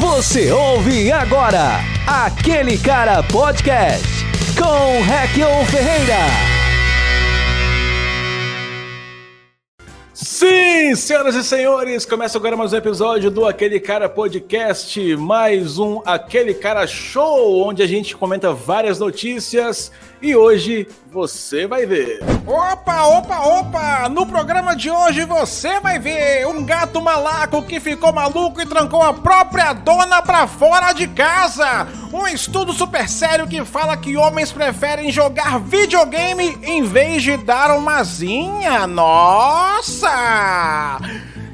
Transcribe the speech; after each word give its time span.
Você 0.00 0.50
ouve 0.50 1.12
agora 1.12 1.80
aquele 2.06 2.78
cara 2.78 3.22
podcast 3.22 4.02
com 4.58 5.02
Requion 5.02 5.62
Ferreira. 5.66 6.16
Sim, 10.14 10.94
senhoras 10.96 11.34
e 11.34 11.44
senhores, 11.44 12.06
começa 12.06 12.38
agora 12.38 12.56
mais 12.56 12.72
um 12.72 12.76
episódio 12.78 13.30
do 13.30 13.44
Aquele 13.44 13.78
Cara 13.78 14.08
Podcast, 14.08 15.16
mais 15.16 15.78
um 15.78 16.00
Aquele 16.06 16.54
Cara 16.54 16.86
Show, 16.86 17.62
onde 17.62 17.82
a 17.82 17.86
gente 17.86 18.16
comenta 18.16 18.54
várias 18.54 18.98
notícias 18.98 19.92
e 20.22 20.36
hoje 20.36 20.86
você 21.10 21.66
vai 21.66 21.86
ver. 21.86 22.20
Opa, 22.46 23.04
opa, 23.04 23.38
opa! 23.40 24.08
No 24.08 24.26
programa 24.26 24.76
de 24.76 24.90
hoje 24.90 25.24
você 25.24 25.80
vai 25.80 25.98
ver 25.98 26.46
um 26.46 26.64
gato 26.64 27.00
malaco 27.00 27.62
que 27.62 27.80
ficou 27.80 28.12
maluco 28.12 28.60
e 28.60 28.66
trancou 28.66 29.02
a 29.02 29.12
própria 29.12 29.72
dona 29.72 30.22
pra 30.22 30.46
fora 30.46 30.92
de 30.92 31.06
casa. 31.08 31.88
Um 32.12 32.26
estudo 32.26 32.72
super 32.72 33.08
sério 33.08 33.46
que 33.46 33.64
fala 33.64 33.96
que 33.96 34.16
homens 34.16 34.52
preferem 34.52 35.10
jogar 35.10 35.60
videogame 35.60 36.58
em 36.62 36.82
vez 36.82 37.22
de 37.22 37.36
dar 37.36 37.76
uma 37.76 38.02
zinha. 38.02 38.86
Nossa! 38.86 40.10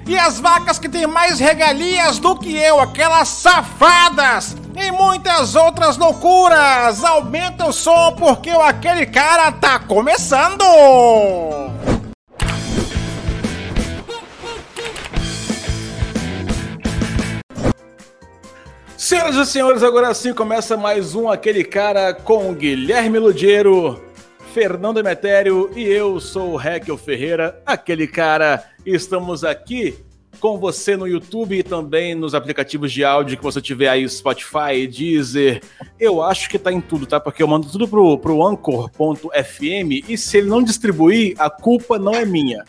E 0.07 0.17
as 0.17 0.39
vacas 0.39 0.79
que 0.79 0.89
têm 0.89 1.05
mais 1.05 1.41
regalias 1.41 2.21
do 2.21 2.37
que 2.37 2.57
eu, 2.57 2.79
aquelas 2.79 3.27
safadas! 3.27 4.57
E 4.77 4.93
muitas 4.93 5.57
outras 5.57 5.97
loucuras! 5.97 7.03
Aumenta 7.03 7.67
o 7.67 7.73
som 7.73 8.13
porque 8.13 8.51
o 8.51 8.63
aquele 8.63 9.05
cara 9.05 9.51
tá 9.51 9.81
começando! 9.81 10.65
Senhoras 18.97 19.37
e 19.37 19.47
senhores, 19.47 19.83
agora 19.83 20.15
sim 20.15 20.33
começa 20.33 20.77
mais 20.77 21.15
um 21.15 21.29
Aquele 21.29 21.63
Cara 21.63 22.13
com 22.13 22.53
Guilherme 22.53 23.21
Ludiero, 23.21 24.03
Fernando 24.57 24.99
Emetério 24.99 25.71
e 25.77 25.83
eu 25.83 26.19
sou 26.19 26.55
o 26.55 26.57
Rekel 26.57 26.97
Ferreira, 26.97 27.61
aquele 27.67 28.07
cara. 28.07 28.65
Estamos 28.87 29.45
aqui 29.45 29.99
com 30.41 30.57
você 30.57 30.97
no 30.97 31.07
YouTube 31.07 31.59
e 31.59 31.63
também 31.63 32.15
nos 32.15 32.35
aplicativos 32.35 32.91
de 32.91 33.05
áudio 33.05 33.37
que 33.37 33.45
você 33.45 33.61
tiver 33.61 33.91
aí, 33.91 34.09
Spotify, 34.09 34.87
Deezer. 34.91 35.63
Eu 36.01 36.23
acho 36.23 36.49
que 36.49 36.59
tá 36.59 36.73
em 36.73 36.81
tudo, 36.81 37.05
tá? 37.05 37.21
Porque 37.21 37.43
eu 37.43 37.47
mando 37.47 37.69
tudo 37.69 37.87
pro, 37.87 38.17
pro 38.17 38.43
Anchor.fm 38.43 40.09
e 40.09 40.17
se 40.17 40.39
ele 40.39 40.49
não 40.49 40.63
distribuir, 40.63 41.35
a 41.39 41.51
culpa 41.51 41.99
não 41.99 42.15
é 42.15 42.25
minha. 42.25 42.65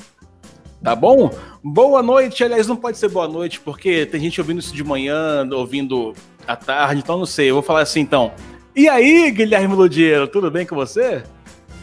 Tá 0.84 0.94
bom? 0.94 1.32
Boa 1.64 2.04
noite, 2.04 2.44
aliás, 2.44 2.68
não 2.68 2.76
pode 2.76 2.98
ser 2.98 3.08
boa 3.08 3.30
noite, 3.30 3.62
porque 3.62 4.06
tem 4.06 4.20
gente 4.20 4.42
ouvindo 4.42 4.60
isso 4.60 4.76
de 4.76 4.84
manhã, 4.84 5.48
ouvindo 5.54 6.14
à 6.46 6.58
tarde, 6.58 7.00
então 7.00 7.18
não 7.18 7.26
sei. 7.26 7.50
Eu 7.50 7.54
vou 7.54 7.64
falar 7.64 7.84
assim 7.84 8.02
então. 8.02 8.34
E 8.76 8.90
aí, 8.90 9.32
Guilherme 9.32 9.74
Ludiero, 9.74 10.28
tudo 10.28 10.52
bem 10.52 10.66
com 10.66 10.76
você? 10.76 11.24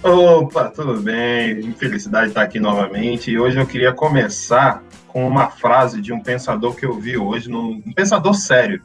Opa, 0.05 0.69
tudo 0.69 1.01
bem? 1.01 1.73
Felicidade 1.73 2.29
estar 2.29 2.43
aqui 2.43 2.61
novamente. 2.61 3.31
E 3.31 3.39
hoje 3.39 3.59
eu 3.59 3.67
queria 3.67 3.91
começar 3.91 4.83
com 5.09 5.27
uma 5.27 5.49
frase 5.49 6.03
de 6.03 6.13
um 6.13 6.21
pensador 6.21 6.77
que 6.77 6.85
eu 6.85 7.01
vi 7.01 7.17
hoje, 7.17 7.49
num, 7.49 7.83
um 7.87 7.93
pensador 7.95 8.35
sério 8.35 8.83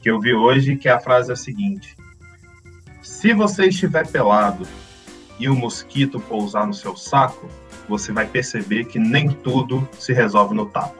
que 0.00 0.08
eu 0.08 0.18
vi 0.18 0.32
hoje, 0.32 0.76
que 0.76 0.88
a 0.88 0.98
frase 0.98 1.28
é 1.28 1.34
a 1.34 1.36
seguinte: 1.36 1.94
Se 3.02 3.34
você 3.34 3.66
estiver 3.66 4.06
pelado 4.06 4.66
e 5.38 5.50
um 5.50 5.54
mosquito 5.54 6.18
pousar 6.18 6.66
no 6.66 6.72
seu 6.72 6.96
saco, 6.96 7.46
você 7.86 8.10
vai 8.10 8.24
perceber 8.26 8.86
que 8.86 8.98
nem 8.98 9.28
tudo 9.28 9.86
se 9.98 10.14
resolve 10.14 10.54
no 10.54 10.64
tapa. 10.64 10.96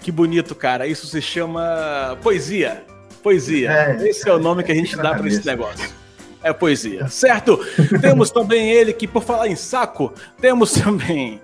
Que 0.00 0.12
bonito, 0.12 0.54
cara. 0.54 0.86
Isso 0.86 1.06
se 1.06 1.22
chama 1.22 2.18
poesia. 2.22 2.84
Poesia. 3.22 3.72
É, 3.72 4.06
Esse 4.06 4.28
é 4.28 4.34
o 4.34 4.38
nome 4.38 4.62
que 4.62 4.70
a 4.70 4.74
gente 4.74 4.94
dá 4.98 5.14
para 5.14 5.26
esse 5.26 5.46
negócio 5.46 5.97
é 6.42 6.52
poesia, 6.52 7.08
certo? 7.08 7.58
temos 8.00 8.30
também 8.30 8.70
ele 8.70 8.92
que, 8.92 9.06
por 9.06 9.22
falar 9.22 9.48
em 9.48 9.56
saco, 9.56 10.12
temos 10.40 10.72
também, 10.72 11.40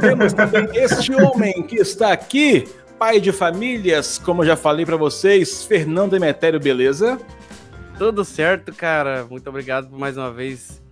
temos 0.00 0.32
também 0.32 0.68
este 0.74 1.14
homem 1.14 1.62
que 1.62 1.76
está 1.76 2.12
aqui, 2.12 2.68
pai 2.98 3.20
de 3.20 3.32
famílias, 3.32 4.18
como 4.18 4.42
eu 4.42 4.46
já 4.46 4.56
falei 4.56 4.86
para 4.86 4.96
vocês, 4.96 5.64
Fernando 5.64 6.14
Emetério, 6.14 6.60
beleza? 6.60 7.18
Tudo 7.98 8.24
certo, 8.24 8.74
cara. 8.74 9.26
Muito 9.28 9.48
obrigado 9.48 9.90
mais 9.90 10.16
uma 10.18 10.30
vez 10.30 10.82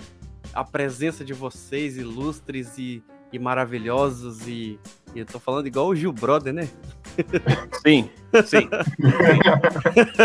a 0.54 0.64
presença 0.64 1.24
de 1.24 1.34
vocês, 1.34 1.98
ilustres 1.98 2.78
e, 2.78 3.02
e 3.32 3.38
maravilhosos. 3.38 4.46
E, 4.46 4.78
e 5.14 5.18
eu 5.18 5.26
tô 5.26 5.38
falando 5.38 5.66
igual 5.66 5.88
o 5.88 5.94
Gil 5.94 6.12
Brother, 6.12 6.54
né? 6.54 6.68
Sim, 7.86 8.08
sim. 8.44 8.68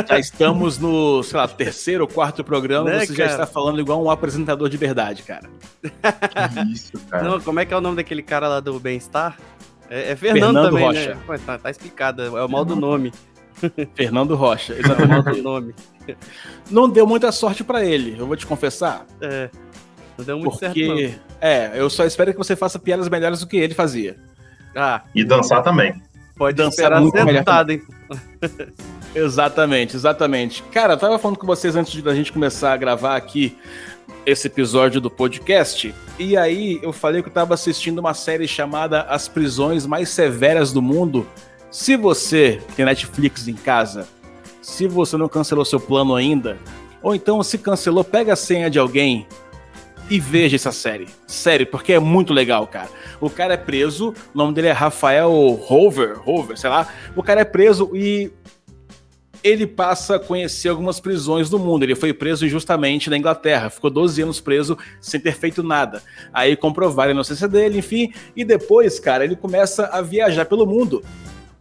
já 0.08 0.20
estamos 0.20 0.78
no, 0.78 1.22
sei 1.24 1.38
lá, 1.38 1.48
terceiro 1.48 2.04
ou 2.04 2.08
quarto 2.08 2.44
programa, 2.44 2.90
né, 2.90 3.00
você 3.06 3.14
cara? 3.14 3.30
já 3.30 3.36
está 3.36 3.46
falando 3.48 3.80
igual 3.80 4.04
um 4.04 4.10
apresentador 4.10 4.70
de 4.70 4.78
verdade, 4.78 5.24
cara. 5.24 5.50
Que 5.82 6.72
isso, 6.74 6.94
cara. 7.10 7.24
Não, 7.24 7.40
como 7.40 7.60
é 7.60 7.66
que 7.66 7.74
é 7.74 7.78
o 7.78 7.82
nome 7.82 7.98
daquele 7.98 8.24
cara 8.24 8.48
lá 8.48 8.60
do 8.60 8.80
Bem-Estar? 8.80 9.38
É, 9.90 10.12
é 10.12 10.16
Fernando, 10.16 10.54
Fernando, 10.54 10.66
também, 10.66 10.92
né? 10.92 11.00
Rocha. 11.00 11.16
né? 11.16 11.22
Pô, 11.26 11.38
tá, 11.40 11.58
tá, 11.58 11.70
explicado, 11.70 12.22
é 12.22 12.44
o 12.44 12.50
mal 12.50 12.64
do 12.64 12.76
nome. 12.76 13.12
Fernando 13.96 14.36
Rocha, 14.36 14.74
exatamente 14.80 15.40
o 15.40 15.44
nome. 15.44 15.76
Não 16.70 16.90
deu 16.90 17.06
muita 17.06 17.32
sorte 17.32 17.64
para 17.64 17.84
ele, 17.84 18.16
eu 18.18 18.26
vou 18.26 18.36
te 18.36 18.46
confessar. 18.46 19.06
É. 19.22 19.50
Não 20.18 20.26
deu 20.26 20.38
muito 20.38 20.52
porque, 20.52 20.86
certo, 20.86 21.20
não. 21.20 21.20
É, 21.42 21.72
eu 21.76 21.90
só 21.90 22.06
espero 22.06 22.32
que 22.32 22.38
você 22.38 22.56
faça 22.56 22.78
piadas 22.78 23.08
melhores 23.10 23.40
do 23.40 23.48
que 23.48 23.58
ele 23.58 23.74
fazia. 23.74 24.18
Ah. 24.76 25.02
E 25.16 25.24
dançar 25.24 25.64
também. 25.64 26.02
Pode 26.40 26.56
dançar 26.56 27.02
muito 27.02 27.18
sentado, 27.18 27.72
hein? 27.72 27.82
exatamente, 29.14 29.94
exatamente. 29.94 30.64
Cara, 30.72 30.94
eu 30.94 30.98
tava 30.98 31.20
falando 31.20 31.38
com 31.38 31.46
vocês 31.46 31.76
antes 31.76 32.02
da 32.02 32.16
gente 32.16 32.32
começar 32.32 32.72
a 32.72 32.78
gravar 32.78 33.18
aqui 33.18 33.58
esse 34.26 34.48
episódio 34.48 35.02
do 35.02 35.12
podcast. 35.12 35.94
E 36.18 36.38
aí 36.38 36.80
eu 36.82 36.94
falei 36.94 37.22
que 37.22 37.28
eu 37.28 37.34
tava 37.34 37.56
assistindo 37.56 38.00
uma 38.00 38.14
série 38.14 38.48
chamada 38.48 39.02
As 39.02 39.28
Prisões 39.28 39.86
Mais 39.86 40.08
Severas 40.08 40.72
do 40.72 40.82
Mundo. 40.82 41.28
Se 41.70 41.98
você 41.98 42.62
tem 42.74 42.86
Netflix 42.86 43.50
em 43.50 43.56
casa, 43.56 44.08
se 44.62 44.88
você 44.88 45.18
não 45.18 45.28
cancelou 45.28 45.66
seu 45.66 45.80
plano 45.80 46.16
ainda, 46.16 46.58
ou 47.02 47.14
então 47.14 47.44
se 47.44 47.58
cancelou, 47.58 48.06
pega 48.06 48.32
a 48.32 48.38
senha 48.38 48.70
de 48.70 48.80
alguém 48.80 49.28
e 50.09 50.20
veja 50.20 50.56
essa 50.56 50.72
série. 50.72 51.08
Sério, 51.28 51.68
porque 51.68 51.94
é 51.94 52.00
muito 52.00 52.34
legal, 52.34 52.66
cara. 52.68 52.90
O 53.22 53.30
cara 53.30 53.53
é 53.53 53.58
preso, 53.58 54.14
o 54.34 54.38
nome 54.38 54.53
dele 54.53 54.68
é 54.68 54.72
Rafael 54.72 55.31
Hover, 55.31 56.20
Hover, 56.28 56.58
sei 56.58 56.70
lá. 56.70 56.88
O 57.16 57.22
cara 57.22 57.42
é 57.42 57.46
preso 57.46 57.92
e 57.96 58.31
ele 59.44 59.66
passa 59.66 60.16
a 60.16 60.20
conhecer 60.20 60.70
algumas 60.70 61.00
prisões 61.00 61.50
do 61.50 61.59
mundo. 61.59 61.84
Ele 61.84 61.96
foi 61.96 62.12
preso 62.12 62.46
injustamente 62.46 63.09
na 63.09 63.18
Inglaterra, 63.18 63.70
ficou 63.70 63.90
12 63.90 64.22
anos 64.22 64.42
preso 64.42 64.78
sem 65.00 65.20
ter 65.20 65.36
feito 65.36 65.64
nada. 65.64 66.02
Aí 66.34 66.56
comprovaram 66.56 67.12
a 67.12 67.14
inocência 67.14 67.47
dele, 67.47 67.80
enfim, 67.80 68.12
e 68.36 68.44
depois, 68.44 69.00
cara, 69.00 69.24
ele 69.24 69.36
começa 69.36 69.86
a 69.86 70.02
viajar 70.02 70.46
pelo 70.46 70.66
mundo 70.66 71.03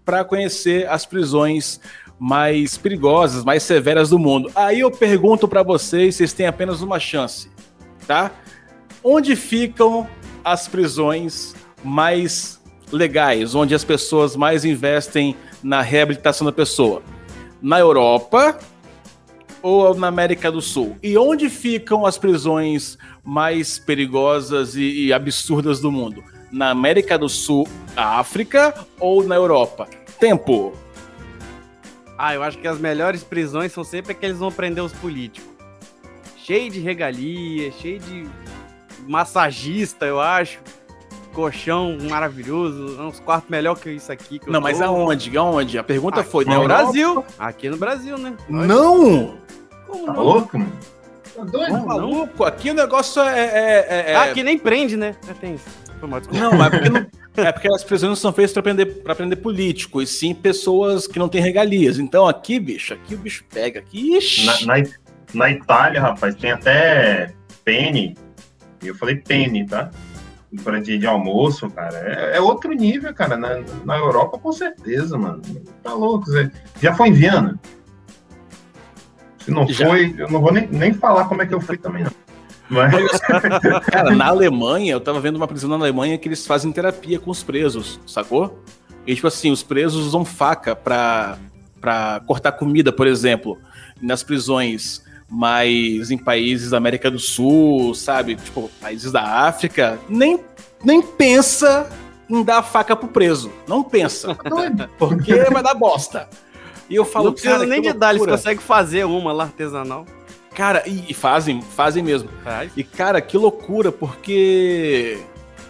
para 0.04 0.25
conhecer 0.25 0.88
as 0.88 1.04
prisões 1.04 1.80
mais 2.19 2.76
perigosas, 2.76 3.44
mais 3.44 3.62
severas 3.62 4.10
do 4.10 4.19
mundo. 4.19 4.50
Aí 4.56 4.80
eu 4.80 4.91
pergunto 4.91 5.47
para 5.47 5.62
vocês, 5.62 6.16
vocês 6.16 6.32
têm 6.32 6.47
apenas 6.47 6.80
uma 6.80 6.98
chance 6.98 7.48
tá? 8.08 8.32
Onde 9.04 9.36
ficam 9.36 10.08
as 10.42 10.66
prisões 10.66 11.54
mais 11.84 12.60
legais, 12.91 13.54
onde 13.54 13.74
as 13.74 13.84
pessoas 13.84 14.34
mais 14.34 14.64
investem 14.64 15.36
na 15.62 15.82
reabilitação 15.82 16.47
da 16.47 16.52
pessoa? 16.52 17.02
Na 17.60 17.78
Europa 17.78 18.58
ou 19.62 19.94
na 19.94 20.08
América 20.08 20.50
do 20.50 20.62
Sul? 20.62 20.97
E 21.02 21.16
onde 21.18 21.50
ficam 21.50 22.06
as 22.06 22.16
prisões 22.16 22.97
mais 23.22 23.78
perigosas 23.78 24.74
e, 24.74 25.06
e 25.06 25.12
absurdas 25.12 25.78
do 25.78 25.92
mundo? 25.92 26.24
Na 26.50 26.70
América 26.70 27.18
do 27.18 27.28
Sul, 27.28 27.68
África 27.94 28.74
ou 28.98 29.22
na 29.22 29.34
Europa? 29.34 29.86
Tempo. 30.18 30.72
Ah, 32.16 32.34
eu 32.34 32.42
acho 32.42 32.59
que 32.59 32.66
as 32.66 32.78
melhores 32.80 33.22
prisões 33.22 33.71
são 33.71 33.84
sempre 33.84 34.15
que 34.15 34.24
eles 34.24 34.38
vão 34.38 34.50
prender 34.50 34.83
os 34.83 34.92
políticos 34.92 35.58
cheio 36.48 36.71
de 36.71 36.80
regalia, 36.80 37.71
cheio 37.72 38.00
de 38.00 38.27
massagista, 39.06 40.06
eu 40.06 40.18
acho. 40.18 40.59
Colchão 41.34 41.98
maravilhoso, 42.09 43.00
uns 43.00 43.21
quartos 43.21 43.50
melhor 43.50 43.78
que 43.78 43.91
isso 43.91 44.10
aqui. 44.10 44.39
Que 44.39 44.50
não, 44.50 44.60
mas 44.60 44.80
aonde? 44.80 45.36
Aonde? 45.36 45.78
A 45.78 45.84
pergunta 45.84 46.21
aqui 46.21 46.30
foi 46.30 46.47
no 46.47 46.65
Brasil. 46.65 47.22
Aqui 47.39 47.68
no 47.68 47.77
Brasil, 47.77 48.16
né? 48.16 48.34
Não! 48.48 49.36
Como 49.86 50.06
tá 50.06 50.12
não? 50.15 50.22
louco, 50.22 50.59
mano? 50.59 50.72
Tá 51.36 51.45
doido? 51.45 51.72
Não, 51.72 51.86
maluco? 51.86 52.45
Aqui 52.45 52.71
o 52.71 52.74
negócio 52.74 53.22
é. 53.22 53.39
é, 53.39 53.86
é, 53.89 54.12
é... 54.12 54.16
Ah, 54.16 54.22
aqui 54.24 54.42
nem 54.42 54.59
prende, 54.59 54.97
né? 54.97 55.15
É, 55.28 55.34
tem 55.34 55.54
isso. 55.54 55.68
Não, 56.00 56.09
mas 56.53 56.71
porque 56.71 56.89
não. 56.89 57.06
É 57.36 57.53
porque 57.53 57.72
as 57.72 57.84
prisões 57.84 58.09
não 58.09 58.16
são 58.16 58.33
feitas 58.33 58.53
para 58.53 58.62
prender, 58.62 59.03
pra 59.03 59.15
prender 59.15 59.39
político, 59.39 60.03
e 60.03 60.06
sim 60.06 60.34
pessoas 60.34 61.06
que 61.06 61.21
não 61.21 61.28
têm 61.28 61.41
regalias. 61.41 61.98
Então 61.98 62.27
aqui, 62.27 62.59
bicho, 62.59 62.95
aqui 62.95 63.15
o 63.15 63.18
bicho 63.18 63.45
pega. 63.48 63.78
Aqui, 63.78 64.16
ixi. 64.16 64.66
Na, 64.66 64.78
na, 64.78 64.89
na 65.34 65.51
Itália, 65.51 66.01
rapaz, 66.01 66.34
tem 66.34 66.51
até 66.51 67.33
pene. 67.65 68.16
Eu 68.83 68.95
falei 68.95 69.16
pene, 69.16 69.66
tá? 69.66 69.91
para 70.65 70.80
dia 70.80 70.98
de 70.98 71.07
almoço, 71.07 71.69
cara. 71.71 71.97
É, 71.98 72.36
é, 72.36 72.41
outro 72.41 72.72
nível, 72.72 73.13
cara. 73.15 73.36
Na, 73.36 73.60
na 73.84 73.97
Europa, 73.97 74.39
com 74.39 74.53
certeza, 74.53 75.19
mano. 75.19 75.42
Tá 75.83 75.92
louco. 75.92 76.27
Você 76.27 76.51
já 76.80 76.95
foi 76.95 77.09
em 77.09 77.13
Viana? 77.13 77.59
Se 79.41 79.51
não 79.51 79.66
já. 79.69 79.86
foi, 79.86 80.15
eu 80.16 80.30
não 80.30 80.41
vou 80.41 80.53
nem, 80.53 80.66
nem 80.69 80.92
falar 80.92 81.27
como 81.27 81.42
é 81.42 81.47
que 81.47 81.54
eu 81.54 81.60
fui 81.60 81.77
também, 81.77 82.04
não. 82.04 82.13
Mas... 82.71 82.92
Cara, 83.91 84.10
na 84.15 84.27
Alemanha, 84.27 84.92
eu 84.92 85.01
tava 85.01 85.21
vendo 85.21 85.36
uma 85.36 85.48
prisão 85.48 85.71
na 85.71 85.77
Alemanha 85.77 86.19
que 86.19 86.28
eles 86.28 86.47
fazem 86.47 86.72
terapia 86.72 87.19
com 87.19 87.31
os 87.31 87.42
presos, 87.42 88.01
sacou? 88.07 88.63
E, 89.07 89.15
tipo 89.15 89.27
assim, 89.27 89.51
os 89.51 89.63
presos 89.63 90.07
usam 90.07 90.24
faca 90.24 90.77
pra, 90.77 91.39
pra 91.81 92.21
cortar 92.27 92.53
comida, 92.53 92.92
por 92.92 93.07
exemplo. 93.07 93.59
Nas 94.01 94.22
prisões 94.22 95.03
mas 95.28 96.10
em 96.10 96.16
países 96.16 96.71
da 96.71 96.78
América 96.78 97.10
do 97.10 97.19
Sul, 97.19 97.95
sabe? 97.95 98.36
Tipo, 98.36 98.71
países 98.80 99.13
da 99.13 99.22
África, 99.22 99.98
nem, 100.09 100.41
nem 100.83 101.03
pensa 101.03 101.89
em 102.28 102.42
dar 102.42 102.59
a 102.59 102.63
faca 102.63 102.97
pro 102.97 103.09
preso. 103.09 103.53
Não 103.66 103.83
pensa. 103.83 104.34
Porque 104.98 105.34
vai 105.34 105.63
dar 105.63 105.75
bosta. 105.75 106.28
E 106.89 106.95
eu 106.95 107.04
falo, 107.04 107.27
não 107.27 107.33
precisa 107.33 107.66
nem 107.66 107.83
de 107.83 107.92
dar, 107.92 108.15
eles 108.15 108.27
conseguem 108.27 108.63
fazer 108.63 109.04
uma 109.04 109.33
lá 109.33 109.45
artesanal. 109.45 110.07
Cara, 110.54 110.83
e, 110.86 111.04
e 111.10 111.15
fazem, 111.15 111.60
fazem 111.60 112.03
mesmo. 112.03 112.31
Faz. 112.42 112.72
E, 112.77 112.83
cara, 112.83 113.21
que 113.21 113.36
loucura, 113.36 113.92
porque 113.92 115.19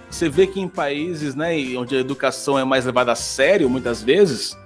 você 0.08 0.28
vê 0.28 0.46
que 0.46 0.60
em 0.60 0.68
países, 0.68 1.34
né, 1.34 1.52
onde 1.76 1.96
a 1.96 2.00
educação 2.00 2.58
é 2.58 2.64
mais 2.64 2.86
levada 2.86 3.12
a 3.12 3.16
sério, 3.16 3.68
muitas 3.68 4.02
vezes, 4.02 4.56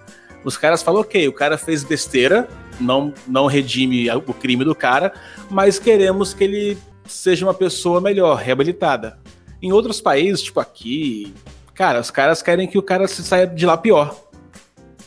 os 0.44 0.56
caras 0.56 0.82
falam, 0.82 1.00
ok, 1.00 1.26
o 1.26 1.32
cara 1.32 1.56
fez 1.56 1.82
besteira, 1.82 2.48
não, 2.82 3.14
não 3.26 3.46
redime 3.46 4.10
o 4.10 4.34
crime 4.34 4.64
do 4.64 4.74
cara, 4.74 5.12
mas 5.50 5.78
queremos 5.78 6.34
que 6.34 6.44
ele 6.44 6.78
seja 7.06 7.46
uma 7.46 7.54
pessoa 7.54 8.00
melhor, 8.00 8.36
reabilitada. 8.36 9.18
Em 9.60 9.72
outros 9.72 10.00
países, 10.00 10.42
tipo 10.42 10.60
aqui, 10.60 11.32
cara, 11.74 12.00
os 12.00 12.10
caras 12.10 12.42
querem 12.42 12.66
que 12.66 12.78
o 12.78 12.82
cara 12.82 13.06
se 13.06 13.22
saia 13.22 13.46
de 13.46 13.64
lá 13.64 13.76
pior. 13.76 14.16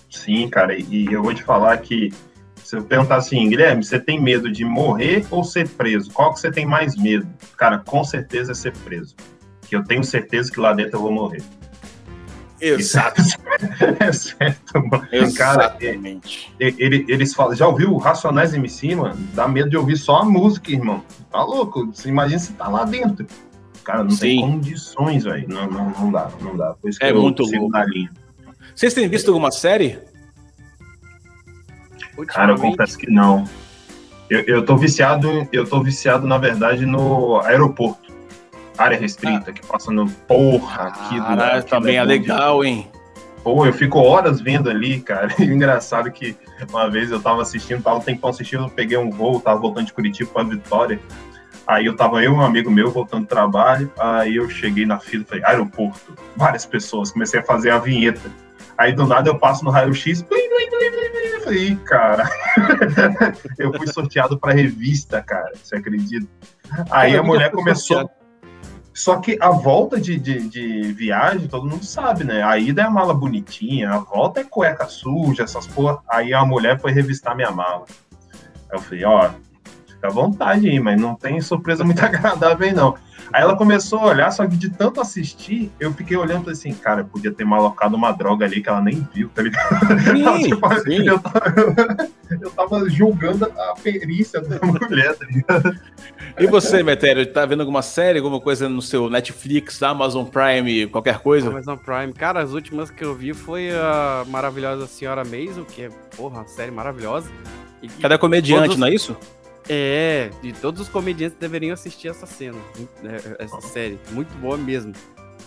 Sim, 0.10 0.48
cara, 0.50 0.76
e 0.78 1.06
eu 1.12 1.22
vou 1.22 1.34
te 1.34 1.44
falar 1.44 1.78
que 1.78 2.12
se 2.66 2.76
eu 2.76 2.84
perguntar 2.84 3.18
assim, 3.18 3.48
Guilherme, 3.48 3.84
você 3.84 4.00
tem 4.00 4.20
medo 4.20 4.52
de 4.52 4.66
morrer 4.66 5.24
ou 5.30 5.44
ser 5.44 5.70
preso? 5.70 6.12
Qual 6.12 6.34
que 6.34 6.40
você 6.40 6.52
tem 6.52 6.66
mais 6.66 6.96
medo? 6.98 7.28
Cara, 7.56 7.78
com 7.78 8.04
certeza 8.04 8.54
é 8.54 8.56
ser 8.56 8.74
preso. 8.78 9.16
Que 9.68 9.76
eu 9.76 9.84
tenho 9.84 10.04
certeza 10.04 10.52
que 10.52 10.60
lá 10.60 10.74
dentro 10.74 10.98
eu 10.98 11.02
vou 11.02 11.12
morrer. 11.12 11.44
Exato. 12.68 13.22
é 14.00 14.12
certo, 14.12 14.74
mano. 14.88 15.08
Exatamente. 15.12 16.52
Cara, 16.58 16.76
ele, 16.78 17.06
eles 17.08 17.34
falam, 17.34 17.56
já 17.56 17.68
ouviu 17.68 17.96
Racionais 17.98 18.54
MC, 18.54 18.96
mano? 18.96 19.16
Dá 19.34 19.48
medo 19.48 19.70
de 19.70 19.78
ouvir 19.78 19.98
só 19.98 20.18
a 20.18 20.26
música, 20.26 20.72
irmão. 20.72 21.04
Tá 21.32 21.44
louco? 21.44 21.86
Você 21.88 22.10
imagina 22.10 22.40
se 22.40 22.54
tá 22.54 22.68
lá 22.68 22.86
dentro. 22.86 23.26
Cara, 23.84 24.04
não 24.04 24.10
Sim. 24.10 24.20
tem 24.20 24.42
condições, 24.42 25.24
velho. 25.24 25.48
Não, 25.48 25.68
não, 25.70 25.90
não 25.92 26.12
dá, 26.12 26.32
não 26.42 26.58
dá. 26.58 26.74
Por 26.74 26.90
isso 26.90 27.00
é 27.02 27.14
muito 27.14 27.44
louco. 27.44 27.72
Vocês 28.76 28.94
têm 28.94 29.08
visto 29.08 29.30
alguma 29.30 29.52
série? 29.52 30.00
Cara, 32.28 32.54
eu 32.54 32.58
confesso 32.58 32.98
que 32.98 33.12
não. 33.12 33.48
Eu, 34.30 34.42
eu 34.42 34.66
tô 34.66 34.76
viciado, 34.76 35.48
eu 35.52 35.68
tô 35.68 35.84
viciado, 35.84 36.26
na 36.26 36.38
verdade, 36.38 36.86
no 36.86 37.40
aeroporto 37.42 38.05
área 38.78 38.98
restrita, 38.98 39.52
ah. 39.52 39.54
que 39.54 39.66
passa 39.66 39.92
no 39.92 40.10
porra 40.10 40.84
aqui 40.84 41.20
do 41.20 41.36
lado. 41.36 41.64
Também 41.66 41.98
é 41.98 42.04
legal, 42.04 42.64
hein? 42.64 42.90
Pô, 43.44 43.64
eu 43.66 43.74
fico 43.74 44.00
horas 44.00 44.42
vendo 44.42 44.70
ali, 44.70 45.00
cara. 45.00 45.30
E 45.40 45.44
engraçado 45.44 46.12
que 46.12 46.36
uma 46.70 46.90
vez 46.90 47.12
eu 47.12 47.22
tava 47.22 47.42
assistindo, 47.42 47.84
tava 47.84 47.98
um 47.98 48.02
tempão 48.02 48.32
assistindo, 48.32 48.64
eu 48.64 48.70
peguei 48.70 48.98
um 48.98 49.12
voo, 49.12 49.40
tava 49.40 49.60
voltando 49.60 49.86
de 49.86 49.94
Curitiba 49.94 50.32
pra 50.32 50.44
Vitória. 50.44 51.00
Aí 51.68 51.86
eu 51.86 51.96
tava 51.96 52.24
eu 52.24 52.32
e 52.32 52.36
um 52.36 52.42
amigo 52.42 52.70
meu 52.70 52.92
voltando 52.92 53.24
do 53.24 53.28
trabalho, 53.28 53.92
aí 54.00 54.36
eu 54.36 54.50
cheguei 54.50 54.86
na 54.86 55.00
fila, 55.00 55.26
falei, 55.28 55.44
aeroporto, 55.44 56.16
várias 56.36 56.64
pessoas, 56.66 57.12
comecei 57.12 57.40
a 57.40 57.44
fazer 57.44 57.72
a 57.72 57.80
vinheta. 57.80 58.32
Aí 58.78 58.94
do 58.94 59.08
nada 59.08 59.30
eu 59.30 59.40
passo 59.40 59.66
no 59.66 59.72
raio-x, 59.72 60.24
falei, 61.44 61.76
cara, 61.86 62.30
eu 63.58 63.74
fui 63.74 63.88
sorteado 63.88 64.40
pra 64.40 64.54
revista, 64.54 65.22
cara, 65.22 65.54
você 65.56 65.76
acredita? 65.76 66.28
Aí 66.92 67.16
a 67.16 67.24
mulher 67.24 67.52
começou... 67.52 68.10
Só 68.96 69.18
que 69.20 69.38
a 69.42 69.50
volta 69.50 70.00
de, 70.00 70.18
de, 70.18 70.48
de, 70.48 70.94
viagem, 70.94 71.50
todo 71.50 71.68
mundo 71.68 71.84
sabe, 71.84 72.24
né? 72.24 72.42
A 72.42 72.58
ida 72.58 72.82
é 72.82 72.86
a 72.86 72.90
mala 72.90 73.14
bonitinha, 73.14 73.92
a 73.92 73.98
volta 73.98 74.40
é 74.40 74.46
cueca 74.46 74.88
suja, 74.88 75.44
essas 75.44 75.68
porra. 75.68 76.00
Aí 76.08 76.34
a 76.34 76.46
mulher 76.46 76.80
foi 76.80 76.94
revistar 76.94 77.36
minha 77.36 77.52
mala. 77.52 77.84
Eu 78.72 78.80
falei, 78.80 79.04
ó, 79.04 79.32
fica 79.86 80.08
à 80.08 80.10
vontade 80.10 80.70
aí, 80.70 80.80
mas 80.80 81.00
não 81.00 81.14
tem 81.14 81.42
surpresa 81.42 81.84
muito 81.84 82.00
agradável 82.06 82.66
aí, 82.66 82.74
não. 82.74 82.96
Aí 83.34 83.42
ela 83.42 83.56
começou 83.56 84.00
a 84.00 84.06
olhar, 84.08 84.32
só 84.32 84.48
que 84.48 84.56
de 84.56 84.70
tanto 84.70 85.02
assistir, 85.02 85.72
eu 85.80 85.94
fiquei 85.94 86.16
olhando 86.18 86.50
assim, 86.50 86.74
cara, 86.74 87.02
eu 87.02 87.06
podia 87.06 87.32
ter 87.32 87.44
malocado 87.44 87.96
uma 87.96 88.12
droga 88.12 88.46
ali 88.46 88.62
que 88.62 88.70
ela 88.70 88.82
nem 88.82 89.08
viu, 89.14 89.30
tá 89.30 89.42
ligado? 89.42 89.76
Sim, 90.04 90.44
tipo, 90.50 90.80
sim. 90.82 91.06
Eu, 91.06 91.20
tava, 91.20 92.10
eu 92.42 92.52
tava 92.52 92.90
julgando 92.90 93.46
a 93.46 93.76
perícia 93.82 94.42
da 94.42 94.58
mulher, 94.66 95.16
tá 95.16 95.26
ligado? 95.26 95.80
E 96.40 96.48
você, 96.48 96.82
Metério, 96.82 97.26
tá 97.32 97.46
vendo 97.46 97.60
alguma 97.62 97.84
série, 97.84 98.18
alguma 98.18 98.42
coisa 98.42 98.68
no 98.68 98.82
seu 98.82 99.10
Netflix, 99.10 99.82
Amazon 99.84 100.26
Prime, 100.26 100.88
qualquer 100.88 101.20
coisa? 101.20 101.50
Amazon 101.50 101.78
Prime. 101.78 102.14
Cara, 102.14 102.42
as 102.42 102.52
últimas 102.52 102.90
que 102.90 103.04
eu 103.04 103.14
vi 103.14 103.34
foi 103.34 103.70
a 103.72 104.26
maravilhosa 104.28 104.88
Senhora 104.88 105.24
Maisel, 105.24 105.66
que 105.66 105.84
é, 105.84 105.90
porra, 106.18 106.40
uma 106.40 106.48
série 106.48 106.72
maravilhosa. 106.72 107.30
E, 107.82 107.88
Cada 107.88 108.18
comediante, 108.18 108.70
todos... 108.70 108.78
não 108.78 108.88
é 108.88 108.94
isso? 108.94 109.16
É, 109.68 110.30
e 110.44 110.54
todos 110.54 110.82
os 110.82 110.90
comediantes 110.90 111.38
deveriam 111.40 111.74
assistir 111.74 112.08
essa 112.08 112.26
cena, 112.26 112.58
né, 113.02 113.18
essa 113.40 113.62
série. 113.62 114.00
Muito 114.12 114.34
boa 114.38 114.58
mesmo. 114.58 114.94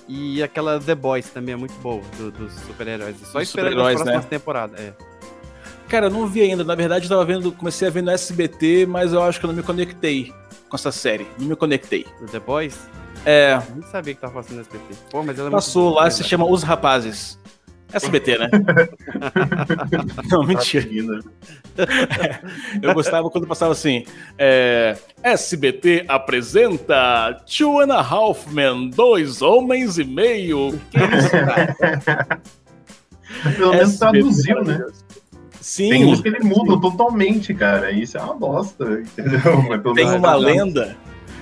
E 0.08 0.42
aquela 0.42 0.80
The 0.80 0.94
Boys 0.94 1.28
também 1.28 1.52
é 1.52 1.56
muito 1.56 1.74
boa, 1.80 2.02
do, 2.16 2.30
dos 2.30 2.52
super-heróis. 2.54 3.16
Só 3.30 3.40
esperando 3.40 3.80
as 3.80 3.94
próximas 3.94 4.24
né? 4.24 4.30
temporadas. 4.30 4.80
É. 4.80 4.94
Cara, 5.88 6.06
eu 6.06 6.10
não 6.10 6.26
vi 6.26 6.42
ainda. 6.42 6.64
Na 6.64 6.74
verdade, 6.74 7.04
eu 7.04 7.08
tava 7.08 7.24
vendo, 7.24 7.52
comecei 7.52 7.86
a 7.86 7.90
ver 7.90 8.02
no 8.02 8.10
SBT, 8.10 8.86
mas 8.86 9.12
eu 9.12 9.22
acho 9.22 9.38
que 9.38 9.46
eu 9.46 9.48
não 9.48 9.54
me 9.54 9.62
conectei 9.62 10.32
com 10.68 10.76
essa 10.76 10.90
série. 10.90 11.26
Não 11.38 11.48
me 11.48 11.56
conectei. 11.56 12.06
Do 12.20 12.26
The 12.26 12.40
Boys? 12.40 12.78
É. 13.24 13.54
Eu 13.54 13.76
nem 13.76 13.90
sabia 13.90 14.14
que 14.14 14.20
tava 14.20 14.34
passando 14.34 14.56
no 14.56 14.60
SBT. 14.62 14.94
Pô, 15.10 15.22
mas 15.22 15.38
ela 15.38 15.48
é 15.48 15.50
Passou 15.50 15.94
lá, 15.94 16.10
se 16.10 16.24
chama 16.24 16.46
Os 16.46 16.62
Rapazes. 16.62 17.38
SBT, 17.92 18.38
né? 18.38 18.50
Não, 20.30 20.44
mentira. 20.44 20.86
É, 21.78 22.38
eu 22.82 22.92
gostava 22.92 23.30
quando 23.30 23.46
passava 23.46 23.72
assim: 23.72 24.04
é, 24.36 24.96
SBT 25.22 26.04
apresenta 26.08 27.42
Two 27.46 27.80
and 27.80 27.92
a 27.92 28.00
Half 28.00 28.52
Men, 28.52 28.90
dois 28.90 29.40
homens 29.40 29.98
e 29.98 30.04
meio. 30.04 30.78
Que 30.90 30.98
isso, 30.98 31.30
cara? 31.30 32.40
Pelo 33.56 33.72
menos 33.72 33.98
traduziu, 33.98 34.64
né? 34.64 34.84
Sim. 35.60 35.90
Tem 35.90 36.04
uns 36.06 36.20
que 36.20 36.28
ele 36.28 36.40
muda 36.40 36.80
totalmente, 36.80 37.52
cara. 37.52 37.90
Isso 37.90 38.16
é 38.16 38.22
uma 38.22 38.34
bosta, 38.34 38.84
entendeu? 39.00 39.40
Tem 39.94 40.06
uma 40.06 40.34
lenda 40.34 40.96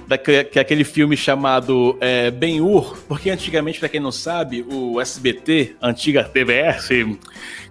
da, 0.06 0.16
que 0.16 0.30
é 0.54 0.60
aquele 0.60 0.84
filme 0.84 1.16
chamado 1.16 1.96
é, 2.00 2.30
Ben-Hur, 2.30 2.96
porque 3.08 3.28
antigamente, 3.30 3.80
para 3.80 3.88
quem 3.88 4.00
não 4.00 4.12
sabe, 4.12 4.64
o 4.70 5.00
SBT, 5.00 5.76
antiga 5.82 6.22
TBS, 6.22 6.88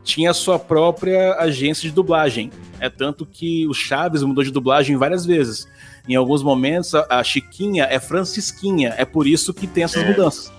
tinha 0.04 0.34
sua 0.34 0.60
própria 0.60 1.36
agência 1.36 1.88
de 1.88 1.96
dublagem. 1.96 2.52
É 2.80 2.90
tanto 2.90 3.26
que 3.26 3.66
o 3.68 3.74
Chaves 3.74 4.22
mudou 4.22 4.44
de 4.44 4.52
dublagem 4.52 4.98
várias 4.98 5.26
vezes. 5.26 5.68
Em 6.08 6.16
alguns 6.16 6.44
momentos, 6.44 6.94
a, 6.94 7.24
Chiquinha 7.24 7.88
é 7.90 8.00
Francisquinha, 8.00 8.94
é 8.98 9.06
por 9.06 9.26
isso 9.26 9.54
que 9.54 9.66
tem 9.66 9.84
essas 9.84 10.04
é. 10.04 10.08
mudanças. 10.08 10.54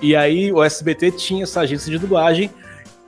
E 0.00 0.14
aí 0.14 0.52
o 0.52 0.62
SBT 0.62 1.12
tinha 1.12 1.42
essa 1.42 1.60
agência 1.60 1.90
de 1.90 1.98
dublagem 1.98 2.50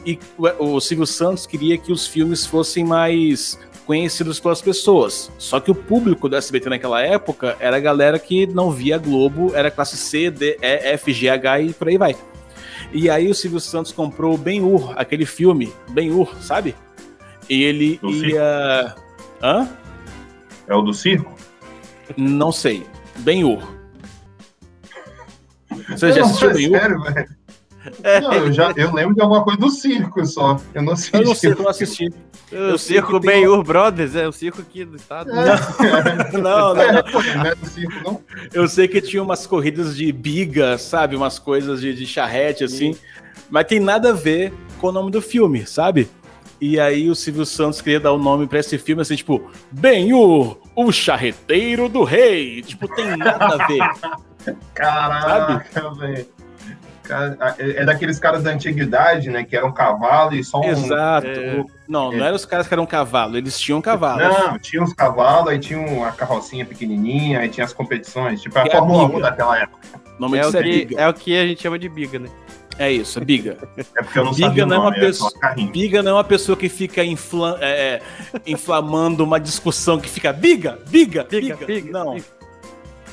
e 0.05 0.19
o, 0.37 0.75
o 0.75 0.81
Silvio 0.81 1.07
Santos 1.07 1.47
queria 1.47 1.79
que 1.79 1.93
os 1.93 2.07
filmes 2.07 2.45
fossem 2.45 2.85
mais 2.85 3.59
conhecidos 3.87 4.39
pelas 4.39 4.61
pessoas. 4.61 5.31
Só 5.39 5.61
que 5.61 5.71
o 5.71 5.75
público 5.75 6.29
do 6.29 6.37
SBT 6.37 6.71
naquela 6.71 7.03
época 7.03 7.57
era 7.59 7.77
a 7.77 7.81
galera 7.81 8.19
que 8.19 8.47
não 8.47 8.71
via 8.71 8.99
Globo, 8.99 9.55
era 9.55 9.71
classe 9.71 9.97
C, 9.97 10.31
D, 10.31 10.59
E, 10.61 10.93
F, 10.93 11.13
G, 11.13 11.29
H 11.29 11.61
e 11.61 11.73
por 11.73 11.89
aí 11.89 11.99
vai. 11.99 12.17
E 12.93 13.09
aí 13.09 13.29
o 13.29 13.35
Silvio 13.35 13.61
Santos 13.61 13.93
comprou 13.93 14.35
o 14.35 14.39
Ben-Hur, 14.39 14.93
aquele 14.97 15.25
filme, 15.25 15.73
Ben-Hur, 15.91 16.35
sabe? 16.41 16.75
E 17.49 17.63
ele 17.63 17.99
do 18.03 18.11
ia... 18.11 18.85
Circo? 18.89 19.03
Hã? 19.43 19.69
É 20.69 20.75
o 20.75 20.83
do 20.83 20.95
circo? 20.95 21.35
Não 22.17 22.53
sei. 22.53 22.87
Ben-Hur. 23.19 23.63
Você 25.89 26.13
já 26.13 26.23
assistiu 26.23 26.53
Ben-Hur? 26.53 26.79
Sério, 26.79 27.03
velho? 27.03 27.42
Não, 28.23 28.33
eu, 28.33 28.53
já, 28.53 28.73
eu 28.77 28.93
lembro 28.93 29.15
de 29.15 29.21
alguma 29.21 29.43
coisa 29.43 29.59
do 29.59 29.71
circo 29.71 30.25
só. 30.25 30.61
Eu 30.75 30.83
não 30.83 30.93
assisti. 30.93 31.17
Eu 31.17 31.25
não 31.25 31.35
sei, 31.35 31.53
eu 31.53 31.57
não 31.57 31.69
assisti. 31.69 32.09
O 32.75 32.79
circo 32.79 33.19
Ben 33.19 33.47
Hur 33.47 33.63
Brothers, 33.63 34.15
é 34.15 34.29
o 34.29 34.33
circo 34.33 34.61
aqui 34.61 34.85
do 34.85 34.97
estado. 34.97 35.31
É. 35.31 36.37
Não, 36.37 36.75
não, 36.75 36.75
não. 36.75 36.83
É, 36.83 37.03
não 37.03 37.47
é 37.47 37.55
do 37.55 37.67
circo, 37.67 37.95
não. 38.05 38.21
Eu 38.53 38.69
sei 38.69 38.87
que 38.87 39.01
tinha 39.01 39.23
umas 39.23 39.47
corridas 39.47 39.97
de 39.97 40.13
biga, 40.13 40.77
sabe? 40.77 41.17
Umas 41.17 41.39
coisas 41.39 41.81
de, 41.81 41.95
de 41.95 42.07
charrete, 42.07 42.65
assim. 42.65 42.93
Sim. 42.93 43.01
Mas 43.51 43.67
tem 43.67 43.81
nada 43.81 44.11
a 44.11 44.13
ver 44.13 44.53
com 44.79 44.89
o 44.89 44.93
nome 44.93 45.11
do 45.11 45.21
filme, 45.21 45.67
sabe? 45.67 46.09
E 46.61 46.79
aí 46.79 47.11
o 47.11 47.15
Silvio 47.15 47.45
Santos 47.45 47.81
queria 47.81 47.99
dar 47.99 48.13
o 48.13 48.17
um 48.17 48.23
nome 48.23 48.47
para 48.47 48.61
esse 48.61 48.79
filme, 48.79 49.03
assim, 49.03 49.17
tipo, 49.17 49.51
Ben-Hur, 49.71 50.59
o 50.77 50.93
charreteiro 50.93 51.89
do 51.89 52.05
rei. 52.05 52.63
Tipo, 52.63 52.87
tem 52.95 53.17
nada 53.17 53.47
a 53.47 53.67
ver. 53.67 53.81
Caraca, 54.75 55.91
velho. 55.95 56.27
Cara, 57.05 57.37
É 57.59 57.83
é 57.83 57.85
daqueles 57.85 58.19
caras 58.19 58.43
da 58.43 58.51
antiguidade, 58.51 59.29
né? 59.29 59.43
Que 59.45 59.57
eram 59.57 59.73
cavalo 59.73 60.35
e 60.35 60.45
só 60.45 60.61
um. 60.61 60.65
Exato. 60.65 61.27
É. 61.27 61.65
Não, 61.89 62.13
não 62.13 62.25
eram 62.25 62.37
os 62.37 62.45
caras 62.45 62.67
que 62.69 62.73
eram 62.75 62.87
cavalo, 62.87 63.37
eles 63.37 63.59
tinham 63.59 63.81
cavalo. 63.83 64.21
Não, 64.21 64.59
tinha 64.59 64.83
uns 64.83 64.93
cavalos, 64.95 65.49
aí 65.49 65.59
tinha 65.59 65.79
uma 65.81 66.13
carrocinha 66.13 66.65
pequenininha, 66.65 67.41
aí 67.41 67.49
tinha 67.49 67.65
as 67.65 67.73
competições, 67.73 68.41
tipo 68.41 68.59
a 68.59 68.63
Que 68.63 68.71
é 68.71 68.73
a 68.77 68.79
Fórmula 68.79 69.05
1 69.05 69.09
biga. 69.09 69.21
daquela 69.23 69.59
época. 69.59 69.79
O 70.19 70.21
nome 70.23 70.39
É 70.39 70.47
o, 70.47 70.57
é 70.57 70.63
que, 70.63 70.89
é 70.97 71.09
o 71.09 71.15
que 71.15 71.37
a 71.39 71.47
gente 71.47 71.61
chama 71.63 71.79
de 71.79 71.89
biga, 71.89 72.19
né? 72.19 72.29
É 72.79 72.91
isso, 72.91 73.19
é 73.19 73.25
biga. 73.25 73.59
É 73.77 74.03
porque 74.03 74.19
eu 74.19 74.25
não 74.25 74.33
Biga 74.33 74.47
sabia 74.47 74.67
não 74.67 74.77
é 74.77 74.79
uma 74.79 74.93
pessoa-. 74.93 75.31
Biga 75.73 76.03
não 76.03 76.11
é 76.13 76.15
uma 76.15 76.25
pessoa 76.25 76.57
que 76.57 76.69
fica 76.71 77.05
infla- 77.05 77.59
é, 77.61 77.67
é, 77.97 78.03
inflamando 78.47 79.23
uma 79.25 79.39
discussão 79.39 80.01
que 80.01 80.09
fica 80.09 80.33
biga, 80.33 80.79
biga, 80.89 81.25
biga. 81.25 81.57
Biga, 81.57 81.67
biga, 81.67 81.93
não. 81.93 82.15
biga. 82.15 82.27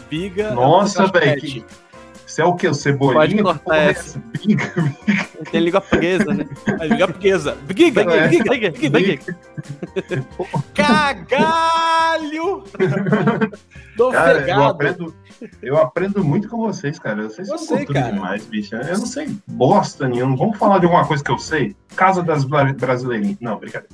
Biga. 0.09 0.43
é 0.43 0.51
Nossa, 0.53 1.07
velho. 1.07 1.65
Você 2.39 2.43
é 2.43 2.45
o 2.45 2.53
quê? 2.55 2.67
O 2.67 2.71
Pode 2.71 2.81
Cebolinha? 2.81 3.43
cortar 3.43 3.59
Que 3.59 3.65
porra 3.65 3.77
é 3.77 3.89
essa. 3.89 4.23
Biga? 4.45 4.73
Tem 5.51 5.59
língua 5.61 5.81
presa, 5.81 6.33
né? 6.33 6.45
Biga 6.89 7.07
portuguesa. 7.07 7.57
Biga, 7.67 7.83
É. 8.13 8.27
biga, 8.29 8.49
Biga, 8.51 8.71
biga, 8.71 8.99
biga. 8.99 9.19
Cagalho! 10.73 12.63
Do 13.97 14.11
Cara, 14.11 14.49
eu 14.49 14.63
aprendo, 14.63 15.15
eu 15.61 15.77
aprendo 15.77 16.23
muito 16.23 16.47
com 16.47 16.57
vocês, 16.57 16.97
cara. 16.97 17.23
Vocês 17.23 17.49
Eu 17.49 17.57
são 17.57 17.75
sei, 17.77 17.85
cara. 17.85 18.11
demais, 18.13 18.45
bicho. 18.45 18.73
Eu 18.75 18.97
não 18.99 19.05
sei 19.05 19.35
bosta 19.47 20.07
nenhuma. 20.07 20.37
Vamos 20.37 20.57
falar 20.57 20.79
de 20.79 20.85
alguma 20.85 21.05
coisa 21.05 21.21
que 21.23 21.31
eu 21.31 21.37
sei? 21.39 21.75
Casa 21.95 22.23
das 22.23 22.45
Bra- 22.45 22.71
Brasileirinhas. 22.73 23.37
Não, 23.41 23.57
brincadeira. 23.59 23.93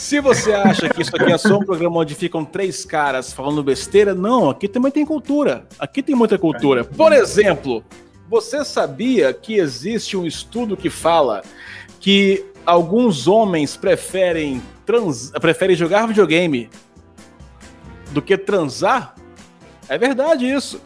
Se 0.00 0.18
você 0.18 0.54
acha 0.54 0.88
que 0.88 1.02
isso 1.02 1.14
aqui 1.14 1.30
é 1.30 1.36
só 1.36 1.58
um 1.58 1.64
programa 1.64 1.98
onde 1.98 2.14
ficam 2.14 2.42
três 2.42 2.86
caras 2.86 3.34
falando 3.34 3.62
besteira, 3.62 4.14
não, 4.14 4.48
aqui 4.48 4.66
também 4.66 4.90
tem 4.90 5.04
cultura. 5.04 5.66
Aqui 5.78 6.02
tem 6.02 6.14
muita 6.14 6.38
cultura. 6.38 6.82
Por 6.82 7.12
exemplo, 7.12 7.84
você 8.26 8.64
sabia 8.64 9.34
que 9.34 9.56
existe 9.58 10.16
um 10.16 10.26
estudo 10.26 10.74
que 10.74 10.88
fala 10.88 11.42
que 12.00 12.46
alguns 12.64 13.28
homens 13.28 13.76
preferem, 13.76 14.62
trans... 14.86 15.32
preferem 15.38 15.76
jogar 15.76 16.06
videogame 16.06 16.70
do 18.10 18.22
que 18.22 18.38
transar? 18.38 19.14
É 19.86 19.98
verdade 19.98 20.50
isso. 20.50 20.80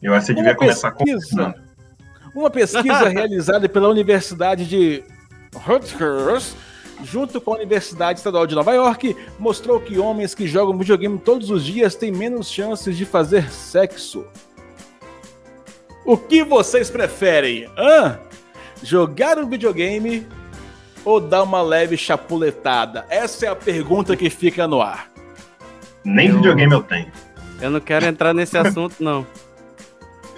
Eu 0.00 0.14
acho 0.14 0.28
que 0.28 0.34
devia 0.34 0.54
começar 0.54 0.92
com. 0.92 1.04
pesquisa, 1.04 1.54
uma 2.34 2.48
pesquisa 2.48 3.06
realizada 3.10 3.68
pela 3.68 3.90
Universidade 3.90 4.64
de 4.64 5.04
Rutgers, 5.54 6.56
junto 7.04 7.40
com 7.40 7.52
a 7.52 7.56
Universidade 7.56 8.18
Estadual 8.18 8.46
de 8.46 8.54
Nova 8.54 8.72
York, 8.74 9.16
mostrou 9.38 9.80
que 9.80 9.98
homens 9.98 10.34
que 10.34 10.46
jogam 10.46 10.76
videogame 10.76 11.18
todos 11.18 11.50
os 11.50 11.64
dias 11.64 11.94
têm 11.94 12.10
menos 12.12 12.48
chances 12.50 12.96
de 12.96 13.04
fazer 13.04 13.50
sexo. 13.50 14.24
O 16.04 16.16
que 16.16 16.44
vocês 16.44 16.88
preferem? 16.90 17.68
Hã? 17.76 18.18
Jogar 18.82 19.38
um 19.38 19.48
videogame 19.48 20.26
ou 21.04 21.20
dar 21.20 21.42
uma 21.42 21.62
leve 21.62 21.96
chapuletada? 21.96 23.04
Essa 23.08 23.46
é 23.46 23.48
a 23.48 23.56
pergunta 23.56 24.16
que 24.16 24.30
fica 24.30 24.66
no 24.68 24.80
ar. 24.80 25.10
Nem 26.04 26.28
Eu- 26.28 26.36
videogame 26.36 26.72
eu 26.72 26.82
tenho. 26.82 27.10
Eu 27.60 27.70
não 27.70 27.80
quero 27.80 28.04
entrar 28.06 28.34
nesse 28.34 28.56
assunto, 28.58 28.96
não. 29.00 29.26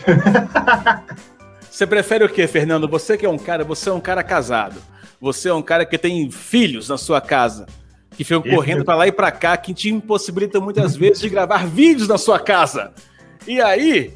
Você 1.70 1.86
prefere 1.86 2.24
o 2.24 2.28
que, 2.28 2.46
Fernando? 2.46 2.88
Você 2.88 3.16
que 3.16 3.24
é 3.26 3.28
um 3.28 3.38
cara, 3.38 3.62
você 3.64 3.88
é 3.88 3.92
um 3.92 4.00
cara 4.00 4.22
casado. 4.24 4.80
Você 5.20 5.48
é 5.48 5.54
um 5.54 5.62
cara 5.62 5.84
que 5.84 5.98
tem 5.98 6.30
filhos 6.30 6.88
na 6.88 6.96
sua 6.96 7.20
casa, 7.20 7.66
que 8.10 8.24
ficam 8.24 8.42
Isso. 8.44 8.54
correndo 8.54 8.84
pra 8.84 8.94
lá 8.94 9.06
e 9.06 9.12
pra 9.12 9.30
cá, 9.30 9.56
que 9.56 9.74
te 9.74 9.90
impossibilita 9.90 10.60
muitas 10.60 10.96
vezes 10.96 11.20
de 11.20 11.28
gravar 11.28 11.66
vídeos 11.66 12.08
na 12.08 12.18
sua 12.18 12.38
casa. 12.38 12.92
E 13.46 13.60
aí, 13.60 14.14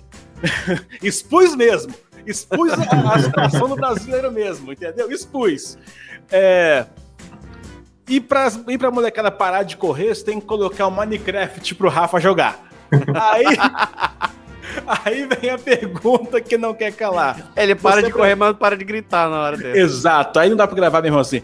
expus 1.02 1.56
mesmo. 1.56 1.94
Expus 2.24 2.72
a, 2.72 3.14
a 3.14 3.18
situação 3.18 3.68
do 3.68 3.74
brasileiro 3.74 4.30
mesmo, 4.30 4.72
entendeu? 4.72 5.10
Expus. 5.10 5.76
É, 6.30 6.86
e, 8.08 8.20
pra, 8.20 8.52
e 8.68 8.76
pra 8.76 8.90
molecada 8.90 9.30
parar 9.30 9.62
de 9.62 9.76
correr, 9.76 10.14
você 10.14 10.24
tem 10.24 10.40
que 10.40 10.46
colocar 10.46 10.86
o 10.86 10.90
Minecraft 10.90 11.74
pro 11.74 11.88
Rafa 11.88 12.20
jogar. 12.20 12.62
Aí, 13.14 13.46
aí 15.04 15.26
vem 15.26 15.50
a 15.50 15.58
pergunta 15.58 16.40
que 16.40 16.56
não 16.58 16.74
quer 16.74 16.92
calar. 16.92 17.52
Ele 17.56 17.74
para 17.74 18.00
Você 18.00 18.06
de 18.08 18.12
correr, 18.12 18.34
mas 18.34 18.48
não 18.50 18.54
para 18.54 18.76
de 18.76 18.84
gritar 18.84 19.28
na 19.30 19.40
hora 19.42 19.56
dele. 19.56 19.78
Exato, 19.80 20.38
aí 20.38 20.48
não 20.50 20.56
dá 20.56 20.66
pra 20.66 20.76
gravar 20.76 21.00
mesmo 21.02 21.18
assim. 21.18 21.42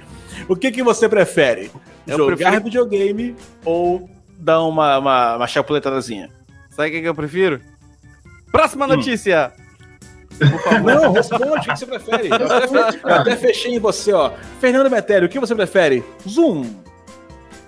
O 0.49 0.55
que, 0.57 0.71
que 0.71 0.83
você 0.83 1.09
prefere? 1.09 1.71
Eu 2.07 2.17
Jogar 2.17 2.37
prefiro- 2.37 2.64
videogame 2.64 3.37
ou 3.64 4.09
dar 4.38 4.62
uma, 4.62 4.99
uma, 4.99 5.37
uma 5.37 5.47
chapuletadazinha? 5.47 6.31
Sabe 6.71 6.88
o 6.88 6.93
que, 6.93 7.00
que 7.02 7.09
eu 7.09 7.14
prefiro? 7.14 7.61
Próxima 8.52 8.85
Hum. 8.87 8.88
notícia! 8.97 9.52
Não, 10.85 11.12
responde, 11.12 11.45
o 11.45 11.61
que 11.61 11.76
você 11.76 11.87
prefere? 11.87 12.28
Eu 12.28 12.35
até, 12.52 13.00
eu 13.02 13.14
até 13.14 13.37
fechei 13.37 13.75
em 13.75 13.78
você, 13.81 14.12
ó. 14.12 14.31
Fernando 14.61 14.88
Metério, 14.90 15.26
o 15.26 15.28
que 15.28 15.40
você 15.40 15.55
prefere? 15.55 16.05
Zoom. 16.28 16.64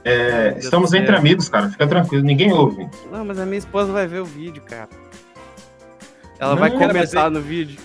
É, 0.05 0.55
estamos 0.59 0.93
entre 0.95 1.15
amigos, 1.15 1.49
cara. 1.49 1.69
Fica 1.69 1.87
tranquilo, 1.87 2.23
ninguém 2.25 2.53
ouve. 2.53 2.89
Não, 3.11 3.25
mas 3.25 3.39
a 3.39 3.45
minha 3.45 3.59
esposa 3.59 3.93
vai 3.93 4.07
ver 4.07 4.21
o 4.21 4.25
vídeo, 4.25 4.63
cara. 4.63 4.89
Ela 6.41 6.53
Não, 6.55 6.59
vai 6.59 6.71
comentar 6.71 7.25
mas 7.25 7.33
no 7.33 7.41
vídeo. 7.41 7.79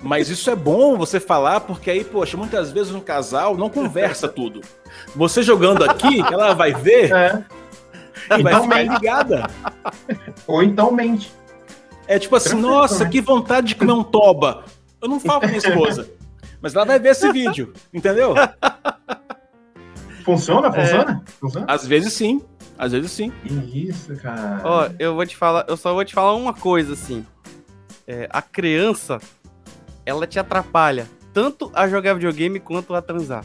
Mas 0.00 0.28
isso 0.28 0.48
é 0.50 0.54
bom 0.56 0.96
você 0.96 1.18
falar, 1.18 1.60
porque 1.60 1.90
aí, 1.90 2.04
poxa, 2.04 2.36
muitas 2.36 2.70
vezes 2.70 2.94
um 2.94 3.00
casal 3.00 3.56
não 3.56 3.68
conversa 3.68 4.28
tudo. 4.28 4.60
Você 5.14 5.42
jogando 5.42 5.82
aqui, 5.82 6.20
ela 6.32 6.54
vai 6.54 6.72
ver 6.72 7.10
É. 7.12 7.44
e 8.38 8.42
vai 8.42 8.52
Então 8.52 8.62
ficar 8.64 8.76
mente. 8.76 8.92
ligada. 8.94 9.50
Ou 10.46 10.62
então 10.62 10.90
mente. 10.92 11.32
É 12.06 12.18
tipo 12.18 12.36
assim, 12.36 12.56
nossa, 12.60 13.08
que 13.08 13.20
vontade 13.20 13.68
de 13.68 13.74
comer 13.74 13.92
um 13.92 14.04
toba. 14.04 14.64
Eu 15.02 15.08
não 15.08 15.18
falo 15.18 15.40
com 15.40 15.46
minha 15.48 15.58
esposa. 15.58 16.08
Mas 16.60 16.74
ela 16.74 16.84
vai 16.84 16.98
ver 16.98 17.10
esse 17.10 17.30
vídeo, 17.32 17.72
entendeu? 17.92 18.34
Funciona? 20.24 20.72
Funciona? 20.72 21.22
Funciona? 21.40 21.66
Às 21.68 21.86
vezes 21.86 22.12
sim, 22.12 22.42
às 22.78 22.92
vezes 22.92 23.10
sim. 23.12 23.32
Isso, 23.72 24.14
cara. 24.16 24.60
Ó, 24.64 24.88
eu 24.98 25.14
vou 25.14 25.24
te 25.26 25.36
falar, 25.36 25.64
eu 25.68 25.76
só 25.76 25.92
vou 25.94 26.04
te 26.04 26.14
falar 26.14 26.34
uma 26.34 26.52
coisa 26.54 26.94
assim. 26.94 27.24
É, 28.06 28.28
a 28.30 28.40
criança, 28.40 29.18
ela 30.04 30.26
te 30.26 30.38
atrapalha 30.38 31.06
tanto 31.32 31.70
a 31.74 31.88
jogar 31.88 32.14
videogame 32.14 32.58
quanto 32.60 32.94
a 32.94 33.02
transar. 33.02 33.44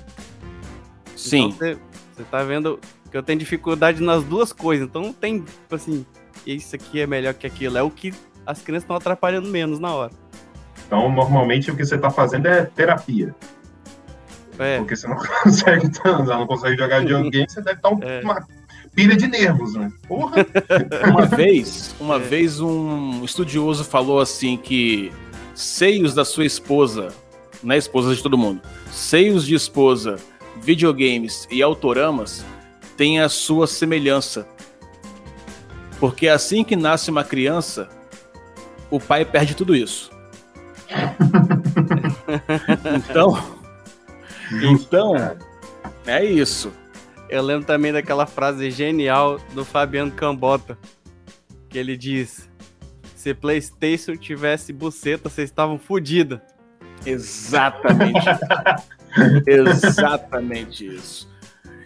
Sim. 1.16 1.48
Então, 1.48 1.58
você, 1.58 1.78
você 2.16 2.24
tá 2.24 2.44
vendo 2.44 2.80
que 3.10 3.18
eu 3.18 3.24
tenho 3.24 3.40
dificuldade 3.40 4.02
nas 4.02 4.24
duas 4.24 4.54
coisas. 4.54 4.88
Então 4.88 5.02
não 5.02 5.14
tem, 5.14 5.42
tipo 5.42 5.76
assim, 5.76 6.06
isso 6.46 6.76
aqui 6.76 7.02
é 7.02 7.08
melhor 7.08 7.34
que 7.34 7.46
aquilo. 7.46 7.78
É 7.78 7.84
o 7.84 7.90
que 7.90 8.14
as 8.46 8.62
crianças 8.62 8.84
estão 8.84 8.96
atrapalhando 8.96 9.50
menos 9.50 9.80
na 9.80 9.94
hora. 9.94 10.12
Então, 10.88 11.12
normalmente 11.12 11.70
o 11.72 11.76
que 11.76 11.84
você 11.86 11.98
tá 11.98 12.10
fazendo 12.10 12.46
é 12.48 12.64
terapia. 12.66 13.36
É, 14.60 14.78
Porque 14.78 14.96
você 14.96 15.08
não 15.08 15.16
consegue 15.44 15.90
transar, 15.90 16.38
não 16.40 16.46
consegue 16.46 16.78
jogar 16.78 17.00
videogame, 17.00 17.50
você 17.50 17.62
deve 17.62 17.78
estar 17.78 17.90
um- 17.90 18.00
É. 18.04 18.22
uma 18.22 18.46
pilha 18.96 19.16
de 19.16 19.28
nervos, 19.28 19.74
né? 19.74 19.92
Porra! 20.08 20.46
Uma 21.10 21.26
vez, 21.26 21.96
uma 22.00 22.16
É. 22.16 22.20
vez 22.20 22.60
um 22.60 23.24
estudioso 23.24 23.84
falou 23.84 24.20
assim 24.20 24.58
que 24.58 25.12
seios 25.56 26.14
da 26.14 26.26
sua 26.26 26.46
esposa, 26.46 27.10
não 27.64 27.74
é 27.74 27.78
esposa 27.78 28.14
de 28.16 28.22
todo 28.22 28.38
mundo, 28.38 28.62
seios 28.92 29.46
de 29.46 29.56
esposa, 29.56 30.18
videogames 30.62 31.48
e 31.52 31.62
autoramas 31.62 32.44
têm 32.98 33.20
a 33.20 33.30
sua 33.30 33.68
semelhança. 33.68 34.48
Porque 36.00 36.28
assim 36.28 36.64
que 36.64 36.76
nasce 36.76 37.12
uma 37.12 37.24
criança, 37.24 37.88
o 38.90 39.00
pai 39.00 39.24
perde 39.24 39.56
tudo 39.56 39.76
isso. 39.76 40.10
então, 43.10 43.44
então, 44.62 45.38
é 46.06 46.26
isso. 46.26 46.72
Eu 47.32 47.42
lembro 47.42 47.66
também 47.66 47.92
daquela 47.92 48.26
frase 48.26 48.70
genial 48.70 49.40
do 49.54 49.64
Fabiano 49.66 50.12
Cambota. 50.12 50.78
Que 51.70 51.78
ele 51.78 51.96
diz: 51.98 52.50
Se 53.16 53.34
PlayStation 53.34 54.16
tivesse 54.16 54.72
buceta, 54.74 55.30
vocês 55.30 55.50
estavam 55.50 55.80
fodidos. 55.80 56.40
Exatamente. 57.06 58.20
Exatamente 59.48 60.86
isso. 60.96 61.30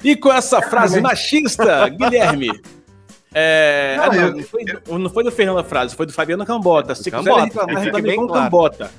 E 0.04 0.16
com 0.16 0.32
essa 0.32 0.62
frase 0.62 1.02
machista, 1.02 1.88
Guilherme. 1.90 2.52
É, 3.34 3.96
Não, 3.98 4.04
ah, 4.04 4.08
não, 4.08 4.16
eu- 4.16 4.36
não 4.38 4.44
foi, 4.44 4.64
do- 4.66 5.00
não 5.00 5.10
foi 5.10 5.24
do 5.24 5.32
Fernando 5.32 5.58
a 5.60 5.64
frase, 5.64 5.96
foi 5.96 6.06
do 6.06 6.14
Fabiano 6.14 6.46
Cambota. 6.46 6.96
Se 6.96 7.12
Cambota, 7.12 7.34
quiser 7.34 7.46
reclamar, 7.60 7.84
reclame 7.84 8.08
bem 8.08 8.16
com 8.18 8.28
claro. 8.28 8.44
Cambota. 8.46 8.92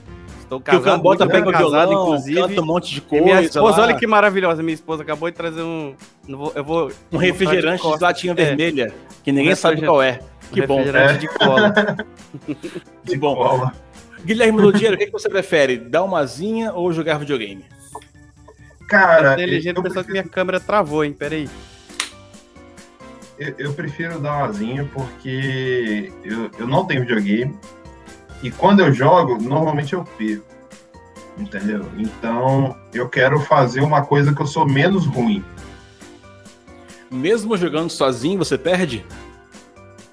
Estou 0.46 0.60
Que 0.60 0.70
o 0.70 0.72
casado, 0.80 0.96
Cambota 0.98 1.26
pega 1.26 1.48
o 1.48 1.52
casado, 1.52 1.88
violão, 1.88 2.04
inclusive. 2.04 2.40
canta 2.40 2.60
um 2.60 2.64
monte 2.64 2.90
de 2.92 2.98
E 2.98 3.00
coisa. 3.00 3.24
minha 3.24 3.40
esposa, 3.42 3.78
lá, 3.78 3.86
olha 3.88 3.96
que 3.96 4.06
maravilhosa. 4.06 4.62
Minha 4.62 4.74
esposa 4.74 5.02
acabou 5.02 5.28
de 5.28 5.36
trazer 5.36 5.60
um. 5.60 5.94
vou- 6.28 6.52
eu 6.54 6.62
vou. 6.62 6.92
um 7.12 7.16
refrigerante 7.18 7.82
de 7.82 8.00
latinha 8.00 8.32
É. 8.32 8.34
vermelha, 8.36 8.94
que 9.24 9.32
ninguém 9.32 9.52
Um 9.54 9.56
sabe 9.56 9.82
qual 9.84 10.00
é. 10.00 10.20
Que 10.52 10.64
bom, 10.64 10.76
refrigerante 10.76 11.18
de 11.18 11.28
cola. 11.28 11.72
que 13.04 13.16
bom. 13.16 13.34
Bola. 13.34 13.72
Guilherme 14.24 14.60
Ludiero, 14.60 14.94
o 14.94 14.98
que, 14.98 15.06
que 15.06 15.12
você 15.12 15.28
prefere? 15.28 15.76
Dar 15.78 16.04
uma 16.04 16.20
asinha 16.20 16.72
ou 16.72 16.92
jogar 16.92 17.18
videogame? 17.18 17.64
Cara, 18.88 19.30
Eu 19.30 19.32
inteligente 19.34 19.76
eu, 19.76 19.82
pensou 19.82 20.02
que 20.04 20.10
prefiro, 20.10 20.12
minha 20.12 20.24
câmera 20.32 20.60
travou, 20.60 21.04
hein? 21.04 21.12
Peraí. 21.12 21.48
eu, 23.38 23.54
eu 23.58 23.72
prefiro 23.74 24.20
dar 24.20 24.36
uma 24.36 24.46
asinha 24.46 24.88
porque 24.94 26.12
eu, 26.24 26.50
eu 26.58 26.66
não 26.68 26.84
tenho 26.86 27.00
videogame 27.00 27.52
E 28.42 28.50
quando 28.50 28.80
eu 28.80 28.92
jogo, 28.92 29.40
normalmente 29.40 29.94
eu 29.94 30.04
perco. 30.04 30.44
Entendeu? 31.38 31.84
Então, 31.98 32.76
eu 32.94 33.08
quero 33.08 33.38
fazer 33.40 33.82
uma 33.82 34.04
coisa 34.04 34.34
que 34.34 34.40
eu 34.40 34.46
sou 34.46 34.66
menos 34.66 35.06
ruim. 35.06 35.44
Mesmo 37.10 37.56
jogando 37.56 37.90
sozinho, 37.90 38.38
você 38.38 38.56
perde? 38.56 39.04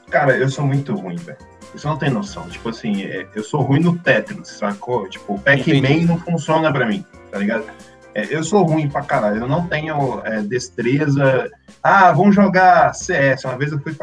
Cara, 0.09 0.37
eu 0.37 0.49
sou 0.49 0.65
muito 0.65 0.93
ruim, 0.93 1.15
velho. 1.15 1.37
Você 1.73 1.87
não 1.87 1.97
tem 1.97 2.09
noção. 2.09 2.47
Tipo 2.49 2.69
assim, 2.69 3.03
é, 3.03 3.27
eu 3.33 3.43
sou 3.43 3.61
ruim 3.61 3.79
no 3.79 3.97
Tetris, 3.97 4.49
sacou? 4.49 5.09
Tipo, 5.09 5.35
o 5.35 5.39
Pac-Man 5.39 6.05
não 6.05 6.19
funciona 6.19 6.71
pra 6.71 6.85
mim, 6.85 7.03
tá 7.31 7.39
ligado? 7.39 7.65
É, 8.13 8.27
eu 8.29 8.43
sou 8.43 8.63
ruim 8.63 8.87
pra 8.87 9.01
caralho. 9.01 9.41
Eu 9.41 9.47
não 9.47 9.65
tenho 9.65 10.21
é, 10.23 10.41
destreza. 10.41 11.49
Ah, 11.81 12.11
vamos 12.11 12.35
jogar 12.35 12.93
CS. 12.93 13.43
Uma 13.43 13.57
vez 13.57 13.71
eu 13.71 13.79
fui 13.79 13.95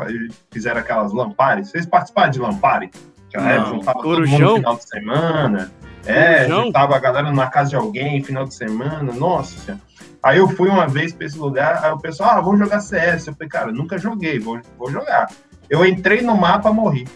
fizeram 0.50 0.80
aquelas 0.80 1.12
Lampares. 1.12 1.70
Vocês 1.70 1.86
participaram 1.86 2.30
de 2.30 2.40
Lampare? 2.40 2.90
Aquela 3.30 3.50
época, 3.52 3.70
juntava 3.70 4.02
todo 4.02 4.28
mundo 4.28 4.44
no 4.44 4.56
final 4.56 4.76
de 4.76 4.88
semana. 4.88 5.72
É, 6.04 6.48
juntava 6.48 6.96
a 6.96 6.98
galera 6.98 7.32
na 7.32 7.46
casa 7.46 7.70
de 7.70 7.76
alguém, 7.76 8.22
final 8.22 8.44
de 8.44 8.54
semana. 8.54 9.12
Nossa. 9.12 9.80
Aí 10.22 10.38
eu 10.38 10.48
fui 10.48 10.68
uma 10.68 10.86
vez 10.86 11.12
pra 11.12 11.26
esse 11.26 11.38
lugar, 11.38 11.82
aí 11.84 11.92
o 11.92 11.98
pessoal, 11.98 12.30
ah, 12.30 12.40
vamos 12.40 12.58
jogar 12.58 12.80
CS. 12.80 13.28
Eu 13.28 13.34
falei, 13.34 13.48
cara, 13.48 13.72
nunca 13.72 13.96
joguei, 13.96 14.38
vou, 14.38 14.60
vou 14.76 14.90
jogar. 14.90 15.30
Eu 15.68 15.86
entrei 15.86 16.20
no 16.20 16.36
mapa, 16.36 16.72
morri. 16.72 17.06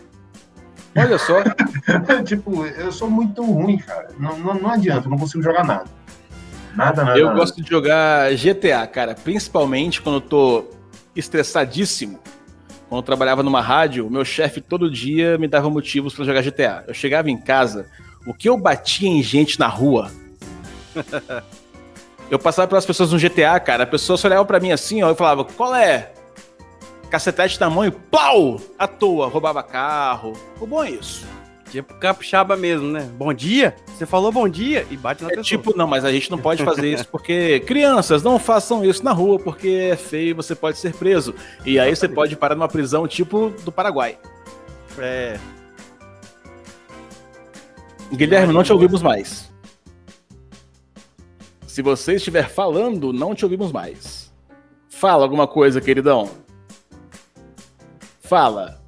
Olha 0.97 1.18
só. 1.18 1.42
tipo, 2.25 2.64
eu 2.64 2.92
sou 2.92 3.11
muito 3.11 3.42
ruim, 3.42 3.78
cara. 3.78 4.09
Não, 4.18 4.38
não, 4.38 4.54
não 4.54 4.71
adianta, 4.71 5.06
eu 5.06 5.11
não 5.11 5.18
consigo 5.18 5.42
jogar 5.42 5.64
nada. 5.64 5.85
Nada, 6.75 7.04
nada. 7.04 7.18
Eu 7.18 7.26
nada. 7.26 7.38
gosto 7.38 7.61
de 7.61 7.68
jogar 7.68 8.33
GTA, 8.35 8.87
cara, 8.87 9.14
principalmente 9.14 10.00
quando 10.00 10.16
eu 10.16 10.21
tô 10.21 10.64
estressadíssimo. 11.16 12.18
Quando 12.88 13.00
eu 13.00 13.03
trabalhava 13.03 13.43
numa 13.43 13.61
rádio, 13.61 14.09
meu 14.11 14.25
chefe 14.25 14.61
todo 14.61 14.91
dia 14.91 15.38
me 15.38 15.49
dava 15.49 15.69
motivos 15.71 16.14
para 16.14 16.25
jogar 16.25 16.43
GTA. 16.43 16.85
Eu 16.87 16.95
chegava 16.95 17.31
em 17.31 17.37
casa, 17.37 17.87
o 18.26 18.35
que 18.35 18.49
eu 18.49 18.57
batia 18.57 19.09
em 19.09 19.23
gente 19.23 19.59
na 19.59 19.67
rua. 19.67 20.11
eu 22.31 22.38
passava 22.38 22.69
pelas 22.69 22.87
pessoas 22.87 23.12
no 23.12 23.19
GTA, 23.19 23.59
cara, 23.61 23.85
a 23.85 23.87
pessoa 23.87 24.17
só 24.17 24.29
olhava 24.29 24.45
pra 24.45 24.61
mim 24.61 24.73
assim, 24.73 25.03
ó, 25.03 25.09
eu 25.09 25.17
falava, 25.17 25.45
qual 25.45 25.75
é? 25.75 26.12
Cacetete 27.11 27.61
na 27.61 27.71
mão 27.71 27.85
e 27.85 27.91
pau! 27.91 28.61
À 28.79 28.87
toa, 28.87 29.29
roubava 29.29 29.62
carro. 29.62 30.33
O 30.61 30.67
bom 30.67 30.83
é 30.83 30.91
isso. 30.91 31.26
Tipo 31.75 31.93
capixaba 31.95 32.57
mesmo, 32.57 32.87
né? 32.87 33.02
Bom 33.19 33.35
dia? 33.35 33.75
Você 33.88 34.07
falou 34.07 34.31
bom 34.31 34.49
dia 34.49 34.87
e 34.93 34.97
bate 34.97 35.25
na 35.25 35.28
É 35.31 35.31
pessoa. 35.31 35.43
tipo, 35.45 35.76
não, 35.76 35.88
mas 35.88 36.04
a 36.04 36.12
gente 36.12 36.31
não 36.31 36.38
pode 36.38 36.62
fazer 36.62 36.93
isso 36.93 37.09
porque 37.09 37.59
crianças 37.66 38.23
não 38.23 38.38
façam 38.38 38.85
isso 38.85 39.04
na 39.04 39.11
rua 39.11 39.40
porque 39.40 39.90
é 39.90 39.97
feio 39.97 40.28
e 40.28 40.33
você 40.33 40.54
pode 40.54 40.78
ser 40.78 40.95
preso. 40.95 41.35
E 41.66 41.76
aí 41.76 41.95
você 41.95 42.09
pode 42.09 42.37
parar 42.37 42.54
numa 42.54 42.69
prisão 42.69 43.09
tipo 43.09 43.52
do 43.64 43.73
Paraguai. 43.73 44.16
É, 44.99 45.37
Guilherme, 48.12 48.52
não 48.52 48.62
te 48.62 48.73
ouvimos 48.73 49.02
mais. 49.02 49.52
Se 51.66 51.83
você 51.83 52.14
estiver 52.14 52.49
falando, 52.49 53.12
não 53.12 53.35
te 53.35 53.45
ouvimos 53.45 53.73
mais. 53.73 54.33
Fala 54.88 55.25
alguma 55.25 55.49
coisa, 55.49 55.81
queridão. 55.81 56.31
Fala. 58.21 58.81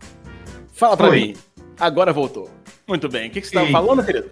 Fala 0.73 0.97
pra 0.97 1.09
Oi. 1.09 1.21
mim. 1.21 1.37
Agora 1.81 2.12
voltou. 2.12 2.56
Muito 2.87 3.09
bem. 3.09 3.28
O 3.28 3.31
que, 3.31 3.40
que 3.40 3.47
você 3.47 3.57
estava 3.57 3.71
falando, 3.71 4.05
querido? 4.05 4.31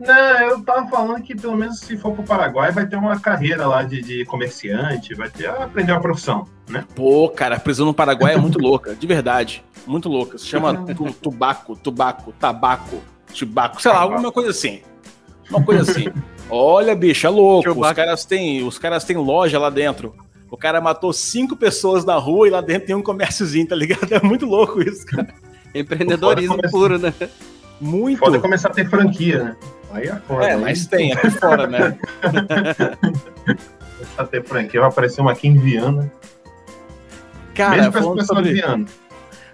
Não, 0.00 0.40
eu 0.48 0.62
tava 0.62 0.88
falando 0.88 1.22
que 1.22 1.34
pelo 1.34 1.54
menos 1.54 1.80
se 1.80 1.96
for 1.98 2.14
pro 2.14 2.22
Paraguai 2.22 2.72
vai 2.72 2.86
ter 2.86 2.96
uma 2.96 3.20
carreira 3.20 3.66
lá 3.66 3.82
de, 3.82 4.00
de 4.00 4.24
comerciante, 4.24 5.14
vai 5.14 5.28
ter 5.28 5.46
aprender 5.46 5.92
uma 5.92 6.00
profissão, 6.00 6.48
né? 6.66 6.86
Pô, 6.94 7.28
cara, 7.28 7.56
a 7.56 7.60
prisão 7.60 7.84
no 7.84 7.92
Paraguai 7.92 8.32
é 8.32 8.38
muito 8.38 8.56
louca, 8.62 8.94
de 8.94 9.06
verdade. 9.06 9.62
Muito 9.86 10.08
louca. 10.08 10.38
Se 10.38 10.46
chama 10.46 10.86
tu, 10.96 11.12
tubaco, 11.12 11.76
tubaco, 11.76 12.32
tabaco, 12.32 13.02
tubaco, 13.34 13.82
sei 13.82 13.92
lá, 13.92 13.98
alguma 13.98 14.32
coisa 14.32 14.50
assim. 14.50 14.80
Uma 15.50 15.62
coisa 15.62 15.90
assim. 15.90 16.06
Olha, 16.48 16.94
bicho, 16.94 17.26
é 17.26 17.30
louco. 17.30 17.70
Os 17.70 17.92
caras, 17.92 18.24
têm, 18.24 18.62
os 18.66 18.78
caras 18.78 19.04
têm 19.04 19.16
loja 19.18 19.58
lá 19.58 19.68
dentro. 19.68 20.14
O 20.50 20.56
cara 20.56 20.80
matou 20.80 21.12
cinco 21.12 21.54
pessoas 21.54 22.04
na 22.04 22.16
rua 22.16 22.48
e 22.48 22.50
lá 22.50 22.60
dentro 22.60 22.86
tem 22.86 22.96
um 22.96 23.02
comérciozinho, 23.02 23.68
tá 23.68 23.76
ligado? 23.76 24.10
É 24.10 24.20
muito 24.22 24.46
louco 24.46 24.80
isso, 24.80 25.04
cara. 25.04 25.28
Empreendedorismo 25.74 26.56
Fora 26.56 26.70
puro, 26.70 26.98
né? 26.98 27.14
Muito. 27.80 28.18
Foda 28.18 28.36
é 28.36 28.40
começar 28.40 28.68
a 28.68 28.72
ter 28.72 28.88
franquia, 28.88 29.44
né? 29.44 29.56
Aí 29.92 30.06
é 30.06 30.16
foda. 30.16 30.46
É, 30.46 30.54
aí 30.54 30.60
mas 30.60 30.86
tem 30.86 31.12
aqui 31.12 31.30
fora, 31.30 31.66
né? 31.66 31.98
Começar 34.00 34.22
a 34.22 34.24
ter 34.24 34.44
franquia, 34.44 34.80
vai 34.80 34.88
aparecer 34.88 35.20
uma 35.20 35.32
aqui 35.32 35.48
em 35.48 35.58
Viana. 35.58 36.10
Cara, 37.54 37.76
Mesmo 37.76 37.88
as 37.88 37.94
pessoas 37.94 38.26
sobre, 38.26 38.52
Viana. 38.52 38.86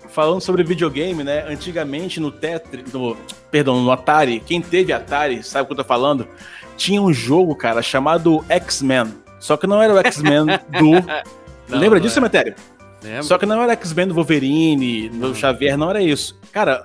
falando 0.08 0.40
sobre 0.40 0.62
videogame, 0.62 1.24
né? 1.24 1.44
Antigamente 1.48 2.20
no 2.20 2.30
Tetris, 2.30 2.92
no, 2.92 3.16
perdão, 3.50 3.82
no 3.82 3.90
Atari, 3.90 4.40
quem 4.40 4.60
teve 4.60 4.92
Atari, 4.92 5.42
sabe 5.42 5.64
o 5.64 5.66
que 5.66 5.72
eu 5.72 5.76
tô 5.78 5.84
falando? 5.84 6.28
Tinha 6.76 7.00
um 7.00 7.12
jogo, 7.12 7.56
cara, 7.56 7.82
chamado 7.82 8.44
X-Men. 8.48 9.14
Só 9.40 9.56
que 9.56 9.66
não 9.66 9.82
era 9.82 9.94
o 9.94 9.98
X-Men 9.98 10.46
do. 10.78 10.90
Não, 11.68 11.80
Lembra 11.80 11.98
não 11.98 12.06
disso, 12.06 12.12
é. 12.12 12.20
Cemitério? 12.20 12.54
Lembra? 13.06 13.22
Só 13.22 13.38
que 13.38 13.46
não 13.46 13.62
era 13.62 13.72
X-Men 13.72 14.08
do 14.08 14.14
Wolverine, 14.14 15.08
do 15.08 15.34
Xavier, 15.34 15.76
não 15.78 15.88
era 15.90 16.02
isso. 16.02 16.38
Cara, 16.52 16.84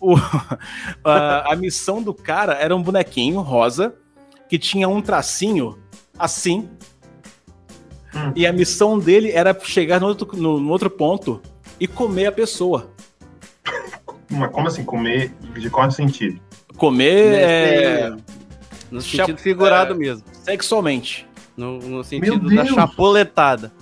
o- 0.00 0.14
a, 1.04 1.52
a 1.52 1.56
missão 1.56 2.02
do 2.02 2.14
cara 2.14 2.52
era 2.54 2.74
um 2.74 2.82
bonequinho 2.82 3.40
rosa 3.40 3.94
que 4.48 4.58
tinha 4.58 4.88
um 4.88 5.02
tracinho 5.02 5.78
assim. 6.18 6.68
Hum. 8.14 8.32
E 8.36 8.46
a 8.46 8.52
missão 8.52 8.98
dele 8.98 9.30
era 9.32 9.56
chegar 9.62 10.00
no 10.00 10.06
outro, 10.08 10.28
no- 10.36 10.60
no 10.60 10.70
outro 10.70 10.88
ponto 10.90 11.40
e 11.78 11.86
comer 11.86 12.26
a 12.26 12.32
pessoa. 12.32 12.90
Mas 14.30 14.50
como 14.52 14.68
assim? 14.68 14.84
Comer 14.84 15.32
de 15.58 15.68
qual 15.70 15.90
sentido? 15.90 16.40
Comer 16.76 17.30
Nesse- 17.32 17.44
é, 17.44 18.10
No 18.90 19.00
Chap- 19.02 19.26
sentido 19.26 19.38
figurado 19.42 19.94
é. 19.94 19.96
mesmo. 19.96 20.24
sexualmente. 20.32 21.26
No, 21.56 21.78
no 21.78 22.04
sentido 22.04 22.48
da 22.54 22.64
chapoletada. 22.64 23.72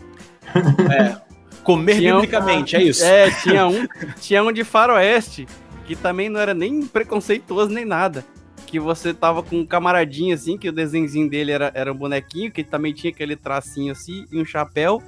Comer 1.68 1.96
Tinha 1.98 2.16
um- 2.16 2.20
biblicamente, 2.22 2.76
é 2.76 2.82
isso. 2.82 3.04
É, 3.04 3.30
tinha 3.30 3.66
um, 3.66 3.86
tinha 4.18 4.42
um 4.42 4.50
de 4.50 4.64
faroeste, 4.64 5.46
que 5.84 5.94
também 5.94 6.30
não 6.30 6.40
era 6.40 6.54
nem 6.54 6.86
preconceituoso 6.86 7.70
nem 7.70 7.84
nada. 7.84 8.24
Que 8.66 8.80
você 8.80 9.12
tava 9.12 9.42
com 9.42 9.56
um 9.60 9.66
camaradinho 9.66 10.34
assim, 10.34 10.56
que 10.56 10.70
o 10.70 10.72
desenhozinho 10.72 11.28
dele 11.28 11.52
era, 11.52 11.70
era 11.74 11.92
um 11.92 11.94
bonequinho, 11.94 12.50
que 12.50 12.64
também 12.64 12.94
tinha 12.94 13.10
aquele 13.10 13.36
tracinho 13.36 13.92
assim 13.92 14.24
e 14.32 14.40
um 14.40 14.46
chapéu. 14.46 15.02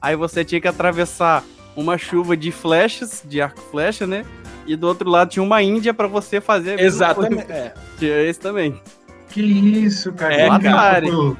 Aí 0.00 0.16
você 0.16 0.42
tinha 0.46 0.58
que 0.62 0.68
atravessar 0.68 1.44
uma 1.76 1.98
chuva 1.98 2.34
de 2.34 2.50
flechas, 2.50 3.22
de 3.28 3.42
arco 3.42 3.60
e 3.60 3.70
flecha, 3.70 4.06
né? 4.06 4.24
E 4.66 4.76
do 4.76 4.86
outro 4.86 5.10
lado 5.10 5.28
tinha 5.28 5.42
uma 5.42 5.62
índia 5.62 5.92
pra 5.92 6.06
você 6.06 6.40
fazer 6.40 6.80
Exatamente. 6.80 7.52
é. 7.52 7.74
Tinha 7.98 8.18
esse 8.22 8.40
também. 8.40 8.80
Que 9.28 9.42
isso, 9.42 10.10
cara? 10.14 10.34
É, 10.34 10.58
cara. 10.58 11.06
o 11.06 11.36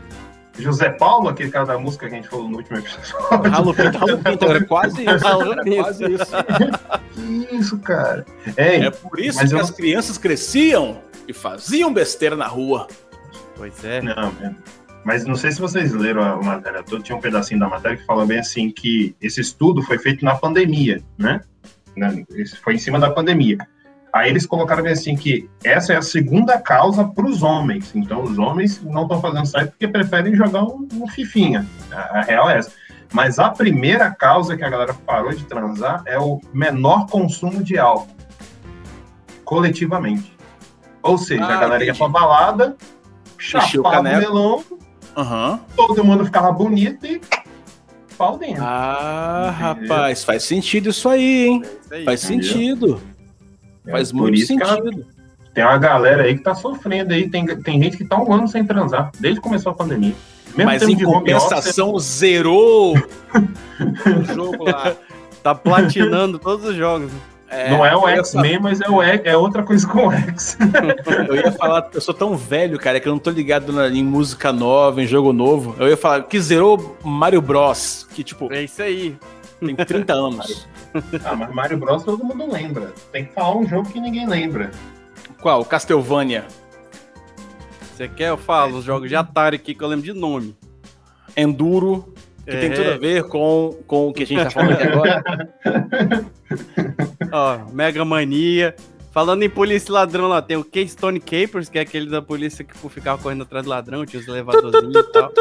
José 0.59 0.91
Paulo, 0.91 1.29
aquele 1.29 1.51
cara 1.51 1.65
da 1.67 1.79
música 1.79 2.09
que 2.09 2.15
a 2.15 2.17
gente 2.17 2.29
falou 2.29 2.49
no 2.49 2.57
último 2.59 2.79
episódio. 2.79 3.15
Ralo 3.51 3.75
pinto, 3.75 3.99
ralo 3.99 4.19
pinto, 4.19 4.45
era 4.45 4.65
quase 4.65 5.03
isso. 5.03 5.27
Era 5.27 5.65
quase 5.83 6.05
isso. 6.13 6.33
Que 7.15 7.55
isso, 7.57 7.79
cara? 7.79 8.25
Ei, 8.57 8.83
É 8.87 8.91
por 8.91 9.19
isso 9.21 9.47
que 9.47 9.55
eu- 9.55 9.61
as 9.61 9.71
crianças 9.71 10.19
cresciam 10.19 11.01
e 11.27 11.33
faziam 11.33 11.93
besteira 11.93 12.35
na 12.37 12.47
rua. 12.47 12.87
Pois 13.57 13.85
é. 13.85 14.01
Não, 14.03 14.29
é. 14.41 14.55
mas 15.05 15.25
não 15.25 15.35
sei 15.35 15.51
se 15.53 15.61
vocês 15.61 15.93
leram 15.93 16.23
a 16.23 16.37
matéria 16.43 16.83
toda, 16.83 17.03
tinha 17.03 17.17
um 17.17 17.21
pedacinho 17.21 17.59
da 17.61 17.69
matéria 17.69 17.97
que 17.97 18.05
fala 18.07 18.25
bem 18.27 18.39
assim 18.39 18.71
que 18.71 19.15
esse 19.21 19.41
estudo 19.41 19.83
foi 19.83 19.99
feito 19.99 20.25
na 20.25 20.35
pandemia, 20.37 21.03
né? 21.17 21.41
Foi 22.63 22.75
em 22.75 22.79
cima 22.79 22.99
da 23.01 23.11
pandemia. 23.11 23.59
Aí 24.13 24.31
eles 24.31 24.47
colocaram 24.47 24.83
bem 24.83 24.93
assim 24.93 25.15
que 25.17 25.49
essa 25.63 25.93
é 25.93 25.97
a 25.97 26.03
segunda 26.03 26.59
causa 26.59 27.05
para 27.05 27.27
os 27.27 27.43
homens. 27.43 27.93
Então 27.95 28.23
os 28.23 28.39
homens 28.39 28.83
não 28.83 29.03
estão 29.03 29.21
fazendo 29.21 29.47
site 29.47 29.71
porque 29.71 29.87
preferem 29.89 30.35
jogar 30.35 30.65
um, 30.65 30.89
um 30.95 31.07
fifinha. 31.09 31.67
A, 31.93 32.19
a 32.19 32.23
real 32.23 32.49
é 32.51 32.59
essa. 32.59 32.73
Mas 33.13 33.39
a 33.39 33.51
primeira 33.51 34.11
causa 34.11 34.57
que 34.57 34.65
a 34.65 34.69
galera 34.69 34.95
parou 34.95 35.31
de 35.33 35.45
transar 35.45 36.03
é 36.07 36.19
o 36.19 36.41
menor 36.53 37.07
consumo 37.07 37.63
de 37.63 37.79
álcool. 37.79 38.09
Coletivamente. 39.45 40.37
Ou 41.03 41.17
seja, 41.17 41.45
Ah, 41.45 41.55
a 41.57 41.61
galera 41.61 41.85
ia 41.85 41.91
entendi. 41.91 41.99
pra 41.99 42.09
balada, 42.09 42.77
chapava 43.39 44.01
o 44.01 44.03
melão, 44.03 44.65
Aham. 45.17 45.61
todo 45.77 46.05
mundo 46.05 46.25
ficava 46.25 46.53
bonito 46.53 47.07
e 47.07 47.21
pau 48.17 48.37
dentro. 48.37 48.63
Ah, 48.65 49.55
Entendeu? 49.73 49.89
rapaz, 49.95 50.25
faz 50.25 50.43
sentido 50.43 50.91
isso 50.91 51.09
aí, 51.09 51.47
hein? 51.47 51.63
Isso 51.83 51.95
aí. 51.95 52.05
Faz 52.05 52.25
Entendeu? 52.25 52.45
sentido. 52.47 53.01
É 53.89 53.91
Faz 53.93 54.13
por 54.13 54.19
muito 54.23 54.35
isso 54.39 54.57
que 54.57 54.63
ela- 54.63 54.77
sentido. 54.77 55.05
tem 55.55 55.65
uma 55.65 55.79
galera 55.79 56.23
aí 56.23 56.37
que 56.37 56.43
tá 56.45 56.55
sofrendo 56.55 57.13
aí. 57.13 57.29
Tem, 57.29 57.45
tem 57.47 57.83
gente 57.83 57.97
que 57.97 58.05
tá 58.05 58.21
um 58.21 58.33
ano 58.33 58.47
sem 58.47 58.65
transar, 58.65 59.11
desde 59.19 59.41
que 59.41 59.47
começou 59.47 59.73
a 59.73 59.75
pandemia. 59.75 60.15
Mesmo 60.57 60.65
Mas 60.71 60.83
em 60.83 60.87
home 61.07 61.35
office, 61.35 61.49
compensação, 61.49 61.99
zerou 61.99 62.95
o 62.97 64.25
jogo 64.35 64.65
lá. 64.65 64.95
Tá 65.43 65.55
platinando 65.55 66.39
todos 66.39 66.65
os 66.67 66.75
jogos. 66.77 67.11
não 67.71 67.85
é 67.87 67.97
o 67.97 68.07
X-Men, 68.09 68.59
mas 68.61 68.81
é, 68.81 68.89
o, 68.91 69.01
X- 69.03 69.23
é 69.25 69.37
outra 69.37 69.63
coisa 69.63 69.87
com 69.87 70.09
o 70.09 70.13
X. 70.13 70.59
Eu 71.29 71.37
ia 71.37 71.53
falar, 71.53 71.89
eu 71.95 72.01
sou 72.01 72.13
tão 72.15 72.37
velho, 72.37 72.79
cara, 72.79 72.99
que 73.01 73.09
eu 73.09 73.13
não 73.13 73.19
tô 73.19 73.31
ligado 73.31 73.73
na- 73.73 73.89
em 73.89 74.03
música 74.05 74.53
nova, 74.53 75.03
em 75.03 75.07
jogo 75.07 75.33
novo. 75.33 75.75
Eu 75.79 75.89
ia 75.89 75.97
falar 75.97 76.23
que 76.25 76.41
zerou 76.41 76.97
Mario 77.05 77.41
Bros. 77.41 78.07
Que, 78.15 78.23
tipo, 78.25 78.53
É 78.53 78.63
isso 78.65 78.83
aí. 78.83 79.17
Tem 79.61 79.75
30 79.75 80.13
anos. 80.13 80.67
Ah, 81.25 81.37
mas 81.37 81.53
Mario 81.55 81.79
Bros 81.79 82.03
todo 82.05 82.25
mundo 82.25 82.51
lembra. 82.51 82.93
Tem 83.13 83.25
que 83.27 83.33
falar 83.33 83.57
um 83.57 83.67
jogo 83.67 83.89
que 83.91 84.01
ninguém 84.01 84.27
lembra. 84.27 84.71
Qual? 85.41 85.65
Castlevania. 85.65 86.45
Você 87.95 88.09
quer? 88.09 88.29
Eu 88.31 88.37
falo 88.39 88.79
os 88.79 88.85
jogos 88.85 89.09
de 89.09 89.17
Atari 89.17 89.57
aqui 89.57 89.75
que 89.75 89.83
eu 89.83 89.89
lembro 89.89 90.05
de 90.05 90.13
nome. 90.13 90.57
Enduro, 91.37 92.13
que 92.45 92.57
tem 92.57 92.71
É. 92.71 92.75
tudo 92.75 92.91
a 92.93 92.97
ver 92.97 93.25
com, 93.25 93.77
com 93.87 94.09
o 94.09 94.13
que 94.13 94.23
a 94.23 94.27
gente 94.27 94.43
tá 94.45 94.51
falando 94.51 94.73
aqui 94.73 94.83
agora. 94.85 95.23
Ó, 97.33 97.59
Mega 97.73 98.05
Mania. 98.05 98.75
Falando 99.13 99.43
em 99.43 99.51
polícia 99.51 99.89
e 99.91 99.93
ladrão 99.93 100.29
lá, 100.29 100.41
tem 100.41 100.57
o 100.57 100.63
Keystone 100.63 101.19
Capers, 101.19 101.69
que 101.69 101.79
é 101.79 101.81
aquele 101.81 102.09
da 102.09 102.23
polícia 102.23 102.65
que 102.65 102.75
ficava 102.89 103.21
correndo 103.21 103.43
atrás 103.43 103.65
do 103.65 103.71
ladrão, 103.71 104.05
tinha 104.07 104.21
os 104.21 104.29
elevadorzinhos 104.29 104.95
e 104.95 105.03
tal. 105.13 105.33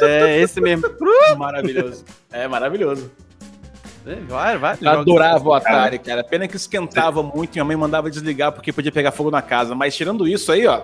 É, 0.00 0.40
esse 0.40 0.60
mesmo. 0.60 0.84
Maravilhoso. 1.38 2.04
É 2.32 2.48
maravilhoso. 2.48 3.10
É, 4.06 4.16
vai, 4.28 4.58
vai. 4.58 4.76
Eu 4.80 4.90
adorava 4.90 5.48
o 5.48 5.54
Atari, 5.54 5.98
cara. 5.98 6.24
Pena 6.24 6.48
que 6.48 6.56
esquentava 6.56 7.22
muito 7.22 7.50
e 7.50 7.54
minha 7.54 7.64
mãe 7.64 7.76
mandava 7.76 8.10
desligar 8.10 8.52
porque 8.52 8.72
podia 8.72 8.90
pegar 8.90 9.12
fogo 9.12 9.30
na 9.30 9.42
casa. 9.42 9.74
Mas 9.74 9.94
tirando 9.94 10.26
isso 10.26 10.50
aí, 10.50 10.66
ó. 10.66 10.82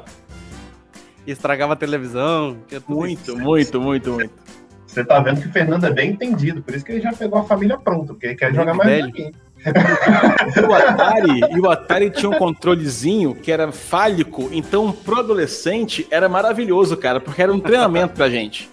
Estragava 1.26 1.72
a 1.72 1.76
televisão. 1.76 2.58
tinha 2.68 2.80
tudo 2.80 2.96
Muito, 2.96 3.36
muito, 3.36 3.80
muito, 3.80 4.12
muito. 4.12 4.48
Você 4.86 5.04
tá 5.04 5.20
vendo 5.20 5.42
que 5.42 5.48
o 5.48 5.52
Fernando 5.52 5.84
é 5.84 5.92
bem 5.92 6.10
entendido, 6.12 6.62
por 6.62 6.74
isso 6.74 6.82
que 6.82 6.92
ele 6.92 7.02
já 7.02 7.12
pegou 7.12 7.38
a 7.38 7.44
família 7.44 7.76
pronta, 7.76 8.14
porque 8.14 8.26
ele 8.26 8.34
quer 8.36 8.54
jogar 8.54 8.72
mais 8.72 8.88
velho. 8.88 9.12
E 9.14 9.32
o 10.66 10.74
Atari, 10.74 11.40
e 11.50 11.60
o 11.60 11.70
Atari 11.70 12.10
tinha 12.10 12.30
um 12.30 12.38
controlezinho 12.38 13.34
que 13.34 13.52
era 13.52 13.70
fálico, 13.70 14.48
então 14.50 14.90
pro 14.90 15.18
adolescente 15.18 16.06
era 16.10 16.26
maravilhoso, 16.26 16.96
cara, 16.96 17.20
porque 17.20 17.42
era 17.42 17.52
um 17.52 17.60
treinamento 17.60 18.14
pra 18.14 18.30
gente. 18.30 18.70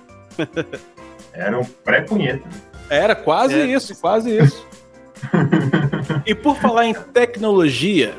Era 1.33 1.59
um 1.59 1.65
pré-punheta. 1.65 2.47
Era 2.89 3.15
quase 3.15 3.55
É. 3.55 3.65
isso, 3.65 3.95
quase 3.99 4.37
isso. 4.37 4.65
E 6.25 6.33
por 6.33 6.55
falar 6.57 6.85
em 6.85 6.93
tecnologia, 6.93 8.15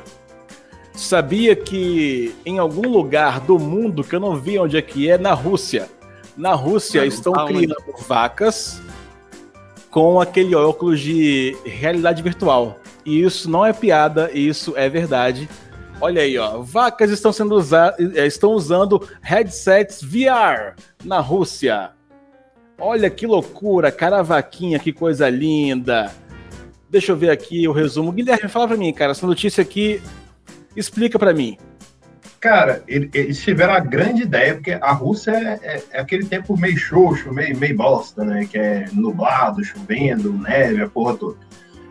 sabia 0.94 1.57
que 1.57 2.35
em 2.44 2.59
algum 2.59 2.88
lugar 2.88 3.40
do 3.40 3.59
mundo, 3.59 4.05
que 4.05 4.14
eu 4.14 4.20
não 4.20 4.37
vi 4.37 4.59
onde 4.59 4.76
é 4.76 4.83
que 4.83 5.11
é, 5.11 5.18
na 5.18 5.33
Rússia, 5.35 5.88
na 6.37 6.55
Rússia 6.55 7.02
Ah, 7.02 7.07
estão 7.07 7.33
criando 7.33 7.74
vacas 8.07 8.81
com 9.90 10.20
aquele 10.20 10.55
óculos 10.55 11.00
de 11.00 11.57
realidade 11.64 12.22
virtual. 12.22 12.79
E 13.05 13.22
isso 13.22 13.50
não 13.50 13.64
é 13.64 13.72
piada, 13.72 14.31
isso 14.33 14.74
é 14.76 14.88
verdade. 14.88 15.48
Olha 16.00 16.22
aí, 16.22 16.37
ó. 16.37 16.61
Vacas 16.61 17.11
estão 17.11 17.33
sendo 17.33 17.55
usa 17.55 17.94
eh, 17.98 18.26
estão 18.26 18.52
usando 18.52 19.09
headsets 19.22 20.02
VR 20.02 20.74
na 21.02 21.20
Rússia. 21.20 21.90
Olha 22.79 23.09
que 23.09 23.27
loucura, 23.27 23.91
cara, 23.91 24.19
a 24.19 24.23
vaquinha, 24.23 24.79
que 24.79 24.93
coisa 24.93 25.29
linda. 25.29 26.12
Deixa 26.91 27.12
eu 27.12 27.17
ver 27.17 27.31
aqui 27.31 27.67
o 27.67 27.73
resumo. 27.73 28.12
Guilherme, 28.12 28.49
fala 28.49 28.69
pra 28.69 28.77
mim, 28.77 28.93
cara, 28.93 29.12
essa 29.12 29.27
notícia 29.27 29.62
aqui 29.62 30.01
explica 30.77 31.19
pra 31.19 31.33
mim. 31.33 31.57
Cara, 32.39 32.83
ele- 32.87 33.11
eles 33.15 33.41
tiveram 33.43 33.73
a 33.75 33.81
grande 33.81 34.23
ideia, 34.23 34.55
porque 34.55 34.73
a 34.73 34.93
Rússia 34.93 35.31
é, 35.33 35.59
é- 35.62 35.83
é 35.93 36.01
aquele 36.01 36.27
tempo 36.27 36.57
meio 36.57 36.77
xoxo, 36.77 37.33
meio, 37.33 37.57
meio 37.57 37.75
bosta, 37.77 38.25
né? 38.25 38.47
Que 38.49 38.59
é 38.59 38.85
nublado, 38.93 39.65
chovendo, 39.65 40.33
neve, 40.33 40.83
a 40.83 40.89
porra 40.89 41.17
toda. 41.17 41.37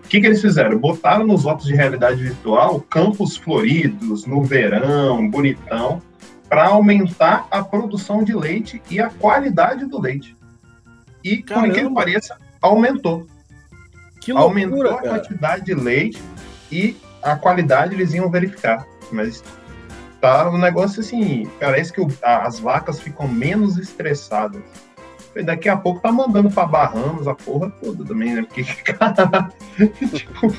O 0.04 0.08
que, 0.08 0.21
que 0.21 0.28
eles 0.28 0.39
fizeram? 0.39 0.78
Botaram 0.78 1.26
nos 1.26 1.45
óculos 1.48 1.65
de 1.65 1.74
realidade 1.74 2.21
virtual 2.21 2.80
campos 2.82 3.36
floridos, 3.36 4.28
no 4.28 4.43
verão, 4.43 5.28
bonitão, 5.30 6.00
para 6.48 6.67
aumentar 6.67 7.48
a 7.50 7.63
produção 7.63 8.24
de 8.24 8.34
leite 8.36 8.82
e 8.89 9.00
a 9.00 9.10
qualidade 9.10 9.86
do 9.88 10.00
leite. 10.00 10.36
E, 11.25 11.38
por 11.38 11.45
Caramba! 11.47 11.67
incrível 11.67 11.89
que 11.89 11.95
pareça, 11.95 12.38
aumentou. 12.61 13.25
Que 14.21 14.31
aumentou 14.31 14.77
loucura, 14.83 14.93
a 14.99 15.01
cara. 15.03 15.19
quantidade 15.19 15.65
de 15.65 15.73
leite 15.73 16.21
e 16.71 16.95
a 17.21 17.35
qualidade 17.35 17.95
eles 17.95 18.13
iam 18.13 18.29
verificar. 18.29 18.85
Mas 19.11 19.43
tá 20.21 20.49
um 20.49 20.57
negócio 20.57 21.01
assim, 21.01 21.49
parece 21.59 21.91
que 21.91 21.99
o- 22.01 22.07
a- 22.23 22.43
as 22.47 22.59
vacas 22.59 22.99
ficam 22.99 23.27
menos 23.27 23.77
estressadas. 23.77 24.61
E 25.35 25.43
daqui 25.43 25.67
a 25.67 25.75
pouco 25.75 25.99
tá 25.99 26.11
mandando 26.11 26.49
pra 26.49 26.65
Bahamas 26.65 27.27
a 27.27 27.35
porra 27.35 27.69
toda 27.83 28.05
também, 28.05 28.35
né? 28.35 28.43
Porque, 28.43 28.63
cara, 28.93 29.49
tipo, 30.15 30.55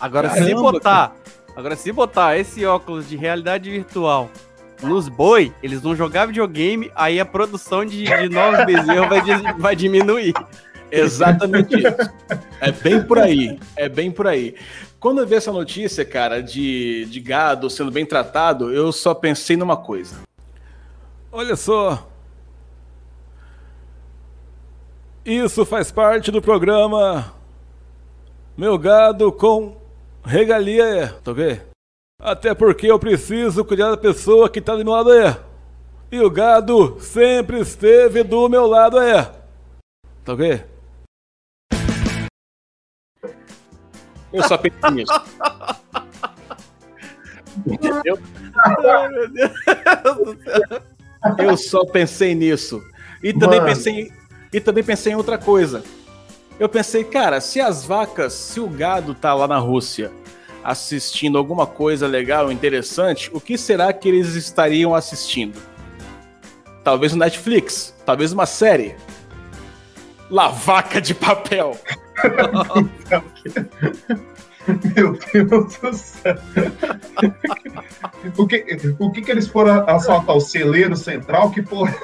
Agora, 0.00 0.30
se 0.30 0.38
Caramba, 0.40 0.72
botar. 0.72 1.12
Agora, 1.54 1.76
se 1.76 1.92
botar 1.92 2.36
esse 2.38 2.64
óculos 2.64 3.08
de 3.08 3.16
realidade 3.16 3.70
virtual 3.70 4.30
nos 4.82 5.08
boi, 5.08 5.52
eles 5.62 5.80
vão 5.80 5.94
jogar 5.94 6.26
videogame, 6.26 6.90
aí 6.94 7.20
a 7.20 7.24
produção 7.24 7.84
de, 7.84 8.04
de 8.04 8.28
novos 8.28 8.64
bezerros 8.64 9.08
vai, 9.08 9.54
vai 9.58 9.76
diminuir. 9.76 10.34
Exatamente 10.90 11.74
isso. 11.76 12.12
É 12.60 12.70
bem 12.70 13.02
por 13.02 13.18
aí. 13.18 13.58
É 13.74 13.88
bem 13.88 14.10
por 14.10 14.26
aí. 14.26 14.54
Quando 15.00 15.20
eu 15.20 15.26
vi 15.26 15.34
essa 15.34 15.50
notícia, 15.50 16.04
cara, 16.04 16.42
de, 16.42 17.06
de 17.06 17.18
gado 17.18 17.68
sendo 17.70 17.90
bem 17.90 18.04
tratado, 18.04 18.72
eu 18.72 18.92
só 18.92 19.14
pensei 19.14 19.56
numa 19.56 19.76
coisa. 19.76 20.16
Olha 21.32 21.56
só. 21.56 22.08
Isso 25.24 25.64
faz 25.64 25.90
parte 25.90 26.30
do 26.30 26.42
programa 26.42 27.32
Meu 28.56 28.76
Gado 28.76 29.32
com 29.32 29.76
Regalia, 30.24 31.16
tá 31.24 31.32
ok? 31.32 31.71
Até 32.22 32.54
porque 32.54 32.86
eu 32.86 33.00
preciso 33.00 33.64
cuidar 33.64 33.90
da 33.90 33.96
pessoa 33.96 34.48
que 34.48 34.60
tá 34.60 34.76
do 34.76 34.84
meu 34.84 34.92
lado 34.92 35.10
aí. 35.10 35.34
E 36.12 36.20
o 36.20 36.30
gado 36.30 36.96
sempre 37.00 37.58
esteve 37.58 38.22
do 38.22 38.48
meu 38.48 38.64
lado 38.64 38.96
aí. 38.96 39.26
Tá 40.24 40.32
ok? 40.32 40.64
Eu 44.32 44.42
só 44.44 44.56
pensei 44.56 44.90
nisso. 44.92 45.12
Entendeu? 47.66 48.18
Ai, 48.56 49.08
meu 49.08 49.28
Deus 49.28 49.52
do 50.16 50.44
céu. 50.44 50.82
Eu 51.38 51.56
só 51.56 51.84
pensei 51.84 52.36
nisso. 52.36 52.80
E 53.20 53.32
também 53.32 53.60
Mano. 53.60 53.74
pensei 53.74 54.12
e 54.52 54.60
também 54.60 54.84
pensei 54.84 55.12
em 55.12 55.16
outra 55.16 55.38
coisa. 55.38 55.82
Eu 56.56 56.68
pensei, 56.68 57.02
cara, 57.02 57.40
se 57.40 57.60
as 57.60 57.84
vacas, 57.84 58.32
se 58.32 58.60
o 58.60 58.68
gado 58.68 59.12
tá 59.12 59.34
lá 59.34 59.48
na 59.48 59.58
Rússia 59.58 60.12
assistindo 60.64 61.38
alguma 61.38 61.66
coisa 61.66 62.06
legal, 62.06 62.50
interessante, 62.52 63.30
o 63.32 63.40
que 63.40 63.58
será 63.58 63.92
que 63.92 64.08
eles 64.08 64.34
estariam 64.34 64.94
assistindo? 64.94 65.58
Talvez 66.84 67.12
um 67.14 67.18
Netflix, 67.18 67.94
talvez 68.04 68.32
uma 68.32 68.46
série. 68.46 68.94
La 70.30 70.48
Vaca 70.48 71.00
de 71.00 71.14
Papel. 71.14 71.76
meu 74.96 75.18
Deus 75.32 75.76
do 75.76 75.92
céu. 75.92 76.36
o 78.36 78.46
que, 78.46 78.64
o 78.98 79.10
que 79.10 79.22
que 79.22 79.30
eles 79.30 79.48
foram 79.48 79.88
assaltar? 79.88 80.36
O 80.36 80.40
celeiro 80.40 80.96
central? 80.96 81.50
Que 81.50 81.62
porra 81.62 81.94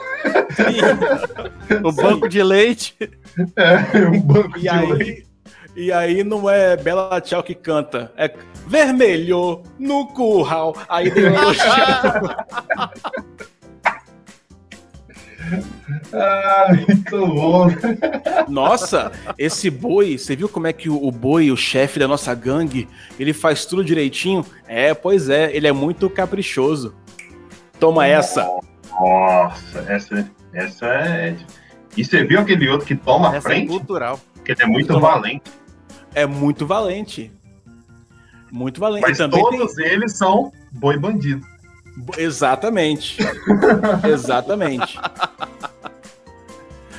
O 1.84 1.92
banco 1.92 2.28
de 2.28 2.42
leite. 2.42 2.96
é 3.56 4.06
um 4.08 4.20
banco 4.20 4.58
E 4.58 4.62
de 4.62 4.70
leite? 4.70 5.27
E 5.78 5.92
aí 5.92 6.24
não 6.24 6.50
é 6.50 6.76
Bela 6.76 7.20
Tchau 7.20 7.42
que 7.42 7.54
canta, 7.54 8.12
é 8.16 8.34
vermelho 8.66 9.62
no 9.78 10.08
curral. 10.08 10.74
Aí 10.88 11.10
tem 11.10 11.24
um 11.30 11.34
elogio. 11.34 11.62
Ah, 16.12 16.66
muito 16.74 17.26
bom. 17.26 17.68
Nossa, 18.48 19.10
esse 19.38 19.70
boi, 19.70 20.18
você 20.18 20.36
viu 20.36 20.48
como 20.48 20.66
é 20.66 20.72
que 20.72 20.90
o, 20.90 21.02
o 21.02 21.10
boi, 21.10 21.50
o 21.50 21.56
chefe 21.56 21.98
da 21.98 22.06
nossa 22.06 22.34
gangue, 22.34 22.86
ele 23.18 23.32
faz 23.32 23.64
tudo 23.64 23.82
direitinho? 23.84 24.44
É, 24.66 24.92
pois 24.92 25.30
é, 25.30 25.54
ele 25.56 25.66
é 25.66 25.72
muito 25.72 26.10
caprichoso. 26.10 26.94
Toma 27.80 28.06
essa. 28.06 28.46
Nossa, 28.90 29.78
essa, 29.88 30.30
essa 30.52 30.86
é. 30.86 31.36
E 31.96 32.04
você 32.04 32.24
viu 32.24 32.40
aquele 32.40 32.68
outro 32.68 32.86
que 32.86 32.94
toma 32.96 33.30
a 33.32 33.36
Essa 33.36 33.48
é 33.48 33.52
frente? 33.52 33.68
cultural. 33.68 34.20
Que 34.44 34.52
ele 34.52 34.62
é 34.62 34.66
muito 34.66 34.88
Toma- 34.92 35.12
valente. 35.12 35.50
É 36.14 36.26
muito 36.26 36.66
valente. 36.66 37.30
Muito 38.50 38.80
valente. 38.80 39.06
Mas 39.06 39.18
também 39.18 39.42
tem- 39.42 39.58
todos 39.58 39.78
eles 39.78 40.16
são 40.16 40.52
boi 40.72 40.96
bandido. 40.98 41.44
Exatamente. 42.16 43.18
Exatamente. 44.10 44.98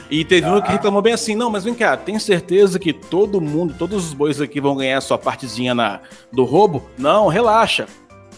E 0.10 0.26
teve 0.26 0.50
um 0.50 0.60
que 0.60 0.72
reclamou 0.72 1.02
bem 1.04 1.14
assim, 1.14 1.36
não, 1.36 1.52
mas 1.52 1.64
vem 1.64 1.76
cá, 1.76 1.96
tem 1.96 2.18
certeza 2.18 2.80
que 2.80 2.92
todo 2.92 3.40
mundo, 3.40 3.76
todos 3.78 4.08
os 4.08 4.14
bois 4.14 4.42
aqui 4.42 4.60
vão 4.60 4.76
ganhar 4.76 4.98
a 4.98 5.02
sua 5.02 5.20
partezinha 5.20 5.76
na, 5.76 6.00
do 6.34 6.44
roubo? 6.46 6.84
Não, 6.98 7.28
relaxa, 7.28 7.88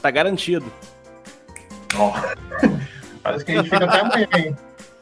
tá 0.01 0.11
garantido. 0.11 0.65
Ó. 1.97 2.11
Parece 3.23 3.45
que 3.45 3.51
a 3.53 3.55
gente 3.55 3.69
fica 3.69 3.85
até 3.85 3.99
amanhã, 4.01 4.27
hein? 4.35 4.55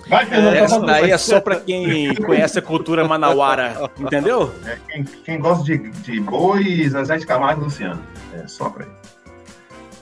Vai, 0.09 0.25
Fernando, 0.25 0.53
tá 0.53 0.59
Essa 0.59 0.79
daí 0.79 1.11
é 1.11 1.17
só 1.17 1.39
pra 1.39 1.57
quem 1.57 2.15
conhece 2.15 2.57
a 2.57 2.61
cultura 2.61 3.07
manauara, 3.07 3.91
entendeu? 3.97 4.53
É, 4.65 4.77
quem, 4.87 5.03
quem 5.03 5.39
gosta 5.39 5.63
de, 5.63 5.77
de 5.77 6.19
boi, 6.19 6.89
Zezé 6.89 7.17
de 7.17 7.25
Camargo 7.27 7.61
e 7.61 7.65
Luciano. 7.65 8.01
É 8.33 8.47
só 8.47 8.69
pra 8.69 8.85
ele. 8.85 8.93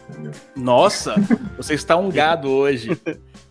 Entendeu? 0.09 0.31
Nossa, 0.55 1.15
você 1.57 1.73
está 1.73 1.97
um 1.97 2.07
gado 2.11 2.49
hoje. 2.49 2.97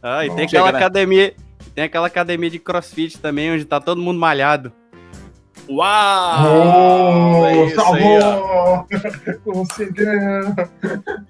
Ah, 0.03 0.25
e 0.25 0.29
Não, 0.29 0.37
tem 0.37 0.47
aquela 0.47 0.71
academia. 0.71 1.35
Tem 1.75 1.85
aquela 1.85 2.07
academia 2.07 2.49
de 2.49 2.59
crossfit 2.59 3.19
também, 3.19 3.53
onde 3.53 3.67
tá 3.67 3.79
todo 3.79 4.01
mundo 4.01 4.19
malhado. 4.19 4.73
Uau! 5.69 7.43
Oh, 7.43 7.47
é 7.47 7.67
isso 7.67 7.81
aí, 7.81 7.85
salvou! 7.85 8.87
Conseguiu! 9.45 10.07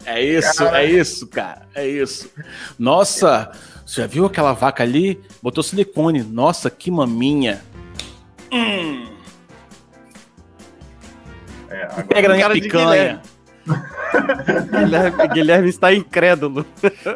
É 0.05 0.23
isso, 0.23 0.65
Cara. 0.65 0.83
é 0.83 0.87
isso, 0.87 1.27
cara. 1.27 1.63
É 1.75 1.89
isso. 1.89 2.31
Nossa, 2.79 3.51
você 3.87 4.01
já 4.03 4.07
viu 4.07 4.27
aquela 4.27 4.53
vaca 4.53 4.83
ali? 4.83 5.21
Botou 5.43 5.63
silicone. 5.63 6.23
Nossa, 6.23 6.69
que 6.69 6.91
maminha. 6.91 7.63
Hum, 8.53 9.07
É, 11.71 11.83
agora, 11.85 12.05
pega 12.05 12.29
na 12.29 12.35
minha 12.35 12.51
picanha. 12.51 13.23
Guilherme, 14.71 15.29
Guilherme 15.29 15.69
está 15.69 15.93
incrédulo. 15.93 16.65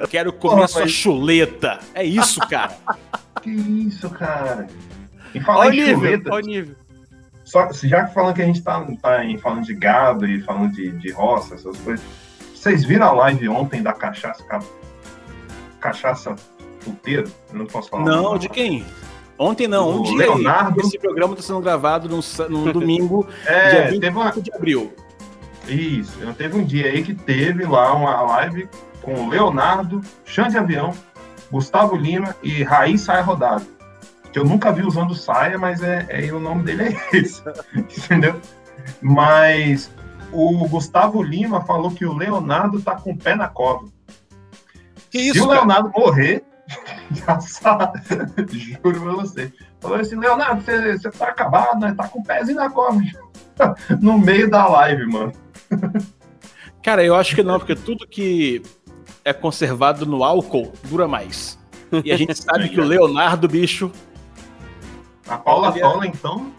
Quero 0.09 0.33
comer 0.33 0.55
Porra, 0.57 0.69
sua 0.69 0.81
mas- 0.83 0.91
chuleta. 0.93 1.79
É 1.95 2.05
isso, 2.05 2.41
cara. 2.49 2.77
que 3.43 3.51
isso, 3.51 4.11
cara? 4.11 4.67
E 5.35 5.41
falar 5.41 5.61
Olha 5.67 5.71
o 5.71 5.75
em 5.75 5.77
nível, 5.79 5.95
chuleta, 5.97 6.35
olha 6.35 6.45
o 6.45 6.47
nível. 6.49 6.77
só, 7.45 7.73
já 7.73 8.05
que 8.05 8.13
falando 8.15 8.35
que 8.35 8.43
a 8.43 8.47
gente 8.47 8.63
tá, 8.63 8.85
tá 9.01 9.25
em, 9.25 9.39
falando 9.39 9.65
de 9.65 9.75
gado 9.75 10.27
e 10.27 10.41
falando 10.43 10.73
de, 10.73 10.91
de 10.91 11.13
roça, 11.13 11.55
essas 11.55 11.77
coisas, 11.79 12.05
vocês 12.55 12.85
viram 12.85 13.07
a 13.07 13.13
live 13.13 13.49
ontem 13.49 13.81
da 13.83 13.93
cachaça, 13.93 14.43
ca- 14.43 14.59
cachaça 15.81 16.35
puteiro? 16.81 17.31
Eu 17.53 17.59
não 17.59 17.66
posso 17.66 17.88
falar. 17.88 18.03
o 18.03 18.07
Não, 18.07 18.38
de 18.38 18.49
quem? 18.49 18.85
Ontem 19.38 19.66
não, 19.66 19.90
um 19.90 20.01
O 20.01 20.03
dia. 20.05 20.19
Leonardo. 20.19 20.81
aí. 20.81 20.87
Esse 20.87 20.99
programa 20.99 21.33
está 21.35 21.47
sendo 21.47 21.61
gravado 21.61 22.09
num, 22.09 22.21
num 22.51 22.64
domingo, 22.73 23.27
É, 23.47 23.88
dia 23.90 24.01
teve 24.01 24.16
uma, 24.16 24.25
25 24.27 24.43
de 24.43 24.53
abril. 24.55 24.95
Isso, 25.69 26.19
eu 26.21 26.35
teve 26.35 26.59
um 26.59 26.64
dia 26.64 26.87
aí 26.87 27.03
que 27.03 27.14
teve 27.14 27.64
lá 27.64 27.95
uma 27.95 28.21
live 28.23 28.69
com 29.03 29.14
o 29.14 29.29
Leonardo, 29.29 30.01
Xande 30.25 30.59
Avião, 30.59 30.93
Gustavo 31.51 31.97
Lima 31.97 32.35
e 32.43 32.62
Raiz 32.62 33.01
Saia 33.03 33.23
Rodada. 33.23 33.64
Que 34.33 34.38
eu 34.38 34.45
nunca 34.45 34.71
vi 34.73 34.83
usando 34.83 35.14
saia, 35.14 35.59
mas 35.59 35.83
é, 35.83 36.07
é- 36.09 36.33
o 36.33 36.38
nome 36.40 36.62
dele 36.64 36.83
é 37.12 37.16
esse. 37.16 37.43
Entendeu? 37.75 38.37
Mas 39.01 39.90
o 40.33 40.69
Gustavo 40.69 41.23
Lima 41.23 41.61
falou 41.62 41.90
que 41.90 42.05
o 42.05 42.12
Leonardo 42.16 42.81
tá 42.81 42.95
com 42.95 43.12
o 43.12 43.16
pé 43.19 43.35
na 43.35 43.49
cova. 43.49 43.87
Que 45.11 45.19
Se 45.19 45.29
isso, 45.31 45.45
o 45.45 45.49
cara? 45.49 45.61
Leonardo 45.61 45.90
morrer, 45.97 46.45
sabe. 47.40 48.01
Juro 48.53 49.01
pra 49.01 49.12
você. 49.12 49.53
Falou 49.81 49.99
assim, 49.99 50.16
Leonardo, 50.16 50.62
você, 50.62 50.99
você 50.99 51.11
tá 51.11 51.27
acabado, 51.29 51.81
né? 51.81 51.94
Tá 51.96 52.07
com 52.09 52.20
o 52.20 52.25
pezinho 52.25 52.57
na 52.57 52.70
cova. 52.70 53.01
no 54.01 54.18
meio 54.18 54.51
da 54.51 54.66
live, 54.68 55.07
mano. 55.07 55.33
Cara, 56.83 57.05
eu 57.05 57.14
acho 57.14 57.35
que 57.35 57.42
não, 57.42 57.59
porque 57.59 57.75
tudo 57.77 58.07
que 58.07 58.62
é 59.25 59.33
conservado 59.33 60.07
no 60.07 60.25
álcool 60.25 60.73
dura 60.85 61.07
mais. 61.07 61.59
E 62.05 62.11
a 62.11 62.16
gente 62.16 62.35
sabe 62.35 62.68
que 62.70 62.81
o 62.81 62.85
Leonardo, 62.85 63.46
bicho, 63.49 63.90
A 65.29 65.37
Paula 65.37 65.70
Olha. 65.73 65.81
Toller, 65.83 66.11
então, 66.11 66.51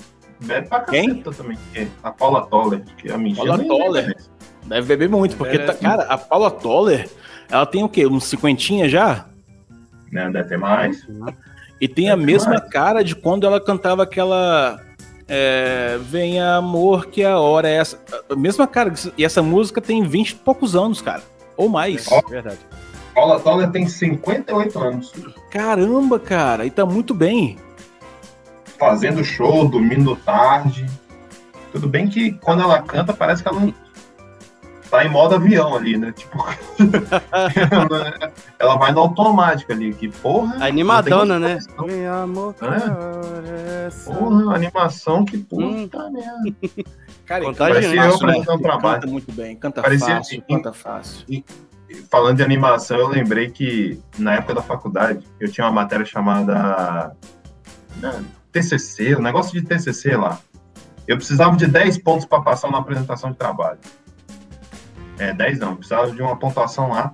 bebe 0.44 0.68
pra 0.68 0.82
Quem? 0.82 1.08
caceta 1.10 1.32
também. 1.32 1.58
É, 1.74 1.88
A 2.04 2.12
Paula 2.12 2.46
Toller, 2.46 2.84
que 2.98 3.10
é 3.10 3.14
a 3.14 3.18
mentira. 3.18 3.48
Paula 3.48 3.64
Toller. 3.64 4.06
lembro. 4.08 4.24
deve 4.66 4.88
beber 4.88 5.10
muito, 5.10 5.36
porque, 5.38 5.58
tá- 5.58 5.64
Merece. 5.68 5.82
cara, 5.82 6.04
a 6.04 6.18
Paula 6.18 6.52
Toller, 6.52 7.10
ela 7.50 7.66
tem 7.66 7.84
o 7.84 7.90
quê? 7.90 8.06
Uns 8.06 8.26
cinquentinha 8.26 8.88
já? 8.88 9.26
Né, 10.12 10.30
deve 10.30 10.50
ter 10.50 10.58
mais. 10.58 11.08
E 11.80 11.88
tem 11.88 12.10
a 12.10 12.16
mesma 12.16 12.56
mais. 12.56 12.70
cara 12.70 13.04
de 13.04 13.16
quando 13.16 13.46
ela 13.46 13.60
cantava 13.60 14.04
aquela. 14.04 14.80
É, 15.28 15.98
Venha 16.02 16.56
amor, 16.56 17.06
que 17.06 17.24
a 17.24 17.40
hora 17.40 17.70
é 17.70 17.76
essa. 17.76 18.00
A 18.30 18.36
mesma 18.36 18.68
cara. 18.68 18.94
E 19.18 19.24
essa 19.24 19.42
música 19.42 19.80
tem 19.80 20.04
20 20.04 20.32
e 20.32 20.36
poucos 20.36 20.76
anos, 20.76 21.02
cara. 21.02 21.24
Ou 21.56 21.70
mais. 21.70 22.06
Ó. 22.12 22.22
Verdade. 22.28 22.60
Paula 23.16 23.40
Toller 23.40 23.70
tem 23.72 23.88
58 23.88 24.80
anos. 24.80 25.14
Caramba, 25.50 26.20
cara. 26.20 26.66
E 26.66 26.70
tá 26.70 26.86
muito 26.86 27.14
bem. 27.14 27.58
Fazendo 28.78 29.24
show, 29.24 29.68
dormindo 29.68 30.16
tarde. 30.16 30.86
Tudo 31.72 31.88
bem 31.88 32.08
que 32.08 32.34
quando 32.34 32.62
ela 32.62 32.82
canta, 32.82 33.14
parece 33.14 33.42
que 33.42 33.50
ela 33.50 33.60
não 33.60 33.74
tá 34.92 35.06
em 35.06 35.10
modo 35.10 35.36
avião 35.36 35.74
ali, 35.74 35.98
né? 35.98 36.12
Tipo, 36.12 36.46
ela 38.60 38.76
vai 38.76 38.92
no 38.92 39.00
automático 39.00 39.72
ali. 39.72 39.94
Que 39.94 40.10
porra. 40.10 40.64
Animadona, 40.66 41.40
né? 41.40 41.58
Vem, 41.88 42.06
amor, 42.06 42.54
É. 42.62 43.90
Porra, 44.06 44.56
animação 44.56 45.24
que 45.26 45.38
Hum. 45.52 45.88
puta 45.88 46.10
merda. 46.10 46.84
Cara, 47.26 47.44
e 47.44 47.48
canta 47.48 47.58
Parecia 47.58 48.04
eu 48.06 48.12
fácil, 48.12 48.28
né? 48.28 48.34
fazendo 48.34 48.54
um 48.54 48.62
trabalho. 48.62 49.02
Canta 49.02 49.08
muito 49.12 49.32
bem. 49.32 49.56
Canta 49.56 49.82
Parecia 49.82 50.16
fácil, 50.18 50.38
assim, 50.40 50.56
canta 50.56 50.74
fácil. 50.74 51.44
Falando 52.10 52.38
de 52.38 52.44
animação, 52.44 52.98
eu 52.98 53.08
lembrei 53.08 53.50
que 53.50 54.00
na 54.18 54.36
época 54.36 54.56
da 54.56 54.62
faculdade 54.62 55.26
eu 55.40 55.52
tinha 55.52 55.66
uma 55.66 55.74
matéria 55.74 56.06
chamada 56.06 57.16
né, 57.98 58.24
TCC, 58.52 59.16
um 59.16 59.22
negócio 59.22 59.52
de 59.54 59.66
TCC 59.66 60.16
lá. 60.16 60.40
Eu 61.08 61.18
precisava 61.18 61.56
de 61.58 61.68
10 61.68 61.98
pontos 62.00 62.26
para 62.26 62.42
passar 62.42 62.72
na 62.72 62.78
apresentação 62.78 63.32
de 63.32 63.38
trabalho. 63.38 63.80
É, 65.22 65.32
10 65.34 65.60
não, 65.60 65.76
precisava 65.76 66.10
de 66.10 66.20
uma 66.20 66.36
pontuação 66.36 66.90
lá. 66.90 67.14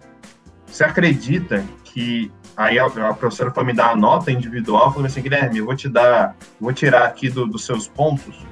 Você 0.65 0.83
acredita 0.85 1.61
que 1.83 2.31
aí 2.55 2.79
a, 2.79 2.85
a 2.85 3.13
professora 3.13 3.51
foi 3.51 3.65
me 3.65 3.73
dar 3.73 3.89
a 3.91 3.95
nota 3.97 4.31
individual, 4.31 4.93
falou 4.93 5.07
assim, 5.07 5.21
Guilherme, 5.21 5.57
eu 5.57 5.65
vou 5.65 5.75
te 5.75 5.89
dar, 5.89 6.33
vou 6.59 6.71
tirar 6.71 7.03
aqui 7.05 7.29
do- 7.29 7.45
dos 7.45 7.65
seus 7.65 7.87
pontos, 7.89 8.45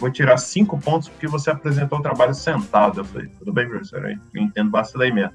vou 0.00 0.10
tirar 0.10 0.38
cinco 0.38 0.78
pontos 0.78 1.10
porque 1.10 1.26
você 1.26 1.50
apresentou 1.50 1.98
o 1.98 2.02
trabalho 2.02 2.34
sentado. 2.34 3.00
Eu 3.00 3.04
falei, 3.04 3.28
tudo 3.38 3.52
bem, 3.52 3.68
professora, 3.68 4.18
eu 4.34 4.42
entendo 4.42 4.70
vacilei 4.70 5.12
mesmo. 5.12 5.32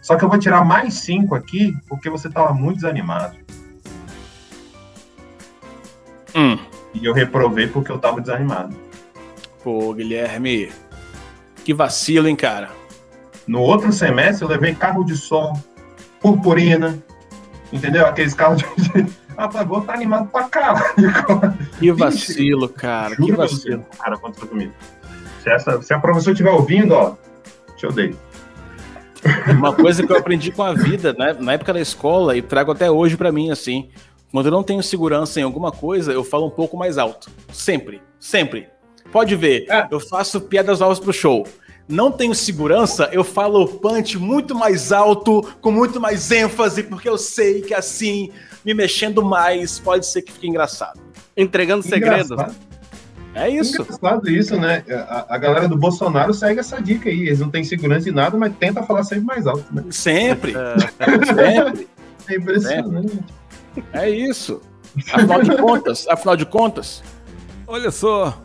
Só 0.00 0.14
que 0.16 0.24
eu 0.24 0.28
vou 0.28 0.38
tirar 0.38 0.64
mais 0.64 0.94
cinco 0.94 1.34
aqui 1.34 1.76
porque 1.88 2.08
você 2.08 2.28
estava 2.28 2.54
muito 2.54 2.76
desanimado. 2.76 3.36
Hum. 6.36 6.58
E 6.94 7.04
eu 7.04 7.12
reprovei 7.12 7.66
porque 7.66 7.90
eu 7.90 7.96
estava 7.96 8.20
desanimado. 8.20 8.76
Pô, 9.64 9.92
Guilherme. 9.94 10.70
Que 11.64 11.72
vacilo, 11.72 12.28
hein, 12.28 12.36
cara? 12.36 12.70
No 13.46 13.60
outro 13.60 13.92
semestre 13.92 14.44
eu 14.44 14.48
levei 14.48 14.74
carro 14.74 15.04
de 15.04 15.16
som, 15.16 15.52
purpurina, 16.20 16.98
entendeu? 17.72 18.06
Aqueles 18.06 18.34
carros 18.34 18.62
de. 18.62 19.24
Ah, 19.36 19.48
tá, 19.48 19.64
vou 19.64 19.80
estar 19.80 19.94
animado 19.94 20.28
pra 20.30 20.44
caralho. 20.44 20.84
Que 21.80 21.90
vacilo, 21.90 22.68
cara. 22.68 23.16
Que 23.16 23.22
Juro 23.22 23.36
você, 23.36 23.54
vacilo. 23.56 23.84
cara, 23.98 24.14
aconteceu 24.14 24.46
comigo. 24.48 24.72
Se, 25.42 25.50
essa, 25.50 25.82
se 25.82 25.92
a 25.92 25.98
professora 25.98 26.32
estiver 26.32 26.50
ouvindo, 26.50 26.92
ó, 26.94 27.16
te 27.76 27.84
odeio. 27.86 28.16
Uma 29.58 29.72
coisa 29.74 30.06
que 30.06 30.12
eu 30.12 30.16
aprendi 30.18 30.52
com 30.52 30.62
a 30.62 30.72
vida, 30.74 31.12
né, 31.18 31.34
na 31.40 31.54
época 31.54 31.72
da 31.72 31.80
escola, 31.80 32.36
e 32.36 32.42
trago 32.42 32.70
até 32.72 32.90
hoje 32.90 33.16
pra 33.16 33.32
mim, 33.32 33.50
assim. 33.50 33.88
Quando 34.30 34.46
eu 34.46 34.52
não 34.52 34.62
tenho 34.62 34.82
segurança 34.82 35.40
em 35.40 35.42
alguma 35.42 35.72
coisa, 35.72 36.12
eu 36.12 36.22
falo 36.24 36.46
um 36.46 36.50
pouco 36.50 36.76
mais 36.76 36.96
alto. 36.98 37.28
Sempre. 37.52 38.00
Sempre. 38.20 38.68
Pode 39.12 39.34
ver, 39.36 39.66
É. 39.68 39.86
eu 39.90 39.98
faço 40.00 40.40
piadas 40.42 40.80
novas 40.80 40.98
pro 41.00 41.12
show. 41.12 41.44
Não 41.86 42.10
tenho 42.10 42.34
segurança, 42.34 43.10
eu 43.12 43.22
falo 43.22 43.62
o 43.62 43.68
punch 43.68 44.18
muito 44.18 44.54
mais 44.54 44.90
alto, 44.90 45.42
com 45.60 45.70
muito 45.70 46.00
mais 46.00 46.30
ênfase, 46.30 46.82
porque 46.82 47.08
eu 47.08 47.18
sei 47.18 47.60
que 47.60 47.74
assim, 47.74 48.30
me 48.64 48.72
mexendo 48.72 49.22
mais, 49.22 49.78
pode 49.78 50.06
ser 50.06 50.22
que 50.22 50.32
fique 50.32 50.48
engraçado. 50.48 50.98
Entregando 51.36 51.82
segredos. 51.82 52.30
Engraçado, 52.30 52.56
É 53.34 53.50
isso. 53.50 53.82
engraçado 53.82 54.30
isso, 54.30 54.56
né? 54.56 54.82
A, 55.08 55.34
a 55.34 55.38
galera 55.38 55.68
do 55.68 55.76
Bolsonaro 55.76 56.32
segue 56.32 56.60
essa 56.60 56.80
dica 56.80 57.10
aí. 57.10 57.26
Eles 57.26 57.40
não 57.40 57.50
têm 57.50 57.64
segurança 57.64 58.04
de 58.04 58.12
nada, 58.12 58.36
mas 58.38 58.54
tenta 58.58 58.82
falar 58.84 59.02
sempre 59.02 59.24
mais 59.24 59.46
alto, 59.46 59.66
né? 59.74 59.84
Sempre. 59.90 60.54
É, 60.56 61.24
Sempre. 61.26 61.88
É 62.28 62.36
impressionante. 62.36 63.18
É 63.92 64.08
isso. 64.08 64.62
Afinal 65.12 65.42
de 65.42 65.56
contas, 65.56 66.06
afinal 66.08 66.36
de 66.36 66.46
contas. 66.46 67.02
Olha 67.66 67.90
só. 67.90 68.40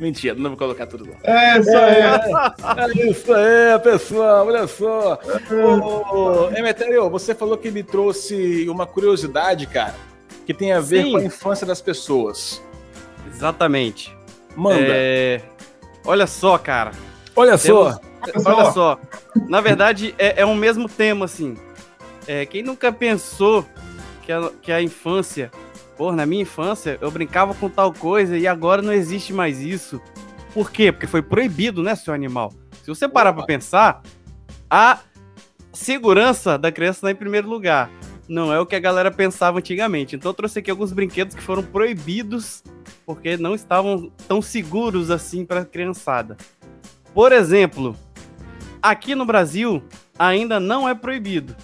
Mentira, 0.02 0.34
não 0.34 0.50
vou 0.50 0.56
colocar 0.58 0.86
tudo 0.86 1.06
lá. 1.10 1.16
É, 1.22 1.58
isso 1.58 1.76
aí. 1.76 3.02
É 3.02 3.10
isso 3.10 3.34
aí, 3.34 3.78
pessoal, 3.82 4.46
olha 4.46 4.66
só. 4.66 5.18
Ô, 5.52 6.50
Emetério, 6.56 7.10
você 7.10 7.34
falou 7.34 7.58
que 7.58 7.70
me 7.70 7.82
trouxe 7.82 8.66
uma 8.68 8.86
curiosidade, 8.86 9.66
cara, 9.66 9.94
que 10.46 10.54
tem 10.54 10.72
a 10.72 10.80
ver 10.80 11.04
Sim. 11.04 11.12
com 11.12 11.18
a 11.18 11.22
infância 11.24 11.66
das 11.66 11.82
pessoas. 11.82 12.62
exatamente. 13.32 14.16
Manda. 14.56 14.80
É, 14.80 15.40
Olha 16.04 16.26
só, 16.26 16.56
cara. 16.56 16.92
olha 17.36 17.58
temos- 17.58 17.92
só. 17.94 18.00
Olha 18.46 18.70
só. 18.72 18.98
Na 19.48 19.60
verdade, 19.60 20.14
é, 20.18 20.40
é 20.40 20.46
um 20.46 20.54
mesmo 20.54 20.88
tema, 20.88 21.26
assim. 21.26 21.56
É, 22.26 22.46
quem 22.46 22.62
nunca 22.62 22.90
pensou 22.90 23.64
que 24.22 24.32
a, 24.32 24.50
que 24.62 24.72
a 24.72 24.80
infância. 24.82 25.50
Pô, 26.00 26.12
na 26.12 26.24
minha 26.24 26.40
infância, 26.40 26.96
eu 27.02 27.10
brincava 27.10 27.52
com 27.52 27.68
tal 27.68 27.92
coisa 27.92 28.38
e 28.38 28.46
agora 28.46 28.80
não 28.80 28.90
existe 28.90 29.34
mais 29.34 29.60
isso. 29.60 30.00
Por 30.54 30.70
quê? 30.70 30.90
Porque 30.90 31.06
foi 31.06 31.20
proibido, 31.20 31.82
né, 31.82 31.94
seu 31.94 32.14
animal? 32.14 32.54
Se 32.82 32.86
você 32.86 33.06
parar 33.06 33.34
pra 33.34 33.44
pensar, 33.44 34.00
a 34.70 35.00
segurança 35.74 36.56
da 36.56 36.72
criança 36.72 37.00
está 37.00 37.10
em 37.10 37.14
primeiro 37.14 37.50
lugar. 37.50 37.90
Não 38.26 38.50
é 38.50 38.58
o 38.58 38.64
que 38.64 38.74
a 38.74 38.80
galera 38.80 39.10
pensava 39.10 39.58
antigamente. 39.58 40.16
Então 40.16 40.30
eu 40.30 40.34
trouxe 40.34 40.60
aqui 40.60 40.70
alguns 40.70 40.90
brinquedos 40.90 41.34
que 41.36 41.42
foram 41.42 41.62
proibidos 41.62 42.64
porque 43.04 43.36
não 43.36 43.54
estavam 43.54 44.10
tão 44.26 44.40
seguros 44.40 45.10
assim 45.10 45.44
para 45.44 45.60
a 45.60 45.66
criançada. 45.66 46.38
Por 47.12 47.30
exemplo, 47.30 47.94
aqui 48.80 49.14
no 49.14 49.26
Brasil 49.26 49.82
ainda 50.18 50.58
não 50.58 50.88
é 50.88 50.94
proibido. 50.94 51.54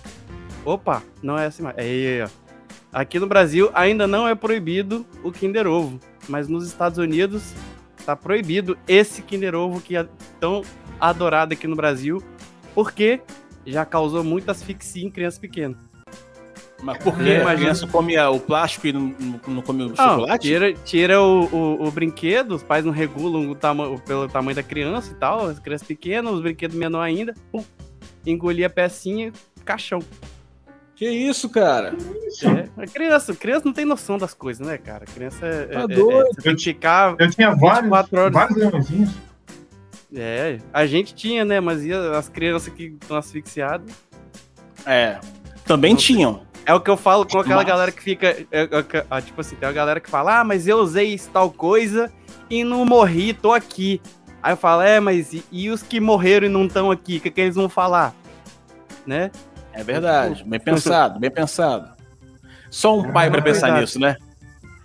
Opa, 0.62 1.03
não 1.22 1.38
é 1.38 1.46
assim 1.46 1.62
mais. 1.62 1.79
Aí, 1.79 2.22
ó. 2.22 2.46
Aqui 2.97 3.19
no 3.19 3.27
Brasil 3.27 3.69
ainda 3.75 4.07
não 4.07 4.27
é 4.27 4.35
proibido 4.35 5.05
o 5.23 5.31
Kinder 5.31 5.67
Ovo, 5.67 6.01
mas 6.31 6.49
nos 6.49 6.67
Estados 6.67 6.97
Unidos 6.97 7.53
tá 8.07 8.17
proibido 8.17 8.79
esse 8.89 9.21
Kinder 9.21 9.55
Ovo 9.55 9.83
que 9.83 9.95
é 9.95 10.07
tão 10.41 10.63
adorado 10.99 11.53
aqui 11.53 11.67
no 11.67 11.77
Brasil, 11.77 12.23
porque 12.75 13.21
já 13.67 13.85
causou 13.85 14.25
muita 14.25 14.53
asfixia 14.53 15.05
em 15.07 15.11
crianças 15.11 15.39
pequenas. 15.39 15.77
Mas 16.83 16.97
por 16.97 17.15
que 17.19 17.29
É, 17.29 17.43
a 17.43 17.55
criança 17.55 17.87
come 17.87 18.19
o 18.19 18.41
plástico 18.41 18.87
e 18.87 18.95
não, 18.95 19.15
não, 19.21 19.41
não 19.47 19.63
come 19.63 19.83
o 19.83 19.89
Não, 19.89 19.95
chocolate? 19.97 20.49
tira, 20.49 20.73
tira 20.73 21.21
o, 21.21 21.45
o, 21.55 21.87
o 21.89 21.91
brinquedo, 21.91 22.53
os 22.55 22.63
pais 22.63 22.83
não 22.83 22.93
regulam 22.93 23.51
o 23.51 23.55
tama 23.55 23.99
pelo 24.07 24.27
tamanho 24.27 24.57
da 24.57 24.63
criança 24.63 25.13
e 25.13 25.17
tal, 25.17 25.45
as 25.49 25.59
crianças 25.59 25.87
pequenas, 25.87 26.33
os 26.33 26.41
brinquedos 26.41 26.75
menor 26.75 27.03
ainda, 27.03 27.35
pum, 27.53 27.63
engolir 28.25 28.65
a 28.65 28.71
pecinha, 28.71 29.35
caixão. 29.67 29.99
Que 30.97 31.09
isso, 31.09 31.49
cara? 31.51 31.95
É, 32.43 32.83
a 32.83 32.87
criança, 32.87 33.35
criança 33.35 33.63
não 33.67 33.73
tem 33.75 33.85
noção 33.85 34.17
das 34.17 34.33
coisas, 34.33 34.67
né, 34.67 34.79
cara? 34.79 35.05
Criança 35.05 35.45
é, 35.47 35.67
Tá 35.67 35.81
é- 35.81 35.85
é- 35.85 35.87
doido. 35.89 36.43
tem 36.43 36.57
que 36.57 36.65
ficar. 36.65 37.15
Eu 37.19 37.31
tinha 37.31 37.55
vários, 37.55 37.83
24 37.83 38.19
horas. 38.21 38.33
vários 38.33 38.57
leãozinhos. 38.57 39.11
É, 40.15 40.59
a 40.73 40.87
gente 40.87 41.15
tinha, 41.15 41.45
né? 41.45 41.61
Mas 41.61 41.85
e 41.85 41.93
as 41.93 42.29
crianças 42.31 42.73
que 42.73 42.97
estão 43.01 43.17
asfixiadas? 43.19 43.93
É. 44.87 45.19
Também 45.67 45.93
Não 45.93 45.99
tinham. 45.99 46.43
É 46.65 46.73
o 46.73 46.81
que 46.81 46.91
eu 46.91 46.97
falo 46.97 47.27
com 47.27 47.39
aquela 47.39 47.57
Mas- 47.57 47.67
galera 47.67 47.93
que 47.93 48.03
fica. 48.03 48.29
é, 48.29 48.47
é, 48.51 48.63
é, 48.63 49.07
ah, 49.11 49.21
tipo 49.21 49.41
assim, 49.41 49.55
tem 49.55 49.69
uma 49.69 49.75
galera 49.75 50.01
que 50.01 50.09
fala, 50.09 50.41
ah, 50.41 50.45
mas 50.45 50.67
eu 50.67 50.79
usei 50.79 51.13
isso, 51.15 51.29
tal 51.31 51.51
coisa 51.51 52.11
e 52.49 52.65
não 52.65 52.85
morri, 52.87 53.35
tô 53.35 53.53
aqui. 53.53 54.01
Aí 54.43 54.53
eu 54.53 54.57
falo, 54.57 54.81
é, 54.83 54.99
mas 54.99 55.33
e, 55.35 55.45
e 55.53 55.69
os 55.71 55.83
que 55.83 56.01
morreram 56.01 56.47
e 56.47 56.51
não 56.51 56.65
estão 56.67 56.91
aqui? 56.91 57.19
O 57.19 57.21
que, 57.21 57.31
que 57.31 57.41
eles 57.41 57.55
vão 57.55 57.69
falar? 57.69 58.15
Né? 59.07 59.31
É 59.77 59.85
verdade. 59.85 60.43
Bem 60.45 60.59
pensado, 60.61 61.19
bem 61.21 61.31
pensado. 61.31 61.91
Só 62.71 62.99
um 62.99 63.12
pai 63.12 63.31
pra 63.31 63.39
É 63.41 63.43
pensar 63.43 63.67
verdade. 63.67 63.81
nisso, 63.83 64.01
né? 64.01 64.17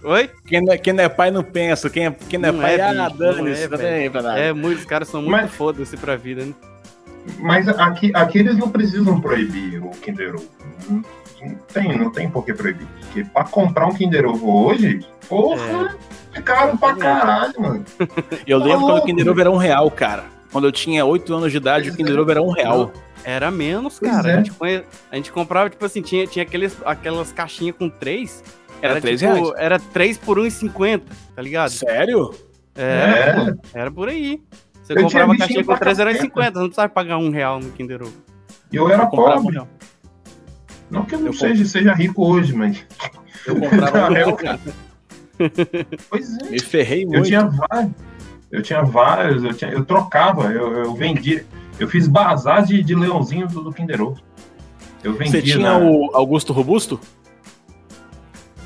Oi? 0.04 0.30
Quem 0.48 0.62
não, 0.62 0.74
é, 0.74 0.78
quem 0.78 0.94
não 0.94 1.04
é 1.04 1.10
pai 1.10 1.32
não 1.32 1.44
pensa. 1.44 1.90
Quem 1.90 2.08
é, 2.08 2.12
quem 2.12 2.40
não 2.40 2.50
é 2.50 2.52
Não 2.52 2.60
pai, 2.62 2.76
é, 2.76 2.82
ah, 2.82 3.06
bicho, 3.06 3.18
dane-se. 3.18 3.68
não 3.68 3.80
é, 3.80 4.40
é. 4.40 4.48
É, 4.50 4.54
muitos 4.54 4.86
caras 4.86 5.08
são 5.08 5.22
muito 5.22 5.32
Mas- 5.32 5.52
foda-se 5.52 5.96
pra 5.98 6.16
vida, 6.16 6.46
né? 6.46 6.54
Mas 7.38 7.68
aqui, 7.68 8.12
aqui 8.16 8.40
eles 8.40 8.58
não 8.58 8.68
precisam 8.70 9.22
proibir 9.22 9.78
o 9.84 9.92
Kinder 9.92 10.34
Ovo. 10.36 10.48
Não, 10.90 11.04
não 11.44 11.56
tem, 11.72 11.98
não 12.00 12.12
tem 12.12 12.30
por 12.30 12.44
que 12.44 12.52
proibir. 12.54 12.88
Porque 13.00 13.24
pra 13.26 13.44
comprar 13.44 13.86
um 13.86 13.94
Kinder 13.94 14.26
Ovo 14.26 14.66
hoje, 14.66 15.06
porra, 15.30 15.96
é, 16.34 16.42
caro 16.42 16.76
pra 16.80 16.96
caralho, 16.96 17.54
mano. 17.62 17.86
Eu 18.48 18.58
lembro 18.58 18.88
quando 18.88 18.98
o. 18.98 19.06
Kinder 19.06 19.30
Ovo 19.30 19.40
era 19.40 19.52
um 19.52 19.58
real, 19.58 19.92
cara. 19.92 20.24
Quando 20.52 20.66
eu 20.68 20.72
tinha 20.72 21.06
8 21.06 21.32
anos 21.34 21.52
de 21.52 21.58
idade, 21.58 21.92
o 21.92 21.96
Kinder 21.96 22.20
Ovo 22.20 22.32
era 22.32 22.42
um 22.42 22.50
real. 22.52 22.92
Era 23.24 23.52
menos, 23.52 24.00
Pois 24.00 24.12
cara. 24.12 24.30
é. 24.30 24.34
A, 24.34 24.38
gente 24.38 24.52
conhe- 24.52 24.84
a 25.12 25.16
gente 25.16 25.32
comprava, 25.32 25.70
tipo 25.70 25.86
assim, 25.86 26.02
tinha, 26.02 26.26
tinha 26.28 26.44
aqueles, 26.44 26.76
aquelas 26.86 27.32
caixinhas 27.32 27.76
com 27.78 27.90
três. 27.90 28.44
Era 28.82 29.00
3 29.00 29.20
tipo, 29.20 29.32
reais. 29.34 29.52
Era 29.58 29.80
3 29.80 30.18
por 30.18 30.40
1,50, 30.40 31.02
tá 31.36 31.42
ligado? 31.42 31.70
Sério? 31.70 32.34
Era, 32.74 33.12
É. 33.12 33.34
pô, 33.54 33.58
era 33.74 33.92
por 33.92 34.10
aí. 34.10 34.42
Você 34.82 34.94
Eu 34.94 35.04
comprava 35.04 35.38
caixinha 35.38 35.64
com 35.64 35.76
3 35.76 35.98
reais 36.00 36.18
caceta. 36.18 36.34
você 36.52 36.60
não 36.60 36.66
precisava 36.66 36.90
pagar 36.90 37.18
um 37.18 37.30
real 37.30 37.60
no 37.60 37.70
Kinder 37.72 38.02
Ovo. 38.02 38.14
E 38.72 38.76
eu 38.76 38.90
era 38.90 39.04
Eu 39.04 39.08
um 39.08 39.10
pobre. 39.10 39.54
real. 39.54 39.68
Não 40.90 41.06
que 41.06 41.16
eu 41.16 41.20
não 41.20 41.28
Eu 41.28 41.34
seja, 41.34 41.64
seja 41.66 41.94
rico 41.94 42.26
hoje, 42.26 42.54
mas. 42.54 42.84
Eu 43.46 43.56
comprava 43.60 44.10
um 44.10 44.14
real, 44.14 44.36
cara. 44.36 44.60
Pois 46.10 46.38
é. 46.38 46.50
Me 46.50 46.60
ferrei 46.60 47.04
Eu 47.04 47.10
muito. 47.10 47.26
tinha 47.28 47.46
vários. 47.46 47.92
Eu 48.52 48.62
tinha 48.62 48.82
vários, 48.84 49.44
eu, 49.44 49.54
tinha, 49.54 49.72
eu 49.72 49.86
trocava, 49.86 50.52
eu, 50.52 50.74
eu 50.84 50.94
vendia. 50.94 51.46
Eu 51.80 51.88
fiz 51.88 52.08
bazar 52.08 52.64
de, 52.64 52.84
de 52.84 52.94
leãozinho 52.96 53.48
do, 53.48 53.62
do 53.64 53.72
Kinder 53.74 54.02
Ovo. 54.02 54.22
Eu 55.04 55.14
vendia. 55.14 55.32
Você 55.32 55.42
tinha 55.42 55.58
na- 55.60 55.78
o 55.80 56.12
Augusto 56.14 56.54
Robusto? 56.54 57.00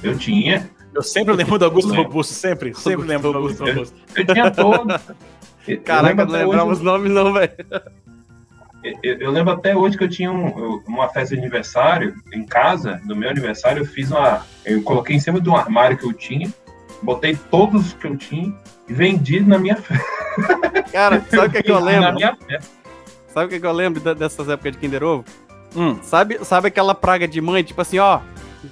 Eu 0.04 0.18
tinha. 0.18 0.70
Eu 0.94 1.02
sempre 1.02 1.34
lembro 1.34 1.58
do 1.58 1.66
Augusto 1.66 1.90
Lembro. 1.90 2.04
Robusto, 2.04 2.34
sempre. 2.34 2.74
Sempre 2.74 3.06
lembro 3.08 3.32
do 3.32 3.38
Augusto 3.38 3.64
Robusto. 3.66 3.96
Eu 4.16 4.26
tinha 4.26 4.52
todos. 4.52 5.02
Eu- 5.10 5.16
eu 5.76 5.82
Caraca, 5.82 6.08
lembro 6.10 6.26
não 6.26 6.40
lembrava 6.40 6.72
os 6.72 6.82
nomes, 6.82 7.12
não, 7.12 7.34
velho. 7.34 7.52
Eu, 9.04 9.18
eu 9.20 9.32
lembro 9.32 9.54
até 9.54 9.76
hoje 9.76 9.98
que 9.98 10.04
eu 10.04 10.10
tinha 10.10 10.32
um- 10.32 10.48
eu- 10.60 10.84
uma 10.88 11.10
festa 11.10 11.36
de 11.36 11.42
aniversário 11.42 12.14
em 12.34 12.46
casa, 12.46 13.02
no 13.06 13.16
meu 13.16 13.30
aniversário, 13.30 13.82
eu 13.82 13.86
fiz 13.86 14.12
uma. 14.12 14.46
Eu 14.66 14.82
coloquei 14.84 15.16
em 15.16 15.20
cima 15.20 15.42
de 15.42 15.50
um 15.50 15.56
armário 15.56 15.98
que 15.98 16.06
eu 16.06 16.14
tinha, 16.14 16.54
botei 17.02 17.36
todos 17.50 17.94
que 17.94 18.06
eu 18.08 18.16
tinha 18.16 18.54
e 18.88 18.94
vendi 18.94 19.40
na 19.40 19.58
minha 19.58 19.76
festa. 19.76 20.06
Cara, 20.92 21.24
sabe 21.32 21.48
o 21.48 21.50
que, 21.52 21.58
é 21.58 21.64
que 21.64 21.72
eu 21.72 21.76
Vendi 21.84 22.00
Na 22.00 22.10
lembro? 22.12 22.16
minha 22.16 22.36
festa. 22.38 22.85
Sabe 23.36 23.48
o 23.48 23.50
que, 23.50 23.56
é 23.56 23.60
que 23.60 23.66
eu 23.66 23.74
lembro 23.74 24.16
dessas 24.16 24.48
épocas 24.48 24.72
de 24.72 24.78
Kinder 24.78 25.04
Ovo? 25.04 25.26
Hum, 25.76 26.00
Sabe, 26.02 26.40
sabe 26.46 26.70
aquela 26.70 26.96
praga 26.96 27.28
de 27.28 27.42
mãe, 27.42 27.64
tipo 27.64 27.82
assim, 27.82 28.00
ó, 28.00 28.22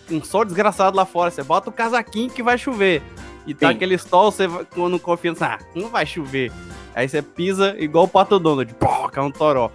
um 0.10 0.24
sol 0.24 0.46
desgraçado 0.46 0.96
lá 0.96 1.06
fora, 1.06 1.30
você 1.30 1.44
bota 1.44 1.70
o 1.70 1.74
casaquinho 1.74 2.30
que 2.30 2.42
vai 2.42 2.58
chover. 2.58 3.02
E 3.46 3.54
tá 3.54 3.68
Sim. 3.68 3.76
aquele 3.76 3.98
sol, 3.98 4.32
você 4.32 4.48
quando 4.74 4.98
confia, 4.98 5.34
ah, 5.42 5.60
não 5.76 5.90
vai 5.90 6.06
chover. 6.06 6.50
Aí 6.96 7.10
você 7.10 7.22
pisa 7.22 7.76
igual 7.78 8.06
o 8.06 8.08
Pato 8.08 8.40
Donald, 8.40 8.74
pô, 8.76 9.10
cai 9.10 9.22
um 9.22 9.32
toró. 9.32 9.70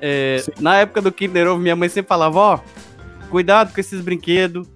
É, 0.00 0.42
na 0.58 0.78
época 0.78 1.02
do 1.02 1.12
Kinder 1.12 1.46
Ovo, 1.46 1.60
minha 1.60 1.76
mãe 1.76 1.90
sempre 1.90 2.08
falava, 2.08 2.38
ó, 2.38 2.60
cuidado 3.28 3.74
com 3.74 3.78
esses 3.78 4.00
brinquedos, 4.00 4.66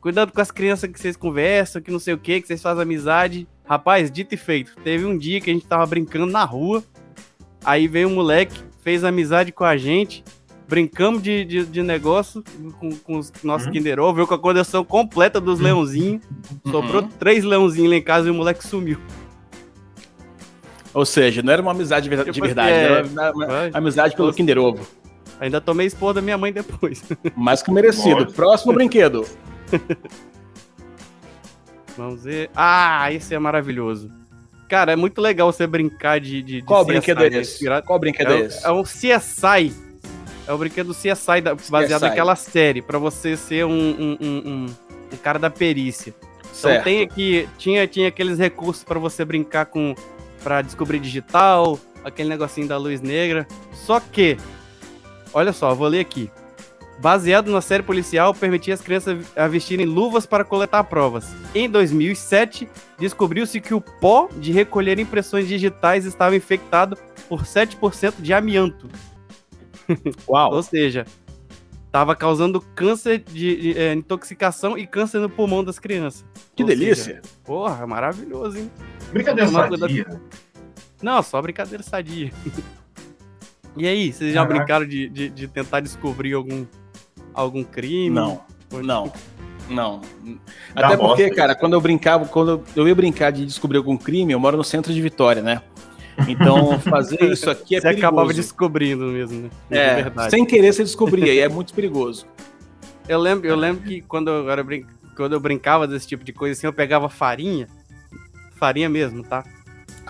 cuidado 0.00 0.32
com 0.32 0.40
as 0.40 0.50
crianças 0.50 0.90
que 0.90 0.98
vocês 0.98 1.16
conversam, 1.16 1.80
que 1.80 1.92
não 1.92 2.00
sei 2.00 2.14
o 2.14 2.18
que, 2.18 2.40
que 2.40 2.48
vocês 2.48 2.60
fazem 2.60 2.82
amizade. 2.82 3.46
Rapaz, 3.64 4.10
dito 4.10 4.34
e 4.34 4.36
feito, 4.36 4.74
teve 4.82 5.04
um 5.04 5.16
dia 5.16 5.40
que 5.40 5.48
a 5.48 5.52
gente 5.52 5.64
tava 5.64 5.86
brincando 5.86 6.26
na 6.26 6.42
rua, 6.42 6.82
aí 7.64 7.86
veio 7.86 8.08
um 8.08 8.14
moleque, 8.14 8.68
fez 8.82 9.04
amizade 9.04 9.52
com 9.52 9.64
a 9.64 9.76
gente, 9.76 10.24
brincamos 10.68 11.22
de, 11.22 11.44
de, 11.44 11.66
de 11.66 11.82
negócio 11.82 12.42
com, 12.78 12.90
com 12.96 13.18
os 13.18 13.32
nossos 13.42 13.66
Uhum. 13.66 13.72
Kinder 13.72 13.98
Ovo, 14.00 14.14
veio 14.14 14.26
com 14.26 14.34
a 14.34 14.38
coleção 14.38 14.84
completa 14.84 15.40
dos 15.40 15.60
leãozinhos, 15.60 16.22
sobrou 16.70 17.02
Uhum. 17.02 17.08
três 17.08 17.44
leãozinhos 17.44 17.90
lá 17.90 17.96
em 17.96 18.02
casa 18.02 18.28
e 18.28 18.30
o 18.30 18.34
moleque 18.34 18.66
sumiu. 18.66 18.98
Ou 20.92 21.06
seja, 21.06 21.40
não 21.42 21.52
era 21.52 21.62
uma 21.62 21.70
amizade 21.70 22.04
de 22.04 22.08
verdade, 22.08 22.30
de 22.30 22.34
Tipo, 22.34 22.46
verdade, 22.46 22.70
é, 22.70 22.82
era 22.84 23.06
uma, 23.06 23.30
uma 23.32 23.46
vai. 23.46 23.70
amizade 23.74 24.16
pelo 24.16 24.32
Kinder 24.32 24.58
Ovo. 24.58 24.84
Ainda 25.38 25.60
tomei 25.60 25.86
expor 25.86 26.12
da 26.12 26.20
minha 26.20 26.36
mãe 26.36 26.52
depois. 26.52 27.02
Mais 27.36 27.62
que 27.62 27.70
merecido. 27.70 28.22
Nossa. 28.24 28.34
Próximo 28.34 28.72
brinquedo. 28.72 29.24
Vamos 31.96 32.24
ver. 32.24 32.50
Ah, 32.54 33.12
esse 33.12 33.34
é 33.34 33.38
maravilhoso. 33.38 34.10
Cara, 34.70 34.92
é 34.92 34.96
muito 34.96 35.20
legal 35.20 35.52
você 35.52 35.66
brincar 35.66 36.20
de. 36.20 36.40
de, 36.42 36.60
de 36.60 36.62
Qual 36.62 36.82
CSI, 36.84 36.92
brinquedo 36.92 37.24
é 37.24 37.30
né? 37.30 37.38
esse? 37.38 37.82
Qual 37.84 37.98
brinquedo 37.98 38.32
é, 38.32 38.36
É, 38.36 38.40
esse? 38.46 38.64
é 38.66 38.70
um 38.70 38.82
CSI. 38.84 39.74
É 40.46 40.52
o 40.52 40.56
brinquedo 40.58 40.94
CSI, 40.94 41.40
da- 41.42 41.54
baseado 41.68 42.00
CSI. 42.00 42.08
naquela 42.08 42.36
série, 42.36 42.80
pra 42.80 42.96
você 42.98 43.36
ser 43.36 43.66
um, 43.66 43.70
um, 43.72 44.16
um, 44.20 44.36
um- 44.48 44.66
um 45.12 45.16
cara 45.16 45.38
da 45.40 45.50
perícia. 45.50 46.14
Então 46.40 46.70
certo. 46.70 46.84
tem 46.84 47.02
aqui, 47.02 47.48
tinha, 47.58 47.86
tinha 47.86 48.08
aqueles 48.08 48.38
recursos 48.38 48.82
pra 48.84 48.98
você 48.98 49.24
brincar 49.24 49.66
com, 49.66 49.94
Pra 50.42 50.62
descobrir 50.62 50.98
digital, 51.00 51.78
aquele 52.02 52.28
negocinho 52.30 52.66
da 52.66 52.78
luz 52.78 53.02
negra. 53.02 53.46
Só 53.74 54.00
que, 54.00 54.38
olha 55.34 55.52
só, 55.52 55.74
vou 55.74 55.86
ler 55.86 56.00
aqui. 56.00 56.30
Baseado 57.00 57.50
na 57.50 57.62
série 57.62 57.82
policial, 57.82 58.34
permitia 58.34 58.74
as 58.74 58.82
crianças 58.82 59.26
a 59.34 59.48
vestirem 59.48 59.86
luvas 59.86 60.26
para 60.26 60.44
coletar 60.44 60.84
provas. 60.84 61.34
Em 61.54 61.68
2007, 61.68 62.68
descobriu-se 62.98 63.58
que 63.58 63.72
o 63.72 63.80
pó 63.80 64.28
de 64.36 64.52
recolher 64.52 64.98
impressões 64.98 65.48
digitais 65.48 66.04
estava 66.04 66.36
infectado 66.36 66.98
por 67.26 67.44
7% 67.44 68.16
de 68.18 68.34
amianto. 68.34 68.86
Uau. 70.28 70.52
Ou 70.52 70.62
seja, 70.62 71.06
estava 71.86 72.14
causando 72.14 72.60
câncer 72.60 73.18
de, 73.18 73.56
de, 73.56 73.78
é, 73.78 73.92
intoxicação 73.94 74.76
e 74.78 74.86
câncer 74.86 75.20
no 75.20 75.30
pulmão 75.30 75.64
das 75.64 75.78
crianças. 75.78 76.24
Que 76.54 76.62
Ou 76.62 76.68
delícia. 76.68 77.04
seja, 77.04 77.22
porra, 77.44 77.86
maravilhoso, 77.86 78.58
hein? 78.58 78.70
Brincadeira 79.12 79.50
sadia. 79.50 80.20
Não, 81.02 81.22
só 81.22 81.40
brincadeira 81.40 81.82
sadia. 81.82 82.30
e 83.76 83.88
aí, 83.88 84.12
vocês 84.12 84.34
já 84.34 84.42
Caraca. 84.42 84.58
brincaram 84.58 84.86
de, 84.86 85.08
de, 85.08 85.30
de 85.30 85.48
tentar 85.48 85.80
descobrir 85.80 86.34
algum, 86.34 86.66
algum 87.34 87.64
crime? 87.64 88.10
Não, 88.10 88.40
não. 88.82 89.12
Não. 89.68 90.00
Dá 90.74 90.86
Até 90.86 90.96
porque, 90.96 91.22
bosta 91.24 91.34
cara, 91.34 91.54
quando 91.54 91.74
eu 91.74 91.80
brincava, 91.80 92.26
quando 92.26 92.62
eu 92.74 92.88
ia 92.88 92.94
brincar 92.94 93.30
de 93.30 93.46
descobrir 93.46 93.78
algum 93.78 93.96
crime, 93.96 94.32
eu 94.32 94.40
moro 94.40 94.56
no 94.56 94.64
centro 94.64 94.92
de 94.92 95.00
Vitória, 95.00 95.42
né? 95.42 95.62
Então, 96.28 96.78
fazer 96.80 97.22
isso 97.30 97.48
aqui 97.48 97.76
é 97.76 97.80
Você 97.80 97.88
acabava 97.88 98.26
perigoso. 98.26 98.36
descobrindo 98.36 99.06
mesmo, 99.06 99.42
né? 99.42 99.50
É, 99.70 99.94
verdade. 100.02 100.30
sem 100.30 100.44
querer 100.44 100.72
você 100.72 100.82
descobria, 100.82 101.32
e 101.32 101.38
é 101.38 101.48
muito 101.48 101.72
perigoso. 101.72 102.26
Eu 103.08 103.18
lembro, 103.18 103.46
eu 103.46 103.56
lembro 103.56 103.82
que 103.82 104.00
quando 104.02 104.28
eu, 104.28 104.50
era 104.50 104.62
brin... 104.62 104.84
quando 105.16 105.32
eu 105.32 105.40
brincava 105.40 105.86
desse 105.86 106.06
tipo 106.06 106.24
de 106.24 106.32
coisa, 106.32 106.58
assim, 106.58 106.66
eu 106.66 106.72
pegava 106.72 107.08
farinha, 107.08 107.68
farinha 108.56 108.88
mesmo, 108.88 109.22
tá? 109.22 109.44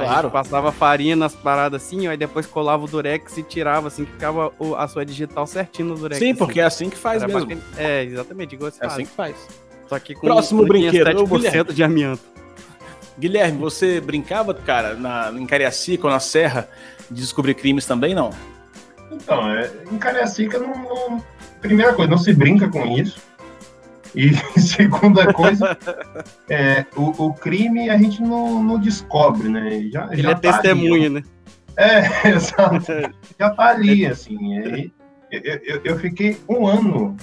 Claro. 0.06 0.30
passava 0.30 0.72
farinha 0.72 1.14
nas 1.16 1.34
paradas 1.34 1.82
assim, 1.82 2.06
aí 2.06 2.16
depois 2.16 2.46
colava 2.46 2.84
o 2.84 2.88
durex 2.88 3.36
e 3.38 3.42
tirava, 3.42 3.88
assim, 3.88 4.04
que 4.04 4.12
ficava 4.12 4.52
o- 4.58 4.74
a 4.74 4.86
sua 4.88 5.04
digital 5.04 5.46
certinho 5.46 5.88
no 5.90 5.94
durex. 5.96 6.18
Sim, 6.18 6.30
assim. 6.30 6.38
porque 6.38 6.60
é 6.60 6.64
assim 6.64 6.88
que 6.90 6.96
faz 6.96 7.22
Era 7.22 7.32
mesmo. 7.32 7.48
bacana. 7.48 7.62
É, 7.76 8.04
exatamente, 8.04 8.54
igual 8.54 8.70
você 8.70 8.78
É 8.78 8.80
faz. 8.80 8.92
assim 8.94 9.04
que 9.04 9.10
faz. 9.12 9.36
Só 9.88 9.98
que 9.98 10.14
com 10.14 10.26
Próximo 10.26 10.64
brinquedo, 10.66 11.08
ô, 11.08 11.26
7% 11.38 11.72
de 11.72 11.82
amianto. 11.82 12.22
Guilherme, 13.18 13.58
você 13.58 14.00
brincava, 14.00 14.54
cara, 14.54 14.94
na, 14.94 15.30
em 15.36 15.46
Cariacica 15.46 16.06
ou 16.06 16.12
na 16.12 16.20
Serra 16.20 16.68
de 17.10 17.20
descobrir 17.20 17.54
crimes 17.54 17.84
também, 17.84 18.14
não? 18.14 18.30
Então, 19.10 19.50
é, 19.52 19.70
em 19.90 19.98
Cariacica, 19.98 20.58
não, 20.58 20.68
não- 20.68 21.24
primeira 21.60 21.92
coisa, 21.92 22.10
não 22.10 22.16
se 22.18 22.32
brinca 22.32 22.68
com 22.68 22.86
isso. 22.96 23.20
E 24.14 24.32
segunda 24.58 25.32
coisa, 25.32 25.76
é, 26.48 26.84
o, 26.96 27.26
o 27.26 27.34
crime 27.34 27.90
a 27.90 27.96
gente 27.96 28.20
não, 28.20 28.62
não 28.62 28.78
descobre, 28.78 29.48
né? 29.48 29.88
Já, 29.92 30.08
Ele 30.12 30.22
já 30.22 30.30
é 30.30 30.34
tá 30.34 30.40
testemunha, 30.40 31.06
ali, 31.06 31.10
né? 31.10 31.22
É, 31.76 32.28
exato. 32.30 32.92
Já 33.38 33.50
tá 33.50 33.68
ali, 33.68 34.06
assim. 34.06 34.58
aí 34.58 34.92
eu, 35.30 35.60
eu, 35.62 35.80
eu 35.84 35.98
fiquei 35.98 36.38
um 36.48 36.66
ano 36.66 37.16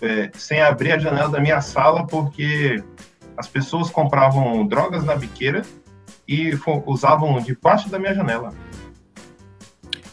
é, 0.00 0.30
sem 0.34 0.60
abrir 0.60 0.92
a 0.92 0.98
janela 0.98 1.28
da 1.28 1.40
minha 1.40 1.60
sala 1.60 2.06
porque 2.06 2.82
as 3.36 3.48
pessoas 3.48 3.90
compravam 3.90 4.66
drogas 4.66 5.04
na 5.04 5.14
biqueira 5.14 5.62
e 6.28 6.50
usavam 6.86 7.40
debaixo 7.40 7.88
da 7.88 7.98
minha 7.98 8.14
janela. 8.14 8.52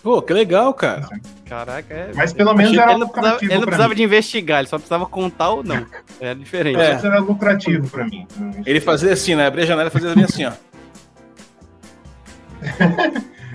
Pô, 0.02 0.22
que 0.22 0.34
legal, 0.34 0.74
cara. 0.74 1.08
Caraca, 1.54 1.94
é. 1.94 2.12
Mas 2.16 2.34
pelo 2.34 2.52
menos 2.56 2.72
ele 2.72 2.82
era 2.82 2.88
precisava, 2.98 3.06
lucrativo 3.06 3.52
ele 3.52 3.60
não 3.60 3.66
precisava 3.68 3.90
mim. 3.90 3.96
de 3.96 4.04
investigar, 4.04 4.60
ele 4.60 4.68
só 4.68 4.78
precisava 4.78 5.06
contar 5.06 5.50
ou 5.52 5.64
não. 5.64 5.86
É 6.20 6.34
diferente. 6.34 6.80
É. 6.80 6.96
Isso 6.96 7.06
era 7.06 7.20
lucrativo 7.20 7.88
pra 7.88 8.06
mim. 8.06 8.26
Ele 8.66 8.82
fazia 8.82 9.14
assim, 9.14 9.36
né? 9.36 9.46
Abria 9.46 9.64
a 9.64 9.68
janela 9.68 9.88
e 9.90 9.92
fazia 9.92 10.16
bem 10.16 10.24
assim, 10.24 10.46
ó. 10.46 10.52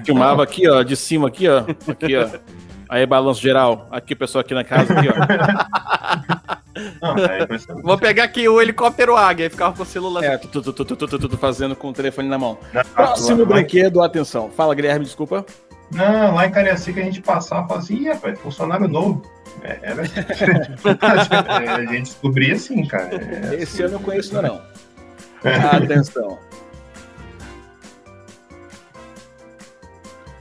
Filmava 0.04 0.44
aqui, 0.44 0.68
ó, 0.68 0.84
de 0.84 0.94
cima 0.94 1.26
aqui, 1.26 1.48
ó. 1.48 1.64
Aqui, 1.88 2.16
ó. 2.16 2.28
Aí, 2.88 3.04
balanço 3.04 3.42
geral. 3.42 3.88
Aqui, 3.90 4.14
pessoal 4.14 4.42
aqui 4.42 4.54
na 4.54 4.62
casa, 4.62 4.94
aqui, 4.96 5.08
ó. 5.08 5.14
Não, 7.02 7.16
é. 7.24 7.48
Vou 7.82 7.98
pegar 7.98 8.22
aqui 8.24 8.48
o 8.48 8.62
helicóptero 8.62 9.16
águia 9.16 9.46
e 9.46 9.50
ficava 9.50 9.74
com 9.76 9.82
o 9.82 9.86
celular. 9.86 10.22
É, 10.22 10.38
tu, 10.38 10.46
tu, 10.46 10.62
tu, 10.72 10.84
tu, 10.84 10.96
tu, 10.96 11.06
tu, 11.18 11.28
tu, 11.28 11.36
fazendo 11.36 11.74
com 11.74 11.88
o 11.88 11.92
telefone 11.92 12.28
na 12.28 12.38
mão. 12.38 12.58
Não, 12.72 12.82
Próximo 12.94 13.40
lá- 13.40 13.46
brinquedo, 13.56 14.00
atenção. 14.00 14.48
Fala, 14.50 14.72
Guilherme, 14.72 15.04
desculpa. 15.04 15.44
Não, 15.90 16.34
lá 16.34 16.46
em 16.46 16.50
Cariacica 16.50 17.00
a 17.00 17.04
gente 17.04 17.22
passava 17.22 17.64
e 17.64 17.68
falava 17.68 17.84
assim, 17.84 17.96
ih, 17.96 18.08
rapaz, 18.08 18.38
funcionário 18.40 18.88
novo. 18.88 19.22
É, 19.62 19.78
era... 19.82 20.02
É, 20.04 21.70
a 21.72 21.80
gente 21.80 22.02
descobria 22.02 22.54
assim, 22.54 22.86
cara. 22.86 23.10
É, 23.14 23.54
Esse 23.62 23.82
eu 23.82 23.90
não 23.90 23.98
conheço, 24.00 24.36
ainda 24.36 24.48
não. 24.48 24.62
Atenção. 25.72 26.38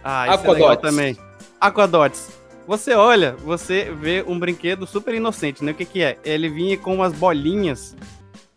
Ah, 0.04 0.28
isso 0.28 0.32
é 0.32 0.52
Aquadotes. 0.52 0.89
também. 0.89 1.18
Aquadotes. 1.60 2.30
Você 2.68 2.93
olha, 2.93 3.34
você 3.38 3.93
vê 3.93 4.24
um 4.28 4.38
brinquedo 4.38 4.86
super 4.86 5.14
inocente, 5.14 5.64
né? 5.64 5.72
O 5.72 5.76
que 5.76 5.86
que 5.86 6.02
é? 6.02 6.18
Ele 6.24 6.50
vinha 6.50 6.78
com 6.78 6.95
umas 6.95 7.14
bolinhas 7.14 7.95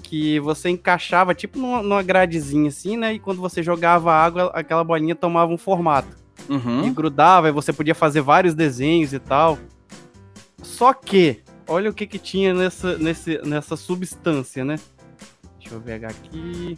que 0.03 0.41
você 0.41 0.69
encaixava 0.71 1.35
tipo 1.35 1.59
numa, 1.59 1.83
numa 1.83 2.03
gradezinha 2.03 2.69
assim, 2.69 2.97
né? 2.97 3.15
E 3.15 3.19
quando 3.21 3.41
você 3.41 3.63
jogava 3.63 4.13
água, 4.13 4.51
aquela 4.53 4.83
bolinha 4.83 5.15
tomava 5.15 5.53
um 5.53 5.59
formato. 5.59 6.20
E 6.49 6.53
Uhum. 6.53 6.93
grudava, 6.93 7.49
e 7.49 7.53
você 7.53 7.73
podia 7.73 7.95
fazer 7.95 8.21
vários 8.23 8.55
desenhos 8.55 9.13
e 9.13 9.19
tal. 9.19 9.59
Só 10.63 10.93
que, 10.93 11.41
olha 11.67 11.91
o 11.91 11.95
que 11.95 12.07
que 12.07 12.19
tinha 12.19 12.53
nessa, 12.55 12.97
nesse, 12.99 13.41
nessa 13.45 13.77
substância, 13.77 14.65
né? 14.65 14.77
Deixa 15.61 15.75
eu 15.75 15.81
pegar 15.81 16.09
aqui. 16.09 16.77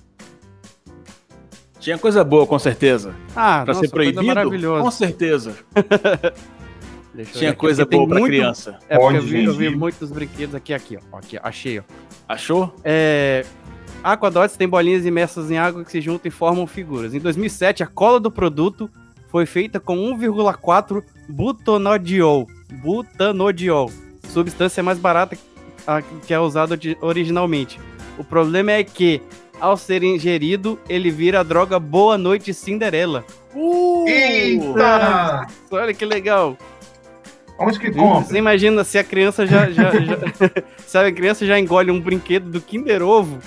Tinha 1.81 1.99
coisa 1.99 2.23
boa, 2.23 2.47
com 2.47 2.59
certeza. 2.59 3.15
Ah, 3.35 3.63
Pra 3.65 3.75
nossa, 3.75 3.87
ser 3.87 3.91
proibido? 3.93 4.19
coisa 4.19 4.35
maravilhosa. 4.35 4.83
Com 4.85 4.91
certeza. 4.91 5.57
Tinha 7.35 7.53
coisa 7.55 7.85
boa 7.85 8.07
pra 8.09 8.19
muito- 8.21 8.31
criança. 8.33 8.79
É 8.89 8.97
porque 8.99 9.17
eu 9.17 9.21
Pode, 9.21 9.27
vi, 9.27 9.45
eu 9.45 9.55
vi 9.55 9.69
muitos 9.75 10.11
brinquedos 10.11 10.55
aqui, 10.55 10.73
aqui, 10.73 10.97
ó. 11.13 11.19
Aqui, 11.19 11.39
achei, 11.43 11.79
ó. 11.81 11.83
Achou? 12.29 12.75
É, 12.85 13.45
Aquadots 14.03 14.57
tem 14.57 14.67
bolinhas 14.69 15.05
imersas 15.05 15.51
em 15.51 15.59
água 15.59 15.85
que 15.85 15.91
se 15.91 16.01
juntam 16.01 16.29
e 16.29 16.31
formam 16.31 16.67
figuras. 16.67 17.13
Em 17.15 17.19
2007, 17.21 17.83
a 17.83 17.87
cola 17.87 18.19
do 18.19 18.31
produto 18.31 18.89
foi 19.33 19.47
feita 19.47 19.81
com 19.81 19.97
1,4 20.15 21.03
butanodiol. 21.27 22.47
Butanodiol. 22.71 23.91
Substância 24.29 24.83
mais 24.83 24.99
barata 24.99 25.37
que 26.27 26.35
é 26.35 26.39
usada 26.39 26.79
originalmente. 27.01 27.81
O 28.19 28.23
problema 28.23 28.73
é 28.73 28.85
que, 28.85 29.23
ao 29.59 29.77
ser 29.77 30.03
ingerido, 30.03 30.79
ele 30.87 31.11
vira 31.11 31.41
a 31.41 31.43
droga 31.43 31.81
Boa 31.81 32.19
Noite 32.19 32.53
Cinderela. 32.53 33.25
Uh! 33.55 34.05
Eita! 34.07 35.47
Olha 35.73 35.95
que 35.95 36.05
legal. 36.05 36.57
Onde 37.59 37.79
que 37.79 37.91
compra? 37.91 38.25
Você 38.25 38.37
imagina 38.37 38.85
se 38.85 38.99
a 38.99 39.05
criança 39.05 39.47
já, 39.47 39.71
já, 39.71 39.91
já- 39.93 40.19
se 40.87 40.99
a 40.99 41.11
criança 41.11 41.47
já 41.47 41.59
engole 41.59 41.91
um 41.91 42.01
brinquedo 42.01 42.51
do 42.51 42.61
Kinder 42.61 43.03
Ovo, 43.03 43.39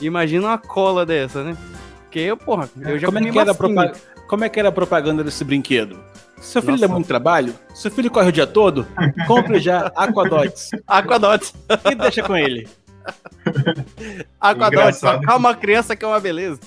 imagina 0.00 0.46
uma 0.48 0.58
cola 0.58 1.04
dessa, 1.04 1.42
né? 1.42 1.56
Porque 2.02 2.20
eu, 2.20 2.36
porra, 2.36 2.68
eu 2.80 2.98
já 2.98 3.06
Como 3.06 3.18
é, 3.18 3.20
comi 3.22 3.32
que 3.32 3.38
era 3.38 3.54
Como 4.32 4.44
é 4.44 4.48
que 4.48 4.58
era 4.58 4.70
a 4.70 4.72
propaganda 4.72 5.22
desse 5.22 5.44
brinquedo? 5.44 6.02
Seu 6.40 6.62
filho 6.62 6.72
Nossa. 6.72 6.88
dá 6.88 6.94
muito 6.94 7.06
trabalho? 7.06 7.54
Seu 7.74 7.90
filho 7.90 8.10
corre 8.10 8.30
o 8.30 8.32
dia 8.32 8.46
todo? 8.46 8.86
Compre 9.28 9.60
já 9.60 9.92
Aquadots 9.94 10.70
Aquadotes. 10.88 11.52
e 11.84 11.94
deixa 11.94 12.22
com 12.22 12.34
ele. 12.34 12.66
Aquadotes, 14.40 15.02
calma 15.26 15.50
a 15.50 15.54
criança 15.54 15.94
que 15.94 16.02
é 16.02 16.08
uma 16.08 16.18
beleza. 16.18 16.58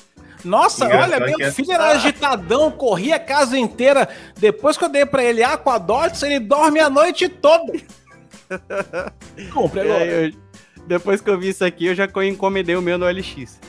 Nossa, 0.43 0.85
Engraçado 0.85 1.11
olha, 1.13 1.25
meu 1.25 1.41
é- 1.47 1.51
filho 1.51 1.71
era 1.71 1.87
agitadão, 1.93 2.69
corria 2.69 3.15
a 3.15 3.19
casa 3.19 3.57
inteira. 3.57 4.07
Depois 4.37 4.77
que 4.77 4.85
eu 4.85 4.89
dei 4.89 5.03
pra 5.03 5.23
ele 5.23 5.41
Aquadots, 5.41 6.21
ele 6.21 6.39
dorme 6.39 6.79
a 6.79 6.87
noite 6.87 7.27
toda. 7.27 7.73
Compre 9.51 9.79
agora. 9.81 10.05
É, 10.05 10.27
eu- 10.27 10.33
depois 10.85 11.19
que 11.19 11.31
eu 11.31 11.39
vi 11.39 11.49
isso 11.49 11.65
aqui, 11.65 11.87
eu 11.87 11.95
já 11.95 12.07
co- 12.07 12.21
encomendei 12.21 12.75
o 12.75 12.81
meu 12.83 12.99
no 12.99 13.07
LX. 13.09 13.59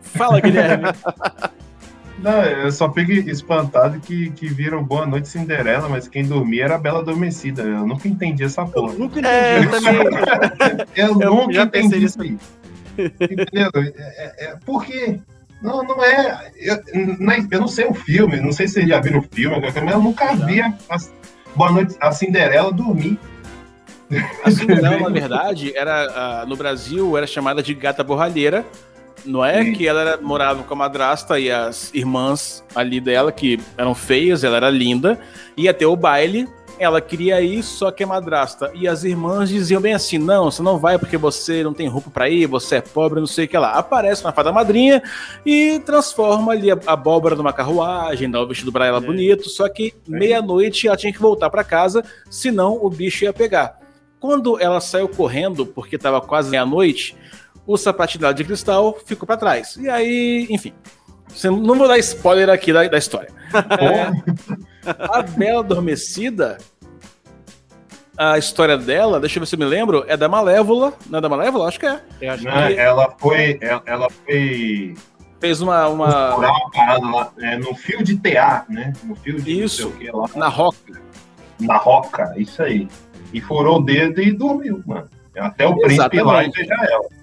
Fala, 0.00 0.40
Guilherme. 0.40 0.84
Não, 2.22 2.42
eu 2.42 2.70
só 2.70 2.92
fico 2.92 3.12
espantado 3.30 3.98
que, 4.00 4.30
que 4.30 4.46
viram 4.48 4.84
Boa 4.84 5.06
Noite 5.06 5.28
Cinderela, 5.28 5.88
mas 5.88 6.06
quem 6.06 6.24
dormia 6.24 6.64
era 6.64 6.74
a 6.74 6.78
Bela 6.78 7.00
Adormecida. 7.00 7.62
Eu 7.62 7.86
nunca 7.86 8.06
entendi 8.08 8.44
essa 8.44 8.64
porra. 8.66 8.92
Nunca 8.94 9.18
entendi. 9.20 9.26
É, 9.34 9.58
eu 9.58 9.70
também. 9.70 10.86
Eu, 10.94 11.20
Eu 11.20 11.34
nunca 11.34 11.62
entendi 11.62 12.04
isso 12.04 12.20
aí. 12.20 12.36
Entendeu? 12.98 13.70
É, 13.74 13.92
é, 13.96 14.44
é, 14.46 14.56
por 14.66 14.84
quê? 14.84 15.18
Não, 15.62 15.82
não 15.82 16.04
é. 16.04 16.50
Eu 16.58 16.78
não, 17.18 17.32
é- 17.32 17.46
eu 17.50 17.60
não 17.60 17.68
sei 17.68 17.86
o 17.86 17.94
filme, 17.94 18.40
não 18.40 18.52
sei 18.52 18.66
se 18.68 18.74
vocês 18.74 18.88
já 18.88 19.00
viram 19.00 19.20
o 19.20 19.24
filme, 19.30 19.58
mas 19.60 19.74
eu 19.76 20.00
nunca 20.02 20.34
vi 20.34 20.60
a, 20.60 20.74
a 20.88 20.96
Boa 21.54 21.72
Noite, 21.72 21.96
a 22.00 22.12
Cinderela 22.12 22.72
dormir. 22.72 23.18
A 24.44 24.50
Cinderela, 24.50 24.98
na 24.98 25.08
verdade, 25.08 25.72
era 25.76 26.02
ah, 26.42 26.46
no 26.46 26.56
Brasil 26.56 27.16
era 27.16 27.26
chamada 27.26 27.62
de 27.62 27.72
gata 27.74 28.02
borralheira. 28.02 28.64
Não 29.24 29.44
é 29.44 29.62
Sim. 29.64 29.72
que 29.72 29.86
ela 29.86 30.00
era- 30.00 30.16
morava 30.20 30.62
com 30.62 30.74
a 30.74 30.76
madrasta 30.76 31.38
e 31.38 31.50
as 31.50 31.92
irmãs 31.94 32.64
ali 32.74 33.00
dela, 33.00 33.30
que 33.30 33.60
eram 33.76 33.94
feias, 33.94 34.44
ela 34.44 34.56
era 34.56 34.70
linda, 34.70 35.18
ia 35.56 35.74
ter 35.74 35.86
o 35.86 35.94
baile, 35.96 36.48
ela 36.78 36.98
queria 37.02 37.42
ir, 37.42 37.62
só 37.62 37.90
que 37.90 38.02
a 38.02 38.06
madrasta 38.06 38.70
e 38.74 38.88
as 38.88 39.04
irmãs 39.04 39.50
diziam 39.50 39.82
bem 39.82 39.92
assim: 39.92 40.16
não, 40.16 40.50
você 40.50 40.62
não 40.62 40.78
vai 40.78 40.98
porque 40.98 41.18
você 41.18 41.62
não 41.62 41.74
tem 41.74 41.86
roupa 41.86 42.08
pra 42.10 42.30
ir, 42.30 42.46
você 42.46 42.76
é 42.76 42.80
pobre, 42.80 43.20
não 43.20 43.26
sei 43.26 43.44
o 43.44 43.48
que 43.48 43.58
lá. 43.58 43.72
Aparece 43.72 44.24
uma 44.24 44.32
fada 44.32 44.50
madrinha 44.50 45.02
e 45.44 45.78
transforma 45.84 46.52
ali 46.52 46.70
a 46.70 46.78
abóbora 46.86 47.36
numa 47.36 47.52
carruagem, 47.52 48.30
dá 48.30 48.40
o 48.40 48.46
vestido 48.46 48.72
pra 48.72 48.86
ela 48.86 48.96
É. 48.96 49.00
bonito, 49.02 49.50
só 49.50 49.68
que 49.68 49.92
meia-noite 50.08 50.88
ela 50.88 50.96
tinha 50.96 51.12
que 51.12 51.20
voltar 51.20 51.50
pra 51.50 51.62
casa, 51.62 52.02
senão 52.30 52.78
o 52.82 52.88
bicho 52.88 53.24
ia 53.24 53.32
pegar. 53.34 53.78
Quando 54.18 54.58
ela 54.60 54.80
saiu 54.80 55.08
correndo, 55.08 55.66
porque 55.66 55.96
estava 55.96 56.20
quase 56.20 56.48
meia-noite, 56.50 57.14
o 57.66 57.76
sapatinho 57.76 58.32
de 58.34 58.44
cristal 58.44 58.98
ficou 59.04 59.26
para 59.26 59.36
trás. 59.36 59.76
E 59.76 59.88
aí, 59.88 60.46
enfim. 60.50 60.72
Não 61.44 61.76
vou 61.76 61.86
dar 61.86 61.98
spoiler 61.98 62.50
aqui 62.50 62.72
da, 62.72 62.86
da 62.88 62.98
história. 62.98 63.30
É, 64.82 64.92
a 64.98 65.22
Bela 65.22 65.60
Adormecida, 65.60 66.56
a 68.16 68.38
história 68.38 68.76
dela, 68.76 69.18
deixa 69.18 69.38
eu 69.38 69.40
ver 69.40 69.46
se 69.46 69.54
eu 69.54 69.58
me 69.58 69.64
lembro, 69.64 70.04
é 70.06 70.16
da 70.16 70.28
Malévola. 70.28 70.92
Não 71.08 71.18
é 71.18 71.22
da 71.22 71.28
Malévola? 71.28 71.68
Acho 71.68 71.80
que 71.80 71.86
é. 71.86 72.00
Acho 72.28 72.42
que 72.42 72.48
né? 72.48 72.74
Ela 72.74 73.14
foi. 73.18 73.58
Ela, 73.60 73.82
ela 73.86 74.08
foi. 74.10 74.94
Fez 75.40 75.60
uma. 75.60 75.88
uma 75.88 76.36
uma 76.36 76.70
parada 76.70 77.06
lá, 77.06 77.32
é, 77.40 77.56
no 77.56 77.74
fio 77.74 78.04
de 78.04 78.16
tear, 78.16 78.66
né? 78.68 78.92
No 79.04 79.16
fio 79.16 79.40
de 79.40 79.62
Isso. 79.62 79.88
não 79.88 79.98
sei 79.98 80.10
o 80.10 80.12
que 80.12 80.16
lá. 80.16 80.28
na 80.36 80.48
roca. 80.48 81.02
Na 81.58 81.76
roca, 81.76 82.34
isso 82.36 82.62
aí. 82.62 82.88
E 83.32 83.40
furou 83.40 83.78
o 83.78 83.82
dedo 83.82 84.20
e 84.20 84.32
dormiu, 84.32 84.82
mano. 84.86 85.08
Até 85.36 85.66
o 85.66 85.76
príncipe 85.78 86.20
lá 86.20 86.44
e 86.44 86.48
Exatamente. 86.48 86.56
beijar 86.56 86.90
ela. 86.90 87.19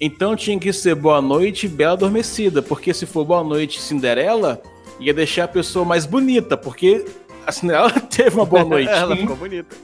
Então 0.00 0.34
tinha 0.34 0.58
que 0.58 0.72
ser 0.72 0.94
Boa 0.94 1.20
Noite 1.20 1.68
Bela 1.68 1.92
Adormecida, 1.92 2.62
porque 2.62 2.94
se 2.94 3.04
for 3.06 3.24
Boa 3.24 3.44
Noite 3.44 3.80
Cinderela, 3.80 4.60
ia 4.98 5.12
deixar 5.12 5.44
a 5.44 5.48
pessoa 5.48 5.84
mais 5.84 6.06
bonita, 6.06 6.56
porque 6.56 7.04
a 7.46 7.52
Cinderela 7.52 7.90
teve 8.08 8.36
uma 8.36 8.46
boa 8.46 8.64
noite. 8.64 8.88
ela 8.90 9.14
ficou 9.16 9.36
bonita. 9.36 9.76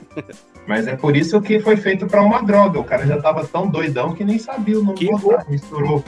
Mas 0.65 0.87
é 0.87 0.95
por 0.95 1.15
isso 1.15 1.39
que 1.41 1.59
foi 1.59 1.77
feito 1.77 2.07
pra 2.07 2.21
uma 2.21 2.41
droga. 2.41 2.79
O 2.79 2.83
cara 2.83 3.05
já 3.05 3.21
tava 3.21 3.45
tão 3.45 3.67
doidão 3.67 4.13
que 4.13 4.23
nem 4.23 4.39
sabia 4.39 4.79
o 4.79 4.83
nome 4.83 4.97
Que 4.97 5.05
do 5.11 5.17
botar, 5.17 5.45
misturou. 5.49 6.03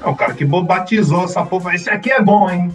Não, 0.00 0.12
o 0.12 0.16
cara 0.16 0.32
que 0.32 0.44
bo- 0.44 0.62
batizou 0.62 1.24
essa 1.24 1.44
porra, 1.44 1.74
esse 1.74 1.90
aqui 1.90 2.10
é 2.10 2.22
bom, 2.22 2.48
hein? 2.48 2.74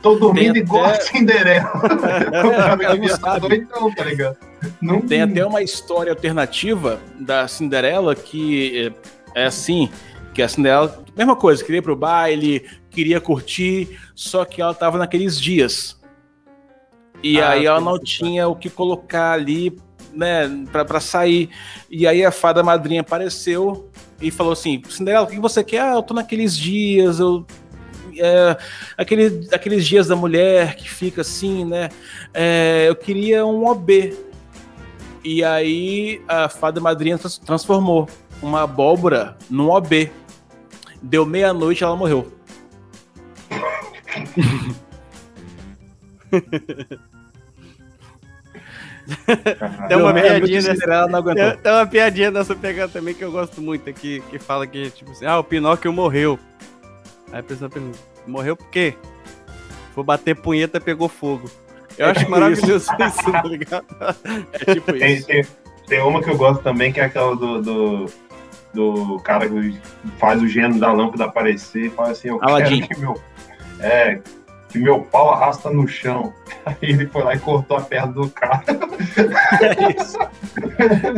Tô 0.00 0.14
dormindo 0.14 0.54
Tem 0.54 0.62
igual 0.62 0.84
a 0.84 0.88
até- 0.88 1.00
Cinderela. 1.02 1.70
o 1.76 1.80
cara 1.88 2.26
Ela 2.32 2.76
não 2.76 2.92
devia 2.94 3.06
estar 3.14 3.32
sabe. 3.32 3.48
doidão, 3.48 3.94
tá 3.94 4.04
ligado? 4.04 4.36
Não 4.80 5.00
Tem 5.00 5.22
até 5.22 5.44
uma 5.44 5.62
história 5.62 6.10
alternativa 6.12 6.98
da 7.18 7.46
Cinderela 7.46 8.14
que 8.14 8.92
é, 9.34 9.44
assim, 9.46 9.90
que 10.34 10.42
a 10.42 10.48
Cinderela, 10.48 11.02
mesma 11.16 11.36
coisa, 11.36 11.62
queria 11.64 11.78
ir 11.78 11.82
pro 11.82 11.96
baile, 11.96 12.68
queria 12.90 13.20
curtir, 13.20 13.98
só 14.14 14.44
que 14.44 14.60
ela 14.62 14.74
tava 14.74 14.98
naqueles 14.98 15.40
dias. 15.40 16.00
E 17.22 17.40
Ah, 17.40 17.50
aí 17.50 17.66
ela 17.66 17.80
não 17.80 17.98
tinha 17.98 18.48
o 18.48 18.56
que 18.56 18.68
colocar 18.68 19.32
ali 19.32 19.76
né, 20.12 20.48
pra, 20.72 20.84
pra 20.84 21.00
sair. 21.00 21.48
E 21.90 22.06
aí 22.06 22.24
a 22.24 22.32
fada 22.32 22.62
madrinha 22.62 23.00
apareceu 23.00 23.90
e 24.20 24.30
falou 24.30 24.52
assim: 24.52 24.82
Cinderela, 24.88 25.24
o 25.24 25.28
que 25.28 25.38
você 25.38 25.62
quer? 25.62 25.80
Ah, 25.82 25.94
eu 25.94 26.02
tô 26.02 26.14
naqueles 26.14 26.56
dias, 26.56 27.20
eu. 27.20 27.46
É, 28.18 28.56
aquele, 28.98 29.48
aqueles 29.52 29.86
dias 29.86 30.08
da 30.08 30.14
mulher 30.16 30.76
que 30.76 30.90
fica 30.90 31.22
assim, 31.22 31.64
né? 31.64 31.88
É, 32.34 32.86
eu 32.88 32.96
queria 32.96 33.46
um 33.46 33.64
OB. 33.66 34.14
E 35.24 35.44
aí 35.44 36.20
a 36.26 36.48
fada 36.48 36.80
madrinha 36.80 37.16
trans- 37.16 37.38
transformou 37.38 38.08
uma 38.42 38.62
abóbora 38.62 39.36
num 39.48 39.70
OB. 39.70 40.10
Deu 41.00 41.24
meia-noite 41.24 41.82
e 41.82 41.84
ela 41.84 41.96
morreu. 41.96 42.32
Tem 49.88 49.96
uma 49.96 50.12
piadinha 50.14 50.58
e 50.58 50.62
nessa. 50.62 51.56
Tem, 51.56 51.72
uma 51.72 51.86
piadinha 51.86 52.30
nessa 52.30 52.54
pegada 52.54 52.92
também 52.92 53.14
que 53.14 53.22
eu 53.22 53.32
gosto 53.32 53.60
muito 53.60 53.88
aqui, 53.88 54.22
que 54.30 54.38
fala 54.38 54.66
que, 54.66 54.90
tipo 54.90 55.10
assim, 55.10 55.26
ah, 55.26 55.38
o 55.38 55.44
Pinóquio 55.44 55.92
morreu. 55.92 56.38
Aí 57.32 57.40
a 57.40 57.42
pessoa 57.42 57.70
pergunta, 57.70 57.98
morreu 58.26 58.56
por 58.56 58.68
quê? 58.68 58.94
Foi 59.94 60.04
bater 60.04 60.36
punheta 60.36 60.80
pegou 60.80 61.08
fogo. 61.08 61.50
Eu 61.98 62.06
É 62.06 62.10
acho 62.10 62.20
tipo 62.20 62.30
maravilhoso 62.30 62.72
isso, 62.74 63.32
tá 63.32 63.42
ligado? 63.44 63.86
É 64.52 64.74
tipo 64.74 64.92
Tem, 64.92 65.14
isso. 65.14 65.26
tem, 65.26 65.44
tem 65.86 66.00
uma 66.00 66.22
que 66.22 66.30
eu 66.30 66.36
gosto 66.36 66.62
também, 66.62 66.92
que 66.92 67.00
é 67.00 67.04
aquela 67.04 67.36
do, 67.36 67.60
do, 67.60 68.06
do 68.72 69.18
cara 69.20 69.48
que 69.48 69.78
faz 70.18 70.42
o 70.42 70.48
gênio 70.48 70.78
da 70.80 70.92
lâmpada 70.92 71.24
aparecer 71.24 71.86
e 71.86 71.90
fala 71.90 72.10
assim, 72.10 72.28
eu 72.28 72.38
Aladdin. 72.42 72.80
quero 72.80 72.94
que 72.94 73.00
meu, 73.00 73.20
é, 73.80 74.20
que 74.68 74.78
meu 74.78 75.00
pau 75.00 75.30
arrasta 75.30 75.70
no 75.70 75.86
chão. 75.86 76.32
Aí 76.64 76.76
ele 76.80 77.06
foi 77.06 77.22
lá 77.22 77.34
e 77.34 77.38
cortou 77.38 77.76
a 77.76 77.80
perna 77.82 78.12
do 78.12 78.28
cara. 78.30 78.64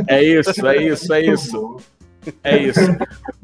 É 0.09 0.22
isso, 0.22 0.66
é 0.66 0.76
isso, 0.76 1.12
é 1.14 1.20
isso. 1.20 1.76
É 2.42 2.57
isso. 2.57 2.80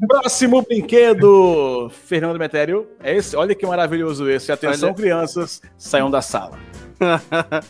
Próximo 0.07 0.61
brinquedo, 0.63 1.89
Fernando 2.05 2.39
Metério. 2.39 2.87
É 3.03 3.15
esse. 3.15 3.35
Olha 3.35 3.53
que 3.53 3.65
maravilhoso 3.65 4.29
esse. 4.29 4.51
Atenção, 4.51 4.89
Olha. 4.89 4.95
crianças, 4.95 5.61
saiam 5.77 6.09
da 6.09 6.21
sala. 6.21 6.57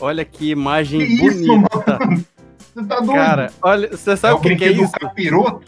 Olha 0.00 0.24
que 0.24 0.50
imagem 0.50 1.00
Que 1.00 1.26
isso, 1.26 1.46
bonita. 1.46 2.26
Você 2.82 2.86
tá 2.88 2.96
doido? 3.00 3.12
Cara, 3.14 3.52
olha, 3.62 3.88
você 3.96 4.10
é 4.12 4.16
sabe 4.16 4.34
o 4.34 4.36
o 4.38 4.40
que, 4.40 4.56
que 4.56 4.64
é 4.64 4.70
isso? 4.72 4.92
capiroto? 4.92 5.62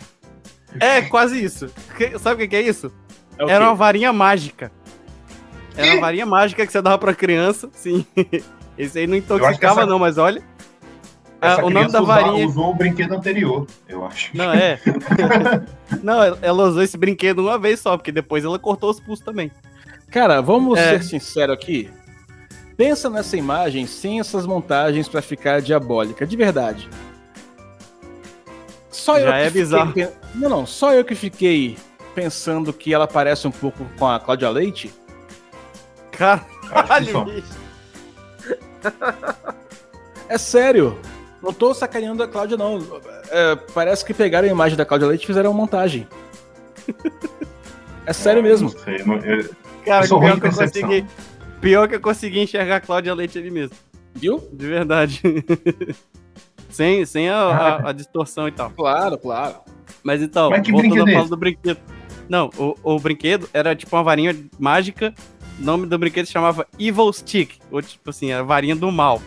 É, 0.78 1.02
quase 1.02 1.42
isso. 1.42 1.68
Que- 1.96 2.18
sabe 2.18 2.36
o 2.36 2.38
que, 2.38 2.48
que 2.48 2.56
é 2.56 2.62
isso? 2.62 2.92
É 3.38 3.42
Era 3.44 3.58
quê? 3.58 3.64
uma 3.64 3.74
varinha 3.74 4.12
mágica. 4.12 4.70
Era 5.76 5.86
Quê? 5.88 5.92
uma 5.94 6.00
varinha 6.02 6.26
mágica 6.26 6.64
que 6.66 6.70
você 6.72 6.80
dava 6.82 6.98
pra 6.98 7.14
criança, 7.14 7.68
sim. 7.72 8.04
Esse 8.78 8.98
aí 9.00 9.06
não 9.06 9.14
que 9.14 9.24
intoxicava, 9.24 9.80
essa- 9.82 9.90
não, 9.90 9.98
mas 9.98 10.16
olha. 10.18 10.42
Essa 11.40 11.62
Ah, 11.62 11.64
o 11.64 11.70
nome 11.70 11.90
da 11.90 12.00
varinha. 12.02 12.46
usou 12.46 12.70
o 12.70 12.74
brinquedo 12.74 13.12
anterior, 13.14 13.66
eu 13.88 14.04
acho. 14.04 14.36
Não, 14.36 14.52
é. 14.52 14.78
não, 16.02 16.22
ela 16.42 16.64
usou 16.64 16.82
esse 16.82 16.96
brinquedo 16.98 17.38
uma 17.40 17.58
vez 17.58 17.80
só, 17.80 17.96
porque 17.96 18.12
depois 18.12 18.44
ela 18.44 18.58
cortou 18.58 18.90
os 18.90 19.00
pulsos 19.00 19.24
também. 19.24 19.50
Cara, 20.10 20.40
vamos 20.42 20.78
É. 20.78 20.98
ser 20.98 21.04
sinceros 21.04 21.54
aqui. 21.54 21.88
Pensa 22.80 23.10
nessa 23.10 23.36
imagem 23.36 23.86
sem 23.86 24.20
essas 24.20 24.46
montagens 24.46 25.06
pra 25.06 25.20
ficar 25.20 25.60
diabólica, 25.60 26.26
de 26.26 26.34
verdade. 26.34 26.88
Só 28.90 29.20
Já 29.20 29.26
eu 29.26 29.32
é 29.34 29.38
que 29.42 29.46
fiquei 29.48 29.62
bizarro. 29.62 29.92
pen- 29.92 30.08
Não, 30.34 30.48
não, 30.48 30.64
só 30.66 30.94
eu 30.94 31.04
que 31.04 31.14
fiquei 31.14 31.76
pensando 32.14 32.72
que 32.72 32.94
ela 32.94 33.06
parece 33.06 33.46
um 33.46 33.50
pouco 33.50 33.84
com 33.98 34.06
a 34.08 34.18
Cláudia 34.18 34.48
Leite. 34.48 34.90
Caralho. 36.10 37.26
É 40.26 40.38
sério. 40.38 40.98
Não 41.42 41.52
tô 41.52 41.74
sacaneando 41.74 42.22
a 42.22 42.28
Cláudia, 42.28 42.56
não. 42.56 42.78
É, 43.28 43.56
parece 43.74 44.02
que 44.06 44.14
pegaram 44.14 44.48
a 44.48 44.50
imagem 44.50 44.78
da 44.78 44.86
Cláudia 44.86 45.06
Leite 45.08 45.24
e 45.24 45.26
fizeram 45.26 45.50
uma 45.50 45.56
montagem. 45.58 46.08
É 48.06 48.12
sério 48.14 48.42
mesmo. 48.42 48.72
Não 48.72 48.78
sei, 48.78 48.98
não- 49.04 49.16
eu- 49.18 49.50
Cara, 49.84 50.06
Eu 50.06 50.18
pior 50.20 50.40
que 50.40 50.46
eu 50.46 50.52
consegui. 50.52 51.06
Pior 51.60 51.88
que 51.88 51.94
eu 51.96 52.00
consegui 52.00 52.40
enxergar 52.40 52.76
a 52.76 52.80
Cláudia 52.80 53.14
Leite 53.14 53.38
ali 53.38 53.50
mesmo. 53.50 53.76
Viu? 54.14 54.42
De 54.52 54.66
verdade. 54.66 55.20
sem 56.70 57.04
sem 57.04 57.28
a, 57.28 57.36
a- 57.36 57.88
a 57.90 57.92
distorção 57.92 58.48
e 58.48 58.52
tal. 58.52 58.70
Claro, 58.70 59.18
claro. 59.18 59.56
Mas 60.02 60.22
então, 60.22 60.50
Mas 60.50 60.62
que 60.62 60.72
voltando 60.72 60.90
brinquedo 60.94 61.08
a 61.08 61.10
é 61.10 61.14
falar 61.14 61.28
do 61.28 61.36
brinquedo. 61.36 61.78
Não, 62.28 62.50
o, 62.56 62.74
o 62.82 62.98
brinquedo 63.00 63.48
era 63.52 63.74
tipo 63.74 63.94
uma 63.96 64.02
varinha 64.02 64.36
mágica. 64.58 65.14
O 65.58 65.62
nome 65.64 65.86
do 65.86 65.98
brinquedo 65.98 66.26
se 66.26 66.32
chamava 66.32 66.66
Evil 66.78 67.12
Stick. 67.12 67.58
Ou 67.70 67.82
tipo 67.82 68.08
assim, 68.10 68.32
a 68.32 68.42
varinha 68.42 68.74
do 68.76 68.90
mal. 68.90 69.20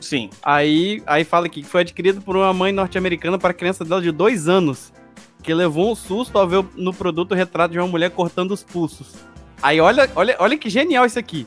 Sim. 0.00 0.28
Aí, 0.42 1.02
aí 1.06 1.24
fala 1.24 1.46
aqui 1.46 1.62
que 1.62 1.68
foi 1.68 1.80
adquirido 1.80 2.20
por 2.20 2.36
uma 2.36 2.52
mãe 2.52 2.72
norte-americana 2.72 3.38
para 3.38 3.50
a 3.50 3.54
criança 3.54 3.84
dela 3.84 4.00
de 4.02 4.12
dois 4.12 4.48
anos, 4.48 4.92
que 5.42 5.52
levou 5.54 5.90
um 5.90 5.94
susto 5.94 6.38
ao 6.38 6.46
ver 6.46 6.64
no 6.76 6.92
produto 6.92 7.32
o 7.32 7.34
retrato 7.34 7.72
de 7.72 7.78
uma 7.78 7.88
mulher 7.88 8.10
cortando 8.10 8.52
os 8.52 8.62
pulsos. 8.62 9.14
Aí 9.62 9.80
olha, 9.80 10.08
olha, 10.14 10.36
olha 10.38 10.56
que 10.58 10.68
genial 10.70 11.04
isso 11.06 11.18
aqui. 11.18 11.46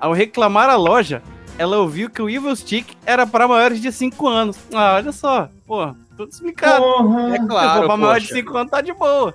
Ao 0.00 0.12
reclamar 0.12 0.68
a 0.70 0.76
loja, 0.76 1.22
ela 1.58 1.78
ouviu 1.78 2.08
que 2.08 2.22
o 2.22 2.28
Evil 2.30 2.54
Stick 2.56 2.96
era 3.04 3.26
para 3.26 3.46
maiores 3.46 3.80
de 3.80 3.92
5 3.92 4.26
anos. 4.28 4.56
Ah, 4.72 4.94
olha 4.96 5.12
só, 5.12 5.48
pô, 5.66 5.94
tudo 6.16 6.30
explicado. 6.32 6.82
Porra! 6.82 7.36
É 7.36 7.38
claro, 7.46 7.80
for 7.80 7.86
pra 7.86 7.96
maior 7.96 8.18
de 8.20 8.26
poxa. 8.28 8.40
5 8.40 8.56
anos, 8.56 8.70
tá 8.70 8.80
de 8.80 8.92
boa. 8.92 9.34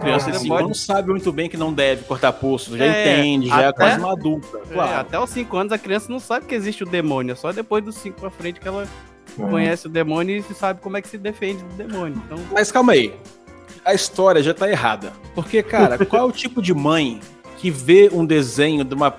Criança 0.00 0.28
Ah, 0.28 0.32
de 0.32 0.38
5 0.38 0.48
pode- 0.54 0.64
anos 0.66 0.80
sabe 0.84 1.10
muito 1.10 1.32
bem 1.32 1.48
que 1.48 1.56
não 1.56 1.72
deve 1.72 2.04
cortar 2.04 2.32
pulso, 2.32 2.76
já 2.78 2.84
É, 2.84 3.18
entende, 3.18 3.48
já 3.48 3.62
é 3.62 3.66
até- 3.66 3.82
quase 3.84 3.98
uma 3.98 4.12
adulta. 4.12 4.58
É, 4.70 4.74
Claro. 4.74 5.00
até 5.00 5.18
os 5.18 5.30
5 5.30 5.56
anos 5.56 5.72
a 5.72 5.78
criança 5.78 6.06
não 6.12 6.20
sabe 6.20 6.46
que 6.46 6.54
existe 6.54 6.84
o 6.84 6.86
demônio. 6.86 7.32
É 7.32 7.34
só 7.34 7.50
depois 7.50 7.84
dos 7.84 7.96
5 7.96 8.20
pra 8.20 8.30
frente 8.30 8.60
que 8.60 8.68
ela 8.68 8.86
É. 9.38 9.42
conhece 9.42 9.86
o 9.86 9.90
demônio 9.90 10.36
e 10.48 10.54
sabe 10.54 10.80
como 10.80 10.96
é 10.96 11.02
que 11.02 11.08
se 11.08 11.18
defende 11.18 11.64
do 11.64 11.74
demônio. 11.74 12.22
Então, 12.26 12.38
Mas 12.52 12.70
calma 12.70 12.92
aí. 12.92 13.12
A 13.84 13.92
história 13.92 14.40
já 14.40 14.54
tá 14.54 14.70
errada. 14.70 15.12
Porque, 15.34 15.60
cara, 15.64 15.98
qual 16.06 16.22
é 16.22 16.24
o 16.24 16.30
tipo 16.30 16.62
de 16.62 16.72
mãe 16.72 17.18
que 17.58 17.68
vê 17.68 18.08
um 18.12 18.24
desenho 18.24 18.84
de 18.84 18.94
uma 18.94 19.12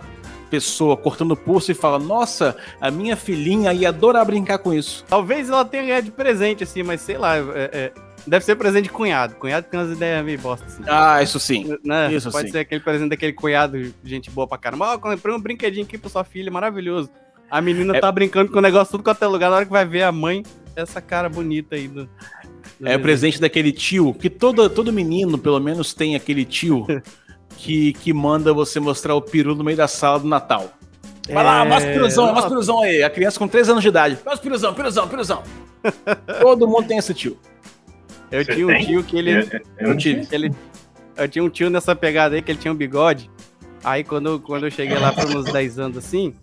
pessoa 0.54 0.96
cortando 0.96 1.36
pulso 1.36 1.72
e 1.72 1.74
fala: 1.74 1.98
Nossa, 1.98 2.56
a 2.80 2.92
minha 2.92 3.16
filhinha 3.18 3.74
ia 3.74 3.90
adorar 3.90 4.24
brincar 4.24 4.60
com 4.60 4.72
isso? 4.72 5.04
talvez 5.08 5.50
ela 5.50 5.66
tenha 5.66 5.84
ganhado 5.84 6.06
de 6.06 6.12
presente, 6.12 6.64
assim, 6.64 6.84
mas 6.84 7.02
sei 7.02 7.18
lá. 7.18 7.38
é- 7.38 7.42
é- 7.74 7.92
deve 8.28 8.46
ser 8.46 8.56
presente 8.56 8.84
de 8.84 8.90
cunhado. 8.92 9.36
Cunhado 9.36 9.66
tem 9.70 9.80
umas 9.80 9.92
ideias 9.92 10.24
meio 10.24 10.38
bosta, 10.40 10.66
assim. 10.68 10.84
Ah, 10.88 11.22
isso 11.24 11.40
sim. 11.40 11.76
Né? 11.84 12.14
isso 12.14 12.32
Pode 12.32 12.48
sim. 12.48 12.52
ser 12.54 12.60
aquele 12.60 12.80
presente 12.82 13.10
daquele 13.10 13.34
cunhado, 13.34 13.94
gente 14.04 14.30
boa 14.30 14.48
pra 14.48 14.58
caramba. 14.60 14.94
Ó, 14.94 14.98
comprei 15.00 15.34
um 15.36 15.40
brinquedinho 15.42 15.86
aqui 15.86 15.98
pra 15.98 16.10
sua 16.10 16.24
filha, 16.24 16.52
maravilhoso. 16.52 17.10
A 17.50 17.60
menina 17.60 17.98
É- 17.98 18.00
tá 18.00 18.12
brincando 18.12 18.52
com 18.52 18.60
o 18.60 18.62
negócio 18.62 18.92
tudo 18.92 19.04
quanto 19.04 19.24
é 19.24 19.28
lugar, 19.28 19.50
na 19.50 19.56
hora 19.58 19.66
que 19.66 19.72
vai 19.72 19.86
ver 19.86 20.04
a 20.04 20.12
mãe, 20.12 20.44
essa 20.76 21.02
cara 21.02 21.28
bonita 21.30 21.76
aí 21.76 21.88
do 21.88 22.08
É 22.84 22.96
o 22.96 23.00
presente 23.00 23.40
daquele 23.42 23.72
tio, 23.72 24.14
que 24.14 24.30
todo, 24.30 24.70
todo 24.70 24.92
menino, 24.94 25.38
pelo 25.38 25.60
menos, 25.60 25.94
tem 25.94 26.16
aquele 26.16 26.46
tio 26.46 26.86
que, 27.58 27.94
que 27.94 28.14
manda 28.14 28.54
você 28.54 28.80
mostrar 28.80 29.16
o 29.16 29.22
peru 29.22 29.56
no 29.56 29.64
meio 29.64 29.78
da 29.78 29.88
sala 29.88 30.20
do 30.20 30.28
Natal. 30.28 30.72
Vai 31.32 31.44
lá, 31.44 31.66
É, 31.66 31.70
mostra 31.70 31.90
o 31.90 31.94
piruzão, 31.94 32.26
mostra 32.28 32.46
o 32.46 32.50
piruzão 32.50 32.82
aí. 32.82 33.02
A 33.04 33.10
criança 33.10 33.40
com 33.40 33.48
3 33.48 33.70
anos 33.70 33.82
de 33.82 33.88
idade. 33.88 34.16
Mostra 34.26 34.36
o 34.36 34.42
piruzão, 34.42 34.74
piruzão, 34.74 35.08
piruzão. 35.08 35.44
Todo 36.42 36.68
mundo 36.68 36.88
tem 36.88 36.98
esse 36.98 37.14
tio. 37.14 37.38
Eu 38.32 38.44
Você 38.44 38.54
tinha 38.56 38.68
um 38.68 38.80
tio 38.80 39.04
que 39.04 39.18
ele. 39.18 39.32
Eu, 39.32 39.40
eu- 39.42 39.62
eu 39.80 39.88
não 39.90 39.98
tive. 39.98 40.28
Ele, 40.32 40.52
eu 41.16 41.28
tinha 41.30 41.44
um 41.44 41.50
tio 41.50 41.70
nessa 41.70 41.96
pegada 41.96 42.36
aí 42.36 42.42
que 42.42 42.52
ele 42.52 42.60
tinha 42.60 42.72
um 42.72 42.76
bigode. 42.76 43.30
Aí 43.84 44.04
quando, 44.04 44.40
quando 44.40 44.66
eu 44.66 44.72
cheguei 44.72 44.98
lá 44.98 45.12
por 45.14 45.26
uns 45.26 45.46
10 45.52 45.78
anos 45.80 45.98
assim, 45.98 46.34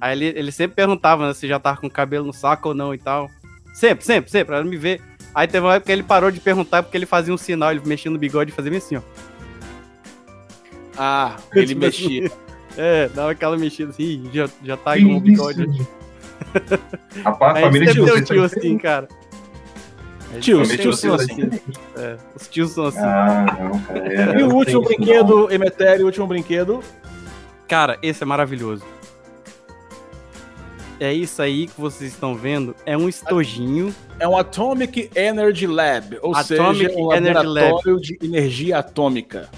aí 0.00 0.12
ele, 0.16 0.26
ele 0.38 0.52
sempre 0.52 0.74
perguntava 0.76 1.26
né, 1.28 1.32
se 1.34 1.46
já 1.48 1.58
tava 1.58 1.80
com 1.80 1.88
cabelo 1.88 2.26
no 2.26 2.32
saco 2.32 2.68
ou 2.70 2.74
não 2.74 2.92
e 2.92 2.98
tal. 2.98 3.28
Sempre, 3.72 4.04
sempre, 4.04 4.30
sempre, 4.30 4.46
pra 4.54 4.62
me 4.64 4.76
ver. 4.76 5.00
Aí 5.34 5.46
teve 5.48 5.64
uma 5.64 5.74
época 5.76 5.86
que 5.86 5.92
ele 5.92 6.02
parou 6.02 6.30
de 6.30 6.38
perguntar 6.40 6.82
porque 6.82 6.96
ele 6.96 7.06
fazia 7.06 7.32
um 7.32 7.38
sinal, 7.38 7.70
ele 7.70 7.80
mexia 7.86 8.10
no 8.10 8.18
bigode 8.18 8.50
e 8.50 8.54
fazia 8.54 8.76
assim, 8.76 8.96
ó. 8.96 9.00
Ah, 10.96 11.36
ele 11.54 11.74
mexia. 11.74 12.30
É, 12.76 13.08
dava 13.08 13.32
aquela 13.32 13.56
mexida 13.56 13.90
assim, 13.90 14.02
"Ih, 14.02 14.30
já, 14.32 14.48
já 14.64 14.76
tá 14.76 14.94
Que 14.96 15.04
com 15.04 15.16
o 15.16 15.20
bigode. 15.20 15.62
isso? 15.68 15.88
Rapaz, 17.24 17.56
a 17.58 17.60
família 17.60 17.92
tio 17.92 18.06
tá 18.24 18.44
assim, 18.44 18.78
cara. 18.78 19.08
Tios, 20.40 20.68
tios 20.70 20.98
são 20.98 21.16
tio 21.18 21.50
É, 21.96 22.16
os 22.34 22.48
tios 22.48 22.70
são 22.70 22.86
assim. 22.86 22.98
Ah, 23.00 23.44
não, 23.60 23.78
cara. 23.80 24.12
é- 24.12 24.40
E 24.40 24.42
o 24.42 24.48
não 24.48 24.56
último 24.56 24.82
brinquedo, 24.82 25.52
Emetério, 25.52 26.02
o 26.04 26.06
último 26.06 26.26
brinquedo. 26.26 26.80
Cara, 27.68 27.98
esse 28.02 28.22
é 28.22 28.26
maravilhoso. 28.26 28.82
É 30.98 31.12
isso 31.12 31.42
aí 31.42 31.66
que 31.66 31.78
vocês 31.80 32.12
estão 32.12 32.34
vendo. 32.34 32.74
É 32.86 32.96
um 32.96 33.08
estojinho. 33.08 33.94
É 34.18 34.26
um 34.28 34.36
Atomic 34.36 35.10
Energy 35.14 35.66
Lab, 35.66 36.16
ou 36.22 36.34
Atomic 36.34 36.86
seja, 36.86 36.96
um 36.96 37.12
Energy 37.12 37.46
laboratório 37.46 38.00
de 38.00 38.18
energia 38.22 38.78
atômica. 38.78 39.50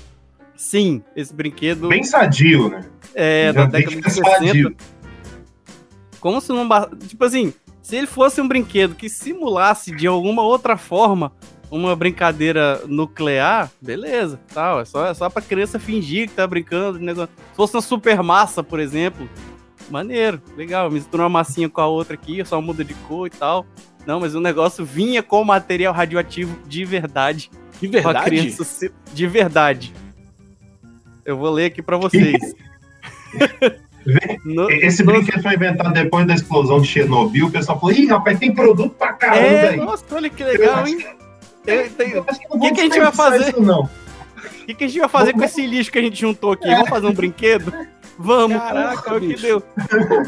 Sim, 0.56 1.02
esse 1.16 1.34
brinquedo. 1.34 1.88
Bem 1.88 2.02
sadio, 2.04 2.68
né? 2.68 2.84
é 3.14 3.52
Já 3.52 3.64
da 3.64 3.66
década 3.66 3.96
de 4.00 4.10
60. 4.10 4.30
sadio. 4.30 4.76
Como 6.20 6.40
se 6.40 6.50
não. 6.52 6.68
Tipo 7.06 7.24
assim, 7.24 7.52
se 7.82 7.96
ele 7.96 8.06
fosse 8.06 8.40
um 8.40 8.48
brinquedo 8.48 8.94
que 8.94 9.08
simulasse 9.08 9.94
de 9.94 10.06
alguma 10.06 10.42
outra 10.42 10.76
forma 10.76 11.32
uma 11.70 11.96
brincadeira 11.96 12.80
nuclear, 12.86 13.70
beleza, 13.82 14.38
tal. 14.52 14.80
É 14.80 14.84
só, 14.84 15.06
é 15.06 15.14
só 15.14 15.28
pra 15.28 15.42
criança 15.42 15.78
fingir 15.78 16.28
que 16.28 16.34
tá 16.34 16.46
brincando. 16.46 16.98
negócio. 17.00 17.34
Se 17.50 17.56
fosse 17.56 17.74
uma 17.74 17.82
super 17.82 18.22
massa, 18.22 18.62
por 18.62 18.78
exemplo, 18.78 19.28
maneiro, 19.90 20.40
legal. 20.56 20.90
Mistura 20.90 21.24
uma 21.24 21.28
massinha 21.28 21.68
com 21.68 21.80
a 21.80 21.86
outra 21.86 22.14
aqui, 22.14 22.44
só 22.44 22.60
muda 22.60 22.84
de 22.84 22.94
cor 22.94 23.26
e 23.26 23.30
tal. 23.30 23.66
Não, 24.06 24.20
mas 24.20 24.34
o 24.34 24.40
negócio 24.40 24.84
vinha 24.84 25.22
com 25.22 25.42
material 25.44 25.92
radioativo 25.92 26.56
de 26.66 26.84
verdade. 26.84 27.50
De 27.80 27.88
Pra 27.88 28.00
verdade? 28.00 28.24
criança 28.24 28.90
de 29.12 29.26
verdade. 29.26 29.94
Eu 31.24 31.36
vou 31.36 31.50
ler 31.50 31.66
aqui 31.66 31.82
pra 31.82 31.96
vocês. 31.96 32.54
No- 34.44 34.70
Esse 34.70 35.02
no- 35.02 35.12
brinquedo 35.12 35.42
foi 35.42 35.54
inventado 35.54 35.92
depois 35.94 36.26
da 36.26 36.34
explosão 36.34 36.78
de 36.80 36.86
Chernobyl. 36.86 37.46
O 37.46 37.50
pessoal 37.50 37.80
falou: 37.80 37.94
ih, 37.94 38.06
rapaz, 38.06 38.38
tem 38.38 38.54
produto 38.54 38.90
pra 38.96 39.14
caramba 39.14 39.38
É, 39.46 39.68
aí. 39.70 39.76
nossa, 39.78 40.04
olha 40.12 40.28
que 40.28 40.44
legal, 40.44 40.86
hein? 40.86 40.98
Eu 41.66 41.80
acho 42.28 42.40
que 42.40 42.70
que 42.74 42.80
a 42.80 42.84
gente 42.84 43.00
vai 43.00 43.10
fazer? 43.12 43.48
Isso, 43.48 43.62
não. 43.62 43.84
O 43.84 43.88
que, 44.66 44.74
que 44.74 44.84
a 44.84 44.88
gente 44.88 45.00
vai 45.00 45.08
fazer 45.08 45.32
com 45.32 45.42
esse 45.42 45.66
lixo 45.66 45.90
que 45.90 45.98
a 45.98 46.02
gente 46.02 46.20
juntou 46.20 46.52
aqui? 46.52 46.68
Vamos 46.68 46.90
fazer 46.90 47.06
um 47.06 47.14
brinquedo? 47.14 47.72
Vamos, 48.18 48.58
Caraca, 48.58 49.10
é 49.10 49.16
o 49.16 49.20
que 49.20 49.26
bicho. 49.28 49.42
deu. 49.42 49.62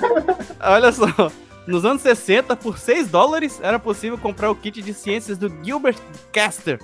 Olha 0.59 0.91
só, 0.91 1.31
nos 1.67 1.85
anos 1.85 2.01
60, 2.01 2.57
por 2.57 2.79
6 2.79 3.09
dólares, 3.09 3.61
era 3.63 3.79
possível 3.79 4.17
comprar 4.17 4.51
o 4.51 4.55
kit 4.57 4.81
de 4.81 4.95
ciências 4.95 5.37
do 5.37 5.53
Gilbert 5.63 5.99
Caster. 6.33 6.81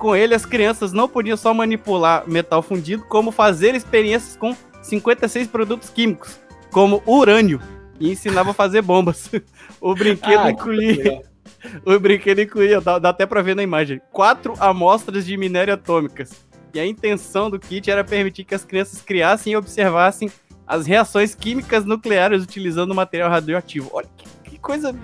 Com 0.00 0.16
ele, 0.16 0.34
as 0.34 0.46
crianças 0.46 0.94
não 0.94 1.06
podiam 1.06 1.36
só 1.36 1.52
manipular 1.52 2.26
metal 2.26 2.62
fundido, 2.62 3.04
como 3.04 3.30
fazer 3.30 3.74
experiências 3.74 4.34
com 4.34 4.56
56 4.80 5.46
produtos 5.46 5.90
químicos, 5.90 6.40
como 6.70 7.02
urânio, 7.04 7.60
e 8.00 8.10
ensinava 8.10 8.52
a 8.52 8.54
fazer 8.54 8.82
bombas. 8.82 9.30
O 9.82 9.94
brinquedo 9.94 10.40
Ah, 10.40 10.44
que 10.44 10.52
incluía 10.52 11.22
o 11.86 11.98
brinquedo 11.98 12.40
incluía, 12.40 12.82
dá, 12.82 12.98
dá 12.98 13.08
até 13.10 13.24
pra 13.24 13.40
ver 13.40 13.56
na 13.56 13.62
imagem, 13.62 14.00
quatro 14.12 14.54
amostras 14.58 15.24
de 15.24 15.36
minério 15.38 15.72
atômicas. 15.72 16.32
E 16.74 16.80
a 16.80 16.86
intenção 16.86 17.50
do 17.50 17.58
kit 17.58 17.90
era 17.90 18.04
permitir 18.04 18.44
que 18.44 18.54
as 18.54 18.64
crianças 18.64 19.00
criassem 19.00 19.54
e 19.54 19.56
observassem 19.56 20.30
as 20.66 20.86
reações 20.86 21.34
químicas 21.34 21.84
nucleares 21.84 22.42
utilizando 22.42 22.94
material 22.94 23.30
radioativo. 23.30 23.90
Olha 23.92 24.08
que, 24.16 24.50
que 24.50 24.58
coisa 24.58 24.94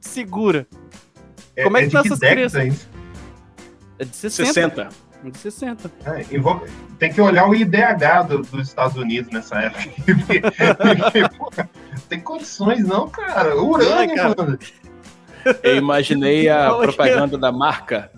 segura. 0.00 0.66
Como 1.62 1.76
é 1.76 1.80
que 1.80 1.86
de 1.88 1.92
tá 1.94 2.00
essas 2.00 2.18
década 2.18 2.50
crianças? 2.50 2.97
É 3.98 4.04
de 4.04 4.16
60. 4.16 4.52
60. 4.52 4.88
De 5.24 5.38
60. 5.38 5.90
É, 6.06 6.24
envolve- 6.34 6.70
Tem 6.98 7.12
que 7.12 7.20
olhar 7.20 7.48
o 7.48 7.54
IDH 7.54 8.22
do- 8.28 8.42
dos 8.42 8.68
Estados 8.68 8.96
Unidos 8.96 9.30
nessa 9.32 9.56
época. 9.58 9.82
Porque, 11.02 11.28
pô, 11.36 11.50
tem 12.08 12.20
condições, 12.20 12.84
não, 12.86 13.08
cara. 13.08 13.56
Urânio, 13.60 14.14
Não, 14.16 14.34
cara. 14.34 14.36
mano. 14.38 14.58
Eu 15.62 15.76
imaginei 15.76 16.48
a 16.48 16.70
que- 16.70 16.78
propaganda 16.82 17.38
da 17.38 17.50
marca 17.50 18.10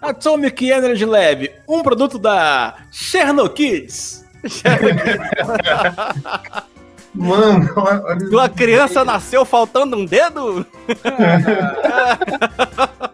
Atomic 0.00 0.68
Energy 0.68 1.04
Lab, 1.04 1.50
um 1.68 1.82
produto 1.82 2.18
da 2.18 2.74
Cherno 2.90 3.48
Kids. 3.48 4.24
Mano, 7.14 7.70
olha. 7.76 8.02
olha- 8.04 8.30
Tua 8.30 8.48
criança 8.48 9.04
nasceu 9.04 9.44
faltando 9.44 9.98
um 9.98 10.04
dedo? 10.06 10.64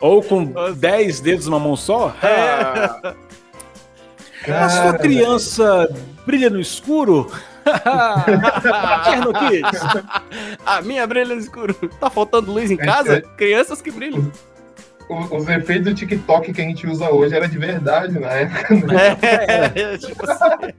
Ou 0.00 0.22
com 0.22 0.40
Nossa. 0.46 0.74
10 0.74 1.20
dedos 1.20 1.46
numa 1.46 1.58
mão 1.58 1.76
só? 1.76 2.14
Ah, 2.22 3.14
a 4.64 4.68
sua 4.68 4.94
criança 4.98 5.88
brilha 6.26 6.50
no 6.50 6.60
escuro? 6.60 7.30
Cherno 9.04 9.32
Kids. 9.32 9.80
A 10.64 10.80
minha 10.82 11.06
brilha 11.06 11.34
no 11.34 11.40
escuro. 11.40 11.74
Tá 11.98 12.08
faltando 12.10 12.52
luz 12.52 12.70
em 12.70 12.76
casa? 12.76 13.20
Crianças 13.36 13.82
que 13.82 13.90
brilham. 13.90 14.30
o- 15.08 15.36
Os 15.36 15.48
efeitos 15.48 15.86
do 15.86 15.94
TikTok 15.94 16.52
que 16.52 16.60
a 16.60 16.64
gente 16.64 16.86
usa 16.86 17.10
hoje 17.10 17.34
era 17.34 17.48
de 17.48 17.58
verdade 17.58 18.18
na 18.20 18.28
época. 18.28 18.74
né? 18.74 19.16
É, 19.74 19.98
tipo 19.98 20.30
assim, 20.30 20.72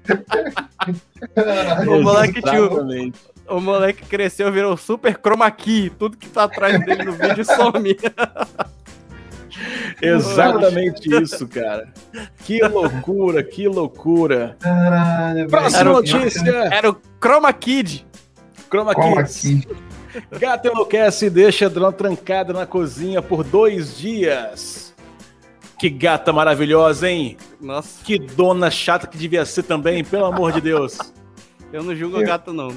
O 1.89 2.01
moleque 2.03 2.41
tinha 2.41 2.61
o- 2.61 2.65
Exatamente. 2.67 3.19
o 3.49 3.59
moleque 3.59 4.05
cresceu, 4.05 4.49
virou 4.51 4.77
super 4.77 5.17
chroma 5.21 5.49
key. 5.51 5.89
Tudo 5.89 6.15
que 6.15 6.29
tá 6.29 6.43
atrás 6.43 6.79
dele 6.85 7.03
no 7.03 7.11
vídeo 7.13 7.43
some. 7.43 7.97
Exatamente 10.01 11.09
isso, 11.21 11.47
cara. 11.47 11.91
Que 12.45 12.59
loucura, 12.61 13.43
que 13.43 13.67
loucura. 13.67 14.55
Caralho. 14.59 15.47
Próxima 15.47 15.79
Era 15.79 15.89
o- 15.91 15.93
notícia. 15.93 16.49
Era 16.71 16.89
o 16.91 16.97
Chroma 17.21 17.51
Kid. 17.53 18.05
Chroma 18.69 18.93
Kids. 18.93 19.45
aqui? 19.45 19.67
Gato 20.39 20.67
enlouquece 20.67 21.27
e 21.27 21.29
deixa 21.29 21.69
Drone 21.69 21.93
trancada 21.95 22.51
na 22.53 22.65
cozinha 22.65 23.21
por 23.21 23.43
dois 23.43 23.97
dias. 23.97 24.93
Que 25.79 25.89
gata 25.91 26.33
maravilhosa, 26.33 27.07
hein? 27.07 27.37
Nossa, 27.61 28.03
Que 28.03 28.17
dona 28.17 28.71
chata 28.71 29.05
que 29.05 29.15
devia 29.17 29.45
ser 29.45 29.61
também, 29.63 30.03
pelo 30.03 30.25
amor 30.25 30.51
de 30.51 30.59
Deus. 30.59 30.97
eu 31.71 31.83
não 31.83 31.95
julgo 31.95 32.17
Eu- 32.17 32.23
a 32.23 32.25
gata, 32.25 32.51
não. 32.51 32.69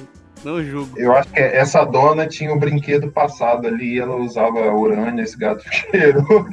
Não 0.44 0.62
julgo. 0.64 0.98
Eu 0.98 1.12
acho 1.14 1.28
que 1.30 1.38
essa 1.38 1.84
dona 1.84 2.26
tinha 2.26 2.52
um 2.52 2.58
brinquedo 2.58 3.10
passado 3.10 3.66
ali 3.66 3.96
e 3.96 3.98
ela 3.98 4.16
usava 4.16 4.58
urânio, 4.72 5.22
esse 5.22 5.36
gato 5.36 5.62
cheirou 5.70 6.48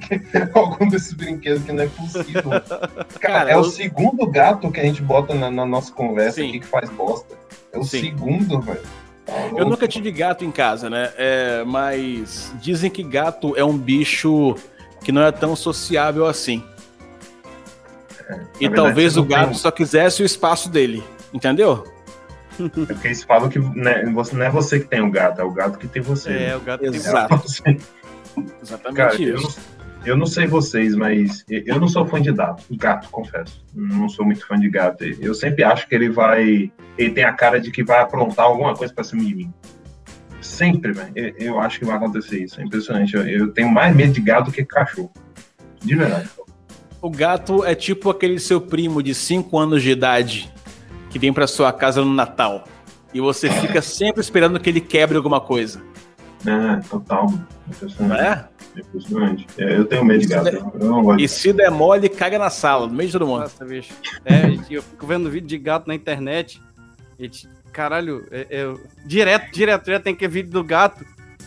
algum 0.53 0.87
desses 0.89 1.13
brinquedos 1.13 1.63
que 1.63 1.71
não 1.71 1.83
é 1.83 1.87
possível. 1.87 2.43
Cara, 2.61 3.05
Cara, 3.19 3.51
é 3.51 3.53
eu- 3.55 3.59
o 3.59 3.63
segundo 3.63 4.25
gato 4.29 4.69
que 4.71 4.79
a 4.79 4.83
gente 4.83 5.01
bota 5.01 5.33
na, 5.33 5.49
na 5.49 5.65
nossa 5.65 5.91
conversa 5.93 6.41
Sim. 6.41 6.49
aqui 6.49 6.59
que 6.59 6.67
faz 6.67 6.89
bosta. 6.89 7.35
É 7.71 7.77
o 7.79 7.83
Sim. 7.83 8.01
segundo, 8.01 8.59
velho. 8.61 8.81
Tá 9.25 9.33
Eu 9.55 9.65
nunca 9.65 9.87
tive 9.87 10.11
gato 10.11 10.43
em 10.45 10.51
casa, 10.51 10.89
né? 10.89 11.11
É, 11.17 11.63
mas 11.65 12.53
dizem 12.61 12.89
que 12.89 13.03
gato 13.03 13.55
é 13.57 13.63
um 13.63 13.77
bicho 13.77 14.55
que 15.03 15.11
não 15.11 15.21
é 15.21 15.31
tão 15.31 15.55
sociável 15.55 16.25
assim. 16.25 16.63
e 18.59 18.67
verdade, 18.67 18.75
talvez 18.75 19.17
o 19.17 19.23
gato 19.23 19.45
tem- 19.49 19.53
só 19.53 19.71
quisesse 19.71 20.21
o 20.23 20.25
espaço 20.25 20.69
dele. 20.69 21.03
Entendeu? 21.33 21.83
É 22.59 22.93
porque 22.93 23.07
eles 23.07 23.23
falam 23.23 23.49
que 23.49 23.59
né, 23.59 24.05
você, 24.13 24.35
não 24.35 24.45
é 24.45 24.49
você 24.49 24.79
que 24.79 24.87
tem 24.87 25.01
o 25.01 25.11
gato, 25.11 25.41
é 25.41 25.43
o 25.43 25.51
gato 25.51 25.77
que 25.77 25.87
tem 25.87 26.01
você. 26.01 26.29
É, 26.29 26.33
né? 26.47 26.55
o 26.55 26.61
gato 26.61 26.81
tem 26.81 26.89
Exato. 26.89 27.49
Sim. 27.49 27.77
Exatamente 28.61 28.95
Cara, 28.95 29.21
eu 29.21 29.41
não, 29.41 29.49
eu 30.05 30.17
não 30.17 30.25
sei 30.25 30.47
vocês, 30.47 30.95
mas 30.95 31.43
eu 31.49 31.79
não 31.79 31.87
sou 31.87 32.05
fã 32.05 32.21
de 32.21 32.31
gato, 32.31 32.63
gato, 32.71 33.09
confesso. 33.09 33.63
Não 33.73 34.07
sou 34.07 34.25
muito 34.25 34.45
fã 34.45 34.59
de 34.59 34.69
gato. 34.69 35.03
Eu 35.03 35.33
sempre 35.33 35.63
acho 35.63 35.87
que 35.87 35.95
ele 35.95 36.09
vai. 36.09 36.71
Ele 36.97 37.11
tem 37.11 37.23
a 37.23 37.33
cara 37.33 37.59
de 37.59 37.71
que 37.71 37.83
vai 37.83 37.99
aprontar 37.99 38.45
alguma 38.45 38.73
coisa 38.75 38.93
pra 38.93 39.03
cima 39.03 39.23
de 39.23 39.35
mim. 39.35 39.53
Sempre, 40.39 40.93
velho. 40.93 41.11
Eu, 41.15 41.33
eu 41.37 41.59
acho 41.59 41.79
que 41.79 41.85
vai 41.85 41.97
acontecer 41.97 42.43
isso. 42.43 42.59
É 42.61 42.63
impressionante. 42.63 43.15
Eu, 43.15 43.27
eu 43.27 43.51
tenho 43.51 43.69
mais 43.69 43.95
medo 43.95 44.13
de 44.13 44.21
gato 44.21 44.45
do 44.45 44.51
que 44.51 44.63
cachorro. 44.63 45.11
De 45.83 45.95
verdade. 45.95 46.29
O 47.01 47.09
gato 47.09 47.63
é 47.63 47.75
tipo 47.75 48.09
aquele 48.09 48.39
seu 48.39 48.59
primo 48.59 49.03
de 49.03 49.13
5 49.13 49.57
anos 49.57 49.83
de 49.83 49.91
idade 49.91 50.51
que 51.09 51.17
vem 51.19 51.31
pra 51.33 51.47
sua 51.47 51.71
casa 51.73 52.03
no 52.03 52.13
Natal. 52.13 52.63
E 53.13 53.21
você 53.21 53.49
fica 53.49 53.81
sempre 53.81 54.21
esperando 54.21 54.59
que 54.59 54.69
ele 54.69 54.81
quebre 54.81 55.17
alguma 55.17 55.39
coisa. 55.39 55.81
É, 56.45 56.77
total. 56.87 57.33
Impressionante. 57.67 58.21
é? 58.21 58.79
Impressionante. 58.79 59.47
É, 59.57 59.77
eu 59.77 59.85
tenho 59.85 60.05
medo 60.05 60.21
de 60.21 60.27
gato. 60.27 60.47
é- 60.49 60.55
Eu 60.57 60.85
não 60.89 61.01
gosto. 61.03 61.19
E 61.21 61.27
se 61.27 61.51
der 61.51 61.71
mole, 61.71 62.09
caga 62.09 62.37
na 62.37 62.49
sala, 62.49 62.85
no 62.87 62.93
meio 62.93 63.07
de 63.07 63.13
todo 63.13 63.25
mundo. 63.25 63.41
Nossa, 63.41 63.65
bicho. 63.65 63.93
É, 64.25 64.41
eu 64.69 64.83
fico 64.83 65.07
vendo 65.07 65.29
vídeo 65.31 65.47
de 65.47 65.57
gato 65.57 65.87
na 65.87 65.95
internet. 65.95 66.61
Gente, 67.19 67.49
caralho, 67.73 68.25
é- 68.29 68.45
é- 68.49 68.73
direto, 69.05 69.51
direto, 69.51 69.89
já 69.89 69.99
tem 69.99 70.13
que 70.13 70.27
vídeo 70.27 70.51
do 70.51 70.63
gato. 70.63 71.03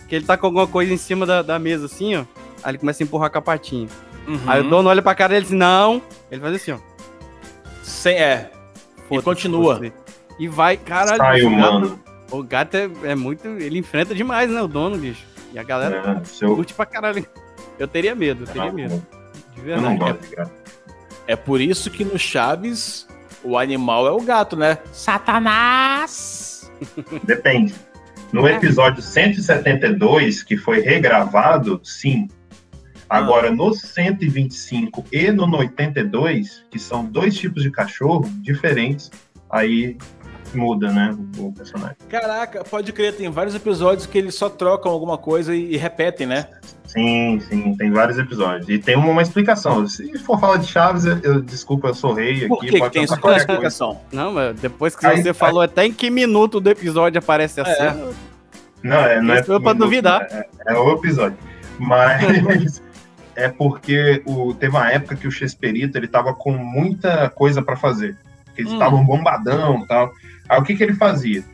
Que 0.08 0.16
ele 0.16 0.24
tá 0.24 0.36
com 0.36 0.46
alguma 0.46 0.66
coisa 0.66 0.92
em 0.92 0.96
cima 0.96 1.24
da, 1.24 1.40
da 1.40 1.56
mesa, 1.58 1.86
assim, 1.86 2.16
ó. 2.16 2.24
Aí 2.64 2.72
ele 2.72 2.78
começa 2.78 3.02
a 3.02 3.04
empurrar 3.04 3.30
com 3.30 3.38
a 3.38 3.42
patinha. 3.42 3.86
Uhum. 4.26 4.40
Aí 4.46 4.60
o 4.60 4.68
dono 4.68 4.88
olha 4.88 5.00
pra 5.00 5.14
cara 5.14 5.34
dele 5.34 5.44
e 5.46 5.48
diz, 5.48 5.56
não. 5.56 6.02
Ele 6.32 6.40
faz 6.40 6.54
assim, 6.56 6.72
ó. 6.72 6.78
Sem, 7.82 8.16
é. 8.16 8.50
Foda-se 9.10 9.24
continua. 9.24 9.74
você. 9.76 9.92
E 10.38 10.48
vai, 10.48 10.76
caralho. 10.78 11.20
O 11.46 11.50
gato- 11.50 11.54
humano. 11.70 12.00
O 12.30 12.42
gato 12.42 12.74
é, 12.76 12.88
é 13.04 13.14
muito. 13.14 13.46
Ele 13.46 13.78
enfrenta 13.78 14.14
demais, 14.14 14.50
né? 14.50 14.62
O 14.62 14.68
dono, 14.68 14.96
bicho. 14.96 15.22
E 15.52 15.58
a 15.58 15.62
galera 15.62 16.20
É, 16.22 16.24
seu... 16.24 16.54
curte 16.56 16.72
pra 16.72 16.86
caralho. 16.86 17.26
Eu 17.78 17.86
teria 17.88 18.14
medo, 18.14 18.44
eu 18.44 18.46
teria 18.46 18.72
medo. 18.72 19.02
De 19.54 19.68
Eu 19.68 19.80
não 19.80 19.90
verdade. 19.90 19.98
gosto 20.18 20.28
de 20.30 20.36
gato. 20.36 20.52
É 21.26 21.36
por 21.36 21.60
isso 21.60 21.90
que 21.90 22.04
no 22.04 22.18
Chaves 22.18 23.06
o 23.42 23.58
animal 23.58 24.06
é 24.06 24.10
o 24.12 24.20
gato, 24.20 24.56
né? 24.56 24.78
Satanás! 24.92 26.70
Depende. 27.24 27.74
No 28.32 28.46
episódio 28.48 29.02
172, 29.02 30.42
que 30.42 30.56
foi 30.56 30.80
regravado, 30.80 31.80
sim. 31.82 32.28
Agora, 33.10 33.50
no 33.50 33.74
125 33.74 35.04
e 35.12 35.32
no 35.32 35.44
82, 35.56 36.64
que 36.70 36.78
são 36.78 37.04
dois 37.04 37.36
tipos 37.36 37.62
de 37.64 37.70
cachorro 37.70 38.30
diferentes, 38.40 39.10
aí 39.50 39.98
muda, 40.54 40.92
né, 40.92 41.16
o 41.38 41.52
personagem. 41.52 41.96
Caraca, 42.08 42.62
pode 42.64 42.92
crer, 42.92 43.14
tem 43.16 43.28
vários 43.28 43.54
episódios 43.54 44.06
que 44.06 44.16
eles 44.16 44.34
só 44.36 44.48
trocam 44.48 44.90
alguma 44.90 45.18
coisa 45.18 45.54
e, 45.54 45.74
e 45.74 45.76
repetem, 45.76 46.26
né? 46.26 46.46
Sim, 46.84 47.40
sim, 47.48 47.76
tem 47.76 47.90
vários 47.90 48.18
episódios. 48.18 48.68
E 48.68 48.78
tem 48.78 48.96
uma, 48.96 49.08
uma 49.08 49.22
explicação. 49.22 49.86
Se 49.86 50.16
for 50.18 50.40
falar 50.40 50.56
de 50.56 50.66
Chaves, 50.66 51.04
eu, 51.04 51.18
eu- 51.18 51.40
desculpa, 51.40 51.88
eu 51.88 51.94
sou 51.94 52.12
rei 52.12 52.38
aqui. 52.38 52.48
Por 52.48 52.60
que, 52.60 52.66
que 52.68 52.78
pode 52.78 52.92
tem 52.92 53.02
pensar 53.02 53.14
isso? 53.14 53.20
Qual 53.22 53.32
é 53.32 53.36
a 53.36 53.38
qualquer 53.38 53.60
coisa. 53.60 53.68
explicação? 53.68 54.00
Não, 54.12 54.32
mas 54.32 54.58
depois 54.60 54.96
que 54.96 55.06
Aí- 55.06 55.22
você 55.22 55.32
falou 55.32 55.62
até 55.62 55.86
em 55.86 55.92
que 55.92 56.10
minuto 56.10 56.60
do 56.60 56.68
episódio 56.68 57.18
aparece 57.18 57.60
a 57.60 57.64
É. 57.64 58.12
Não, 58.82 58.96
é, 58.96 59.20
não 59.20 59.34
é, 59.34 59.40
Isso 59.40 59.46
foi 59.46 59.60
pra 59.60 59.72
duvidar. 59.72 60.22
É, 60.30 60.48
é 60.66 60.74
o 60.74 60.92
episódio. 60.92 61.36
Mas 61.78 62.82
é 63.36 63.48
porque 63.48 64.22
o, 64.26 64.52
teve 64.54 64.76
uma 64.76 64.90
época 64.90 65.16
que 65.16 65.26
o 65.28 65.30
Chesperito 65.30 65.96
ele 65.98 66.08
tava 66.08 66.34
com 66.34 66.52
muita 66.52 67.28
coisa 67.30 67.62
para 67.62 67.76
fazer. 67.76 68.16
Que 68.54 68.62
eles 68.62 68.72
Hum. 68.72 68.74
estavam 68.74 69.04
bombadão 69.04 69.80
e 69.82 69.86
tal. 69.86 70.12
Aí 70.48 70.58
o 70.60 70.62
que, 70.64 70.74
que 70.76 70.82
ele 70.82 70.94
fazia? 70.94 71.44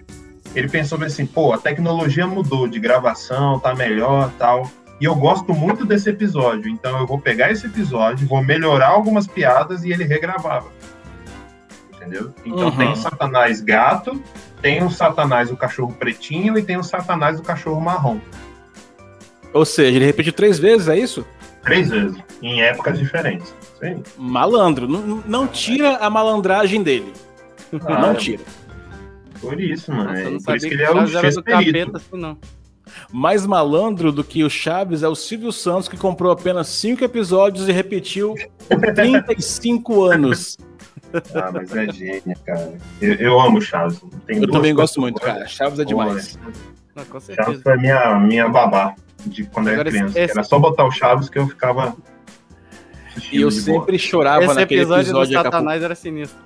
ele 0.54 0.68
pensou 0.68 1.02
assim, 1.04 1.26
pô, 1.26 1.52
a 1.52 1.58
tecnologia 1.58 2.26
mudou 2.26 2.66
de 2.66 2.80
gravação, 2.80 3.58
tá 3.60 3.74
melhor 3.74 4.30
tal. 4.38 4.70
E 4.98 5.04
eu 5.04 5.14
gosto 5.14 5.52
muito 5.52 5.84
desse 5.84 6.08
episódio, 6.08 6.70
então 6.70 6.98
eu 6.98 7.06
vou 7.06 7.18
pegar 7.20 7.50
esse 7.52 7.66
episódio, 7.66 8.26
vou 8.26 8.42
melhorar 8.42 8.88
algumas 8.88 9.26
piadas 9.26 9.84
e 9.84 9.92
ele 9.92 10.04
regravava. 10.04 10.68
Entendeu? 11.94 12.32
Então 12.44 12.68
Uhum. 12.68 12.76
tem 12.76 12.92
o 12.92 12.96
Satanás 12.96 13.60
gato, 13.60 14.22
tem 14.62 14.82
o 14.82 14.88
Satanás 14.90 15.50
o 15.50 15.56
cachorro 15.58 15.92
pretinho 15.92 16.56
e 16.58 16.62
tem 16.62 16.78
o 16.78 16.82
Satanás 16.82 17.38
o 17.38 17.42
cachorro 17.42 17.80
marrom. 17.80 18.18
Ou 19.52 19.64
seja, 19.66 19.96
ele 19.96 20.06
repetiu 20.06 20.32
três 20.32 20.58
vezes, 20.58 20.88
é 20.88 20.96
isso? 20.98 21.26
Três 21.66 21.90
vezes, 21.90 22.16
em 22.40 22.62
épocas 22.62 22.96
diferentes. 22.96 23.52
Aí. 23.82 24.00
Malandro. 24.16 24.86
Não, 24.86 25.20
não 25.26 25.46
tira 25.48 25.96
a 25.96 26.08
malandragem 26.08 26.80
dele. 26.80 27.12
Ah, 27.84 28.00
não 28.00 28.14
tira. 28.14 28.44
Por 29.40 29.60
isso, 29.60 29.92
mano. 29.92 30.10
Nossa, 30.10 30.20
eu 30.20 30.30
não 30.30 30.38
é, 30.38 30.42
por 30.44 30.56
isso 30.56 30.68
que 30.68 30.74
ele 30.74 30.82
é 30.84 30.90
o 30.90 30.94
Chaves 30.94 31.14
era 31.14 31.22
do 31.22 31.26
X-Perito. 31.26 31.72
capeta 31.72 31.96
assim, 31.96 32.16
não. 32.16 32.38
Mais 33.10 33.44
malandro 33.44 34.12
do 34.12 34.22
que 34.22 34.44
o 34.44 34.48
Chaves 34.48 35.02
é 35.02 35.08
o 35.08 35.16
Silvio 35.16 35.50
Santos, 35.50 35.88
que 35.88 35.96
comprou 35.96 36.30
apenas 36.30 36.68
cinco 36.68 37.02
episódios 37.02 37.68
e 37.68 37.72
repetiu 37.72 38.36
por 38.68 38.80
35 38.94 40.04
anos. 40.04 40.56
Ah, 41.34 41.50
mas 41.52 41.74
é 41.74 41.92
gênio, 41.92 42.36
cara. 42.46 42.74
Eu, 43.02 43.14
eu 43.14 43.40
amo 43.40 43.60
Chaves. 43.60 44.00
Tem 44.24 44.40
Eu 44.40 44.48
também 44.52 44.72
gosto 44.72 45.00
muito, 45.00 45.20
cara. 45.20 45.48
Chaves 45.48 45.80
é 45.80 45.84
demais. 45.84 46.38
Não, 46.94 47.04
com 47.06 47.18
Chaves 47.18 47.60
foi 47.60 47.76
minha, 47.76 48.20
minha 48.20 48.48
babá 48.48 48.94
de 49.24 49.44
quando 49.44 49.68
eu 49.68 49.72
era 49.74 49.82
Agora, 49.82 49.90
criança. 49.96 50.20
esse- 50.20 50.32
Era 50.32 50.44
só 50.44 50.58
botar 50.58 50.84
o 50.84 50.90
Chaves 50.90 51.28
que 51.28 51.38
eu 51.38 51.46
ficava. 51.48 51.96
E 53.32 53.40
eu 53.40 53.50
sempre 53.50 53.98
chorava 53.98 54.44
Esse 54.44 54.54
naquele 54.54 54.80
episódio, 54.82 55.02
episódio. 55.10 55.38
do. 55.38 55.42
Satanás 55.42 55.82
era 55.82 55.94
sinistro. 55.94 56.38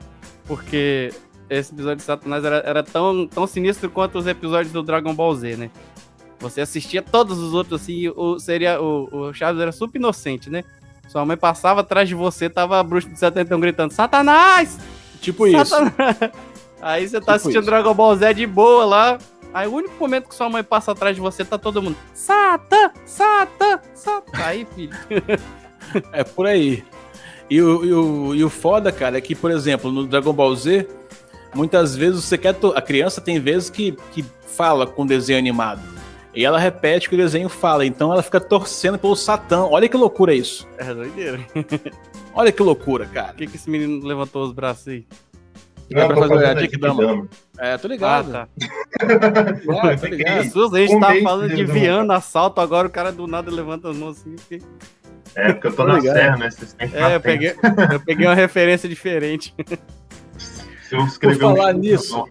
Porque 0.46 1.12
esse 1.48 1.72
episódio 1.72 1.96
de 1.96 2.02
Satanás 2.02 2.44
era, 2.44 2.62
era 2.64 2.82
tão, 2.82 3.26
tão 3.26 3.46
sinistro 3.46 3.90
quanto 3.90 4.18
os 4.18 4.26
episódios 4.26 4.72
do 4.72 4.82
Dragon 4.82 5.12
Ball 5.14 5.34
Z, 5.34 5.56
né? 5.56 5.70
Você 6.38 6.60
assistia 6.60 7.02
todos 7.02 7.38
os 7.38 7.52
outros 7.52 7.82
assim, 7.82 8.08
o, 8.16 8.38
seria, 8.38 8.80
o, 8.80 9.08
o 9.28 9.34
Chaves 9.34 9.60
era 9.60 9.72
super 9.72 9.98
inocente, 9.98 10.48
né? 10.48 10.64
Sua 11.08 11.24
mãe 11.26 11.36
passava 11.36 11.80
atrás 11.80 12.08
de 12.08 12.14
você, 12.14 12.48
tava 12.48 12.78
a 12.78 12.82
bruxa 12.84 13.08
de 13.10 13.18
71 13.18 13.58
gritando: 13.60 13.92
Satanás! 13.92 14.78
Tipo 15.20 15.46
isso. 15.48 15.64
Satanás! 15.66 16.16
Aí 16.80 17.06
você 17.06 17.16
tá 17.16 17.20
Tipo 17.20 17.30
assistindo 17.32 17.60
isso. 17.62 17.70
Dragon 17.70 17.92
Ball 17.94 18.16
Z 18.16 18.32
de 18.32 18.46
boa 18.46 18.84
lá. 18.86 19.18
Aí 19.52 19.66
o 19.66 19.74
único 19.74 19.94
momento 19.98 20.28
que 20.28 20.34
sua 20.34 20.48
mãe 20.48 20.62
passa 20.62 20.92
atrás 20.92 21.14
de 21.16 21.20
você, 21.22 21.44
tá 21.44 21.58
todo 21.58 21.82
mundo. 21.82 21.96
Satan! 22.14 22.90
Satan! 23.04 23.80
Satan! 23.94 24.32
Aí, 24.44 24.66
filho. 24.74 24.92
É 26.12 26.22
por 26.22 26.46
aí. 26.46 26.84
E 27.48 27.60
o, 27.60 27.84
e, 27.84 27.92
o, 27.92 28.34
e 28.36 28.44
o 28.44 28.50
foda, 28.50 28.92
cara, 28.92 29.18
é 29.18 29.20
que, 29.20 29.34
por 29.34 29.50
exemplo, 29.50 29.90
no 29.90 30.06
Dragon 30.06 30.32
Ball 30.32 30.54
Z, 30.54 30.86
muitas 31.52 31.96
vezes 31.96 32.22
você 32.24 32.38
quer. 32.38 32.54
to- 32.54 32.72
A 32.76 32.80
criança 32.82 33.20
tem 33.20 33.40
vezes 33.40 33.68
que, 33.70 33.92
que 34.12 34.24
fala 34.46 34.86
com 34.86 35.04
desenho 35.04 35.38
animado. 35.38 35.82
E 36.32 36.44
ela 36.44 36.60
repete 36.60 37.06
o 37.06 37.10
que 37.10 37.16
o 37.16 37.18
desenho 37.18 37.48
fala. 37.48 37.84
Então 37.84 38.12
ela 38.12 38.22
fica 38.22 38.38
torcendo 38.38 38.96
pelo 39.00 39.16
Satã. 39.16 39.64
Olha 39.64 39.88
que 39.88 39.96
loucura 39.96 40.32
isso. 40.32 40.68
É 40.78 40.94
doideira. 40.94 41.40
Olha 42.32 42.52
que 42.52 42.62
loucura, 42.62 43.04
cara. 43.06 43.28
Por 43.28 43.38
que, 43.38 43.46
que 43.48 43.56
esse 43.56 43.68
menino 43.68 44.06
levantou 44.06 44.44
os 44.44 44.52
braços 44.52 44.86
aí? 44.86 45.04
Não, 45.90 46.02
É 46.02 46.06
pra 46.06 46.14
tô 46.16 46.28
fazer 46.28 46.44
a 46.46 46.60
Genkidama. 46.60 47.02
Dama. 47.06 47.28
É, 47.58 47.76
tô 47.78 47.86
Ah, 47.86 47.90
ligado. 47.90 48.32
tá. 48.32 48.48
Ah, 49.82 49.96
tô 49.96 50.06
ligado. 50.06 50.42
Jesus, 50.44 50.72
a 50.74 50.78
gente 50.78 50.94
Um 50.94 51.00
tava 51.00 51.12
mês 51.12 51.24
falando 51.24 51.54
de. 51.54 51.64
Viana, 51.64 52.14
assalto, 52.16 52.60
agora 52.60 52.86
o 52.86 52.90
cara 52.90 53.10
do 53.10 53.26
nada 53.26 53.50
levanta 53.50 53.90
as 53.90 53.96
mãos 53.96 54.18
assim. 54.20 54.36
que- 54.48 54.62
É, 55.34 55.52
porque 55.52 55.66
eu 55.68 55.70
tô 55.72 55.82
Tô 55.84 55.88
na 55.88 55.94
ligado. 55.98 56.16
serra, 56.16 56.36
né? 56.36 56.50
Vocês 56.50 56.72
têm 56.74 56.88
que 56.88 56.96
É, 56.96 57.16
eu 57.16 57.20
peguei, 57.20 57.54
eu 57.92 58.00
peguei 58.00 58.26
uma 58.26 58.34
referência 58.34 58.88
diferente. 58.88 59.54
Se 60.88 60.94
eu 60.94 61.04
escrever 61.06 61.38
Por 61.38 61.56
falar 61.56 61.74
um- 61.74 61.78
nisso, 61.78 62.24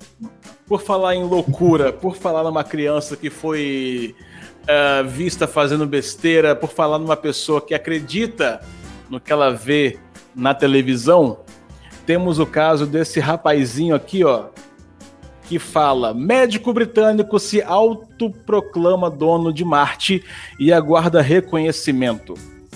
Por 0.68 0.82
falar 0.82 1.16
em 1.16 1.24
loucura, 1.24 1.92
por 1.92 2.16
falar 2.16 2.44
numa 2.44 2.64
criança 2.64 3.16
que 3.18 3.30
foi 3.30 4.16
ah, 4.68 5.02
vista 5.02 5.48
fazendo 5.48 5.86
besteira, 5.88 6.56
por 6.56 6.70
falar 6.70 7.00
numa 7.00 7.16
pessoa 7.18 7.60
que 7.60 7.74
acredita 7.74 8.62
no 9.10 9.20
que 9.20 9.32
ela 9.34 9.50
vê 9.52 9.98
na 10.36 10.54
televisão, 10.54 11.40
temos 12.10 12.40
o 12.40 12.46
caso 12.48 12.88
desse 12.88 13.20
rapazinho 13.20 13.94
aqui, 13.94 14.24
ó, 14.24 14.46
que 15.44 15.60
fala: 15.60 16.12
médico 16.12 16.74
britânico 16.74 17.38
se 17.38 17.62
autoproclama 17.62 19.12
dono 19.12 19.54
de 19.54 19.64
Marte 19.64 20.24
e 20.60 20.74
aguarda 20.74 21.22
reconhecimento. 21.22 22.34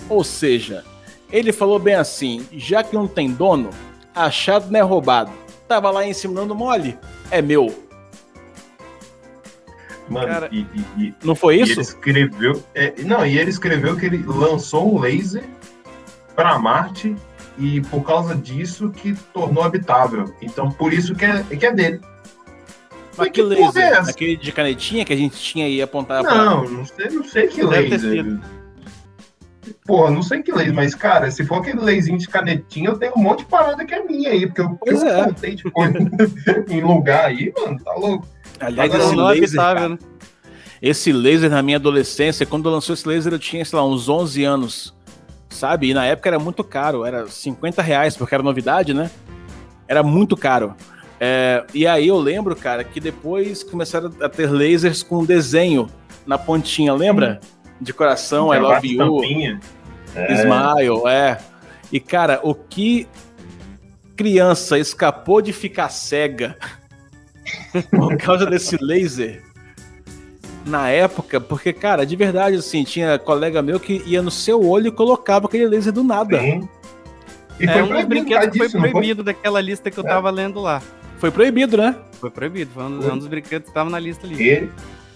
Ou 0.08 0.24
seja, 0.24 0.86
ele 1.32 1.52
falou 1.52 1.80
bem 1.80 1.96
assim: 1.96 2.46
já 2.52 2.84
que 2.84 2.94
não 2.94 3.08
tem 3.08 3.32
dono, 3.32 3.72
achado 4.14 4.70
não 4.70 4.80
é 4.80 4.84
roubado. 4.84 5.32
Tava 5.68 5.90
lá 5.90 6.06
ensinando 6.06 6.54
mole, 6.54 6.96
é 7.32 7.42
meu. 7.42 7.74
Mano, 10.08 10.28
Cara- 10.28 10.50
e, 10.52 10.60
e- 10.60 11.06
e- 11.06 11.14
Não 11.24 11.34
foi 11.34 11.56
e 11.58 11.62
isso? 11.64 11.72
ele 11.74 11.82
escreveu. 11.82 12.64
é, 12.76 12.94
não, 13.02 13.26
e 13.26 13.40
ele 13.40 13.50
escreveu 13.50 13.98
que 13.98 14.06
ele 14.06 14.24
lançou 14.28 14.94
um 14.96 15.00
laser 15.00 15.44
para 16.36 16.60
Marte 16.60 17.16
e 17.58 17.82
por 17.82 18.04
causa 18.04 18.36
disso 18.36 18.90
que 18.90 19.14
tornou 19.34 19.64
habitável. 19.64 20.34
Então, 20.42 20.70
por 20.70 20.94
isso 20.94 21.16
que 21.16 21.26
é, 21.26 21.44
que 21.44 21.66
é 21.66 21.72
dele. 21.72 22.02
Mas 23.18 23.28
que 23.28 23.34
que 23.34 23.42
é 23.42 23.44
laser? 23.44 23.84
essa? 23.84 24.12
Aquele 24.12 24.36
de 24.36 24.52
canetinha 24.52 25.06
que 25.06 25.14
a 25.14 25.16
gente 25.16 25.38
tinha 25.38 25.68
e 25.70 25.82
apontava 25.82 26.34
Não, 26.34 26.68
não 26.68 26.86
sei, 26.86 27.10
não 27.10 27.24
sei 27.24 27.48
que 27.48 27.66
Deve 27.66 27.90
laser. 27.90 28.40
Porra, 29.86 30.12
não 30.12 30.22
sei 30.22 30.42
que 30.42 30.52
laser, 30.52 30.74
mas, 30.74 30.96
cara, 30.96 31.30
se 31.30 31.46
for 31.46 31.60
aquele 31.60 31.80
laserzinho 31.80 32.18
de 32.18 32.28
canetinha, 32.28 32.90
eu 32.90 32.98
tenho 32.98 33.14
um 33.16 33.22
monte 33.22 33.40
de 33.40 33.46
parada 33.46 33.86
que 33.86 33.94
é 33.94 34.04
minha 34.04 34.32
aí, 34.32 34.46
porque 34.46 34.62
eu, 34.62 34.78
Pois 34.80 35.02
eu 35.02 35.08
é. 35.08 35.24
contei 35.26 35.56
de 35.56 35.64
coisa 35.64 35.94
em 36.70 36.82
lugar 36.82 37.26
aí, 37.26 37.54
mano, 37.58 37.80
tá 37.80 37.94
louco. 37.94 38.28
pra... 38.58 38.68
Aliás, 38.68 38.94
Agora, 38.94 39.08
esse 39.08 39.16
não 39.16 39.28
laser, 39.28 39.44
habitável, 39.44 39.76
cara, 39.76 39.90
né? 39.90 39.98
esse 40.82 41.14
laser 41.14 41.50
na 41.50 41.62
minha 41.62 41.78
adolescência, 41.78 42.46
quando 42.46 42.70
lançou 42.70 42.94
esse 42.94 43.08
laser 43.08 43.34
eu 43.34 43.40
tinha, 43.40 43.64
sei 43.64 43.78
lá, 43.78 43.86
uns 43.86 44.10
11 44.10 44.44
anos, 44.44 44.94
sabe? 45.54 45.90
E 45.90 45.94
na 45.94 46.06
época 46.06 46.30
era 46.30 46.40
muito 46.40 46.64
caro, 46.64 47.06
era 47.06 47.28
50 47.28 47.82
reais, 47.82 48.18
porque 48.18 48.34
era 48.34 48.44
novidade, 48.44 48.94
né? 48.94 49.10
Era 49.88 50.04
muito 50.04 50.36
caro. 50.36 50.76
É, 51.20 51.64
e 51.74 51.88
aí 51.88 52.08
eu 52.08 52.18
lembro, 52.18 52.56
cara, 52.56 52.84
que 52.84 53.00
depois 53.00 53.64
começaram 53.64 54.12
a 54.22 54.28
ter 54.28 54.52
lasers 54.52 55.04
com 55.04 55.24
desenho 55.24 55.90
na 56.26 56.38
pontinha, 56.38 56.94
lembra? 56.94 57.40
De 57.80 57.94
coração, 57.94 58.54
I 58.54 58.60
love 58.60 58.88
you. 58.88 58.92
estampinha. 58.92 59.60
É. 60.16 60.34
Smile, 60.34 61.08
é. 61.08 61.38
E, 61.92 62.00
cara, 62.00 62.40
o 62.44 62.54
que 62.54 63.08
criança 64.16 64.78
escapou 64.78 65.42
de 65.42 65.54
ficar 65.54 65.90
cega 65.90 66.58
por 67.92 68.18
causa 68.18 68.46
desse 68.46 68.78
laser 68.82 69.53
na 70.66 70.90
época, 70.90 71.40
porque, 71.42 71.74
cara, 71.74 72.06
de 72.06 72.16
verdade, 72.16 72.56
assim, 72.58 72.84
tinha 72.84 73.18
colega 73.20 73.62
meu 73.62 73.80
que 73.80 74.02
ia 74.06 74.22
no 74.22 74.32
seu 74.32 74.64
olho 74.66 74.88
e 74.88 74.92
colocava 74.92 75.48
aquele 75.48 75.68
laser 75.68 75.92
do 75.94 76.04
nada. 76.04 76.40
Sim. 76.40 76.68
E 77.60 77.66
É 77.66 77.74
foi 77.74 77.82
um 77.84 77.88
foi 77.88 78.48
disso, 78.50 78.80
foi? 78.80 78.90
proibido 78.92 79.24
daquela 79.24 79.62
lista 79.62 79.92
que 79.92 79.98
eu 80.00 80.04
É. 80.06 80.08
tava 80.08 80.30
lendo 80.32 80.60
lá. 80.60 80.82
Foi 81.18 81.30
proibido, 81.32 81.78
né? 81.78 81.96
Foi 82.20 82.30
proibido, 82.32 82.72
foi 82.74 82.84
um, 82.84 83.02
Foi. 83.02 83.12
um 83.12 83.18
dos 83.18 83.28
brinquedos 83.28 83.68
que 83.70 83.74
tava 83.74 83.90
na 83.90 84.00
lista 84.00 84.26
ali. 84.26 84.42
Ele, 84.42 84.72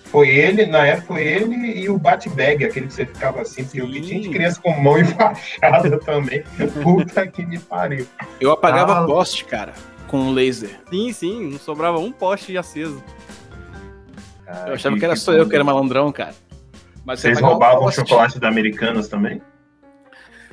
foi 0.05 0.29
ele, 0.29 0.65
na 0.65 0.85
época 0.85 1.15
foi 1.15 1.23
ele 1.23 1.55
e 1.81 1.89
o 1.89 1.97
bat-bag, 1.97 2.63
aquele 2.63 2.87
que 2.87 2.93
você 2.93 3.05
ficava 3.05 3.41
assim, 3.41 3.63
que 3.65 3.81
Sim. 3.81 4.01
tinha 4.01 4.19
de 4.21 4.29
criança 4.29 4.61
com 4.61 4.71
mão 4.79 4.97
enfaixada 4.99 5.97
também. 5.99 6.43
Puta 6.83 7.25
que 7.27 7.45
me 7.45 7.57
pariu. 7.59 8.05
Eu 8.39 8.51
apagava 8.51 8.99
Ah. 8.99 9.05
poste, 9.05 9.43
cara, 9.45 9.73
com 10.07 10.31
laser. 10.31 10.79
Sim, 10.89 11.11
sim, 11.11 11.49
não 11.51 11.59
sobrava 11.59 11.97
um 11.99 12.11
poste 12.11 12.57
aceso. 12.57 13.03
Eu 14.65 14.73
achava 14.73 14.97
que 14.97 15.05
era 15.05 15.15
só 15.15 15.33
eu 15.33 15.47
que 15.47 15.55
era 15.55 15.63
malandrão, 15.63 16.11
cara. 16.11 16.33
Mas 17.05 17.19
você 17.19 17.27
Vocês 17.29 17.41
roubavam 17.41 17.79
poste 17.83 18.01
chocolate 18.01 18.39
da 18.39 18.47
Americanas 18.47 19.07
também? 19.07 19.41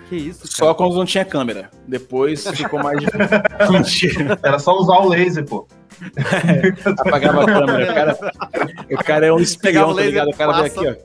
Que 0.09 0.17
isso, 0.17 0.47
Só 0.47 0.67
cara. 0.67 0.75
quando 0.77 0.97
não 0.97 1.05
tinha 1.05 1.25
câmera. 1.25 1.71
Depois 1.89 2.47
ficou 2.51 2.83
mais 2.83 2.99
difícil. 3.01 3.29
Mentira. 3.73 4.39
Era 4.43 4.59
só 4.59 4.77
usar 4.77 4.99
o 4.99 5.09
laser, 5.09 5.45
pô. 5.45 5.67
apagava 6.99 7.43
a 7.43 7.47
câmera. 7.47 7.91
O 7.91 7.95
cara, 7.95 8.19
o 8.91 9.05
cara 9.05 9.27
é 9.27 9.33
um 9.33 9.39
espião, 9.39 9.91
o 9.91 9.95
tá 9.95 10.03
ligado? 10.03 10.29
O 10.29 10.37
cara 10.37 10.53
veio 10.63 10.67
aqui, 10.67 11.03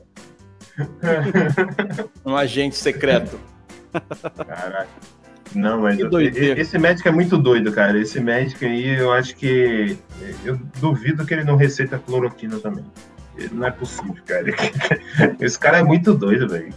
ó. 2.24 2.30
Um 2.30 2.36
agente 2.36 2.76
secreto. 2.76 3.40
Caraca. 4.46 4.88
Não, 5.54 5.80
mas 5.80 5.98
eu- 5.98 6.08
esse 6.58 6.78
médico 6.78 7.08
é 7.08 7.12
muito 7.12 7.36
doido, 7.36 7.72
cara. 7.72 7.98
Esse 7.98 8.20
médico 8.20 8.64
aí, 8.64 8.86
eu 8.98 9.12
acho 9.12 9.34
que. 9.36 9.96
Eu 10.44 10.58
duvido 10.80 11.24
que 11.26 11.34
ele 11.34 11.44
não 11.44 11.56
receita 11.56 11.98
cloroquina 11.98 12.58
também. 12.58 12.84
Não 13.52 13.66
é 13.66 13.70
possível, 13.70 14.14
cara. 14.26 14.44
Esse 15.40 15.58
cara 15.58 15.78
é 15.78 15.82
muito 15.82 16.12
doido, 16.12 16.46
velho. 16.48 16.72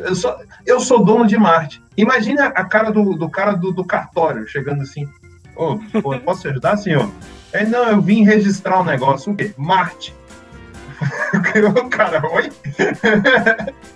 Eu 0.00 0.14
sou, 0.16 0.36
eu 0.66 0.80
sou 0.80 1.04
dono 1.04 1.26
de 1.26 1.36
Marte. 1.36 1.80
Imagina 1.96 2.46
a 2.46 2.64
cara 2.64 2.90
do, 2.90 3.14
do 3.14 3.28
cara 3.30 3.52
do, 3.52 3.70
do 3.72 3.84
cartório 3.84 4.46
chegando 4.48 4.82
assim. 4.82 5.08
Ô, 5.54 5.78
pô, 6.02 6.18
posso 6.18 6.42
te 6.42 6.48
ajudar, 6.48 6.76
senhor? 6.76 7.08
É, 7.52 7.64
não, 7.64 7.88
eu 7.88 8.00
vim 8.00 8.24
registrar 8.24 8.80
um 8.80 8.84
negócio. 8.84 9.32
O 9.32 9.36
quê? 9.36 9.52
Marte. 9.56 10.12
O 11.76 11.88
cara, 11.88 12.22
oi? 12.32 12.50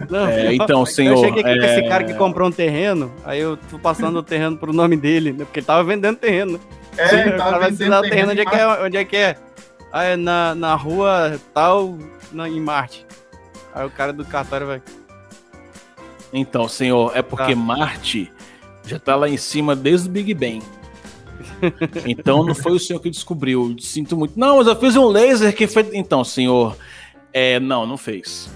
Não, 0.09 0.26
É, 0.28 0.55
então, 0.55 0.80
Eu 0.80 0.86
senhor. 0.86 1.16
cheguei 1.18 1.42
aqui 1.42 1.59
com 1.59 1.64
é, 1.64 1.78
esse 1.78 1.88
cara 1.88 2.05
que 2.05 2.14
comprou 2.14 2.48
um 2.48 2.53
terreno, 2.53 3.12
aí 3.24 3.40
eu 3.40 3.59
fui 3.68 3.78
passando 3.78 4.16
o 4.18 4.22
terreno 4.22 4.57
pro 4.57 4.72
nome 4.72 4.96
dele, 4.96 5.32
né? 5.32 5.44
Porque 5.44 5.61
ele 5.61 5.66
tava 5.66 5.82
vendendo 5.84 6.16
terreno. 6.16 6.53
né? 6.53 6.59
É, 6.96 7.20
ele 7.20 7.32
tava 7.32 7.59
vai 7.59 7.70
vendendo 7.70 7.74
ensinar 7.74 7.98
o 8.00 8.03
terreno 8.03 8.30
onde 8.32 8.40
é 8.40 8.44
que 8.44 8.55
é. 8.57 8.66
Onde 8.84 8.96
é 8.96 9.05
que 9.05 9.16
é? 9.16 9.36
Ah, 9.92 10.05
é 10.05 10.16
na, 10.16 10.55
na 10.55 10.74
rua 10.74 11.38
tal, 11.53 11.98
na, 12.32 12.48
em 12.48 12.61
Marte. 12.61 13.05
Aí 13.74 13.86
o 13.86 13.90
cara 13.90 14.12
do 14.12 14.24
cartório 14.24 14.66
vai. 14.66 14.82
Então, 16.32 16.68
senhor, 16.68 17.12
é 17.16 17.22
porque 17.22 17.55
Tá. 17.55 17.61
Marte 17.61 18.32
já 18.86 18.98
tá 18.98 19.14
lá 19.16 19.28
em 19.28 19.36
cima 19.36 19.74
desde 19.76 20.09
o 20.09 20.12
Big 20.12 20.32
Bang. 20.34 20.62
Então 22.07 22.44
não 22.44 22.55
foi 22.55 22.72
o 22.72 22.78
senhor 22.78 23.00
que 23.00 23.11
descobriu. 23.11 23.74
Sinto 23.80 24.16
muito. 24.16 24.38
Não, 24.38 24.59
mas 24.59 24.66
eu 24.66 24.76
fiz 24.76 24.96
um 24.96 25.07
laser 25.09 25.55
que 25.55 25.66
foi. 25.66 25.88
Então, 25.92 26.22
senhor. 26.24 26.76
É, 27.33 27.59
não, 27.61 27.87
não 27.87 27.97
fez. 27.97 28.51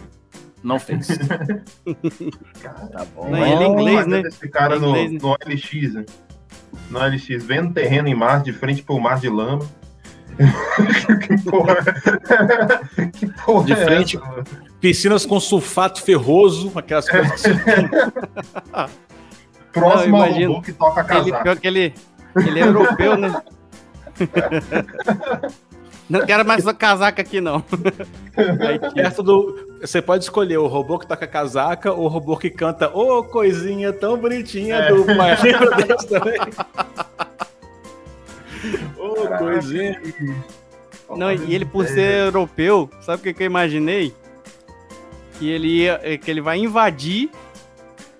Não 0.62 0.78
fez. 0.80 1.06
tá 2.92 3.04
bom. 3.14 3.30
Não, 3.30 3.46
ele 3.46 3.64
é 3.64 3.66
inglês, 3.68 3.96
Mas 3.96 4.06
né? 4.06 4.22
Esse 4.26 4.48
cara 4.48 4.76
É 4.76 4.78
no, 4.78 4.88
inglês, 4.88 5.12
né? 5.12 5.18
no 5.22 5.28
OLX, 5.30 5.94
né? 5.94 6.04
No 6.90 6.98
OLX, 6.98 7.44
vendo 7.44 7.72
terreno 7.72 8.08
em 8.08 8.14
mar, 8.14 8.42
de 8.42 8.52
frente 8.52 8.82
pro 8.82 8.98
mar 9.00 9.18
de 9.20 9.28
lama. 9.28 9.64
que 11.26 11.42
porra. 11.50 11.76
que 13.12 13.26
porra 13.44 13.64
De 13.64 13.72
é 13.72 13.76
frente. 13.76 14.16
essa, 14.16 14.26
mano? 14.26 14.44
Piscinas 14.80 15.24
com 15.24 15.40
sulfato 15.40 16.02
ferroso, 16.02 16.70
aquelas 16.74 17.08
coisas 17.08 17.32
assim. 17.32 17.50
Próximo 19.72 20.18
Não, 20.18 20.54
ao 20.56 20.62
que 20.62 20.72
toca 20.72 21.00
Ele, 21.00 21.30
casaco. 21.30 21.42
pior 21.42 21.56
que 21.58 21.66
ele, 21.66 21.94
ele 22.36 22.60
é 22.60 22.62
europeu, 22.64 23.16
né? 23.16 23.42
Não 26.08 26.24
quero 26.24 26.46
mais 26.46 26.64
casaca 26.74 27.20
aqui, 27.22 27.40
não. 27.40 27.64
Aí 28.68 28.78
perto 28.94 29.22
do. 29.22 29.78
Você 29.80 30.00
pode 30.00 30.24
escolher 30.24 30.56
o 30.58 30.66
robô 30.66 30.98
que 30.98 31.06
toca 31.06 31.26
casaca 31.26 31.92
ou 31.92 32.04
o 32.04 32.08
robô 32.08 32.36
que 32.36 32.48
canta 32.48 32.88
Ô 32.96 33.24
coisinha 33.24 33.92
tão 33.92 34.16
bonitinha 34.16 34.76
É. 34.76 34.88
do. 34.88 35.04
Lembra 35.04 35.36
desse 35.86 36.08
também? 36.08 36.38
Ô 38.98 39.14
Caraca. 39.22 39.38
coisinha. 39.38 40.00
Não, 41.16 41.32
e 41.32 41.54
ele, 41.54 41.64
por 41.64 41.86
ser 41.86 42.26
europeu, 42.26 42.90
sabe 43.00 43.20
o 43.20 43.22
que, 43.22 43.32
que 43.34 43.42
eu 43.42 43.46
imaginei? 43.46 44.12
Que 45.38 45.48
ele, 45.50 45.68
ia, 45.82 46.00
eh, 46.02 46.16
que 46.16 46.30
ele 46.30 46.40
vai 46.40 46.58
invadir 46.58 47.30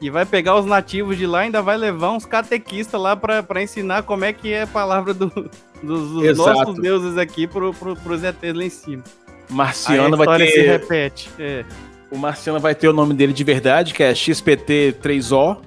e 0.01 0.11
vai 0.11 0.25
pegar 0.27 0.57
os 0.57 0.67
nativos 0.67 1.17
de 1.17 1.27
lá 1.27 1.41
e 1.41 1.45
ainda 1.47 1.63
vai 1.63 1.77
levar 1.77 2.11
uns 2.13 2.27
catequistas 2.27 3.01
lá 3.01 3.17
pra 3.17 3.63
ensinar 3.63 4.03
como 4.03 4.25
é 4.25 4.33
que 4.33 4.53
é 4.53 4.63
a 4.63 4.67
palavra 4.67 5.15
do- 5.15 5.51
dos, 5.83 6.11
dos 6.11 6.39
nossos 6.39 6.75
deuses 6.77 7.17
aqui 7.19 7.47
pro, 7.47 7.73
pro, 7.75 7.97
pros 7.97 8.23
ETs 8.23 8.55
lá 8.55 8.65
em 8.65 8.71
cima. 8.71 9.03
Marciano 9.49 10.17
vai 10.17 10.27
história 10.27 10.47
se 10.47 10.53
ter. 10.55 10.67
repete. 10.71 11.31
É. 11.39 11.65
O 12.11 12.17
Marciano 12.19 12.59
vai 12.61 12.75
ter 12.75 12.89
o 12.89 12.93
nome 12.93 13.15
dele 13.15 13.33
de 13.33 13.45
verdade, 13.45 13.93
que 13.95 14.03
é 14.03 14.13
XPT3O. 14.13 15.59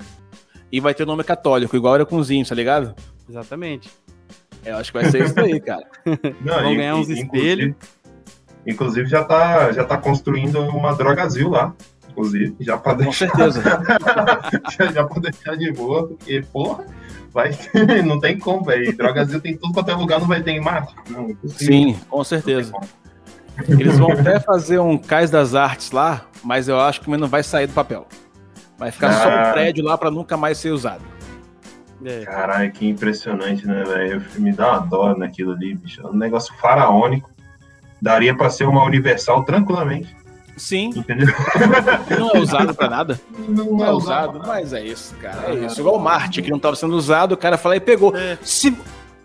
E 0.72 0.80
vai 0.80 0.94
ter 0.94 1.04
o 1.04 1.06
nome 1.06 1.24
católico, 1.24 1.76
igual 1.76 1.96
era 1.96 2.06
com 2.06 2.18
os 2.18 2.30
índios, 2.30 2.50
tá 2.50 2.56
ligado? 2.56 2.94
Exatamente. 3.28 3.90
Eu 4.66 4.78
acho 4.78 4.92
que 4.92 5.00
vai 5.02 5.10
ser 5.10 5.26
isso 5.26 5.40
aí, 5.40 5.60
cara. 5.62 5.84
Não, 6.42 6.62
Vão 6.62 6.74
e- 6.74 6.78
ganhar 6.78 6.96
uns 6.96 7.10
espelhos. 7.10 7.74
Inclusive, 7.74 7.76
inclusive 8.68 9.08
já 9.10 9.24
tá, 9.24 9.72
já 9.72 9.84
tá 9.84 9.98
construindo 9.98 10.60
uma 10.62 10.94
droga 10.94 11.24
azul 11.24 11.50
lá. 11.52 11.74
Inclusive, 12.12 12.56
já 12.60 12.78
pra 12.78 12.94
Com 12.94 13.04
deixar, 13.04 13.30
certeza. 13.30 13.62
já, 14.78 14.92
já 14.92 15.04
pra 15.06 15.22
deixar 15.22 15.56
de 15.56 15.72
boa, 15.72 16.08
porque, 16.08 16.44
porra, 16.52 16.86
vai, 17.34 17.52
não 18.06 18.20
tem 18.20 18.38
como, 18.38 18.64
velho. 18.64 18.96
Droga 18.96 19.22
azul 19.22 19.40
tem 19.42 19.56
tudo 19.58 19.74
quanto 19.74 19.92
é 19.92 19.96
lugar, 19.96 20.20
não 20.20 20.28
vai 20.28 20.42
ter 20.42 20.52
em 20.52 20.60
Marte. 20.62 20.94
Não, 21.10 21.30
impossível. 21.30 21.68
Sim, 21.68 22.00
com 22.10 22.24
certeza. 22.24 22.74
Eles 23.68 23.98
vão 24.00 24.12
até 24.12 24.40
fazer 24.40 24.80
um 24.80 24.98
Cais 24.98 25.30
das 25.30 25.54
Artes 25.54 25.92
lá, 25.92 26.26
mas 26.44 26.68
eu 26.68 26.80
acho 26.80 27.02
que 27.02 27.10
não 27.10 27.28
vai 27.28 27.44
sair 27.44 27.68
do 27.68 27.74
papel. 27.74 28.08
Vai 28.78 28.92
ficar 28.92 29.12
só 29.14 29.30
Ah. 29.30 29.50
um 29.50 29.52
prédio 29.54 29.84
lá 29.84 29.98
pra 29.98 30.10
nunca 30.10 30.38
mais 30.38 30.58
ser 30.58 30.72
usado. 30.72 31.02
É. 32.06 32.24
Caralho, 32.24 32.72
que 32.72 32.88
impressionante, 32.88 33.68
né, 33.68 33.84
velho? 33.84 34.24
Me 34.38 34.54
dá 34.54 34.72
uma 34.72 34.88
dó 34.88 35.14
naquilo 35.14 35.52
ali, 35.52 35.76
bicho. 35.76 36.02
É 36.02 36.08
um 36.10 36.14
negócio 36.16 36.54
faraônico. 36.62 37.30
Daria 38.02 38.34
pra 38.34 38.50
ser 38.50 38.64
uma 38.66 38.86
universal 38.86 39.44
tranquilamente, 39.44 40.16
Sim, 40.60 40.90
entendeu? 40.96 41.28
não 42.20 42.32
é 42.32 42.40
usado 42.40 42.76
pra 42.76 42.90
nada. 42.90 43.20
Não, 43.48 43.66
Não 43.78 43.86
é 43.86 43.92
usado, 43.92 44.40
mas 44.46 44.74
é 44.74 44.84
isso, 44.84 45.16
cara. 45.16 45.52
É 45.54 45.66
isso. 45.66 45.80
Igual 45.80 45.96
o 45.96 46.00
Marte, 46.00 46.42
que 46.42 46.52
não 46.52 46.60
tava 46.60 46.76
sendo 46.76 46.96
usado, 46.96 47.32
o 47.32 47.38
cara 47.38 47.58
falou 47.58 47.76
e 47.76 47.80
pegou. 47.80 48.16
É. 48.16 48.38
Se... 48.42 48.78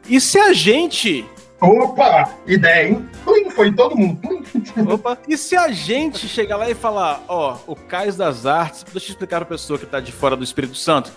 E 0.08 0.20
se 0.20 0.38
a 0.38 0.52
gente. 0.52 1.26
Opa! 1.60 2.30
Ideia, 2.46 2.88
hein? 2.90 3.08
Plim, 3.24 3.50
foi 3.50 3.72
todo 3.72 3.96
mundo. 3.96 4.20
Plim. 4.20 4.44
Opa, 4.92 5.18
E 5.26 5.36
se 5.36 5.56
a 5.56 5.72
gente 5.72 6.28
chegar 6.28 6.56
lá 6.56 6.68
e 6.68 6.74
falar, 6.74 7.22
ó, 7.26 7.56
o 7.66 7.74
Cais 7.74 8.16
das 8.16 8.44
Artes, 8.46 8.84
deixa 8.92 9.08
eu 9.08 9.12
explicar 9.12 9.38
pra 9.38 9.46
pessoa 9.46 9.78
que 9.78 9.86
tá 9.86 9.98
de 9.98 10.12
fora 10.12 10.36
do 10.36 10.44
Espírito 10.44 10.76
Santo. 10.76 11.10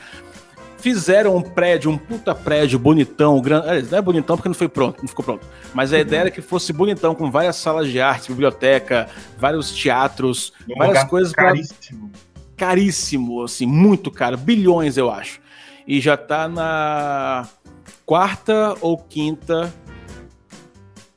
Fizeram 0.80 1.36
um 1.36 1.42
prédio, 1.42 1.90
um 1.90 1.98
puta 1.98 2.36
prédio 2.36 2.78
bonitão, 2.78 3.40
grande. 3.42 3.68
aliás, 3.68 3.90
Não 3.90 3.98
é 3.98 4.02
bonitão 4.02 4.36
porque 4.38 4.48
não 4.48 4.54
foi 4.56 4.70
pronto, 4.70 5.02
não 5.02 5.08
ficou 5.08 5.26
pronto. 5.26 5.46
Mas 5.74 5.92
a 5.92 6.00
ideia 6.00 6.22
era 6.22 6.32
que 6.32 6.42
fosse 6.42 6.72
bonitão, 6.72 7.16
com 7.16 7.32
várias 7.32 7.56
salas 7.56 7.90
de 7.90 8.00
arte, 8.00 8.30
biblioteca, 8.32 9.08
vários 9.38 9.72
teatros, 9.72 10.54
Um 10.70 10.76
várias 10.78 10.98
lugar 10.98 11.10
coisas 11.10 11.34
pra 11.34 11.46
caríssimo. 11.46 12.12
caríssimo, 12.56 13.44
assim, 13.44 13.66
muito 13.66 14.12
caro, 14.12 14.38
bilhões 14.38 14.98
eu 14.98 15.10
acho. 15.12 15.40
E 15.88 16.00
já 16.00 16.16
tá 16.16 16.48
na 16.48 17.48
quarta 18.06 18.76
ou 18.82 18.98
quinta, 18.98 19.74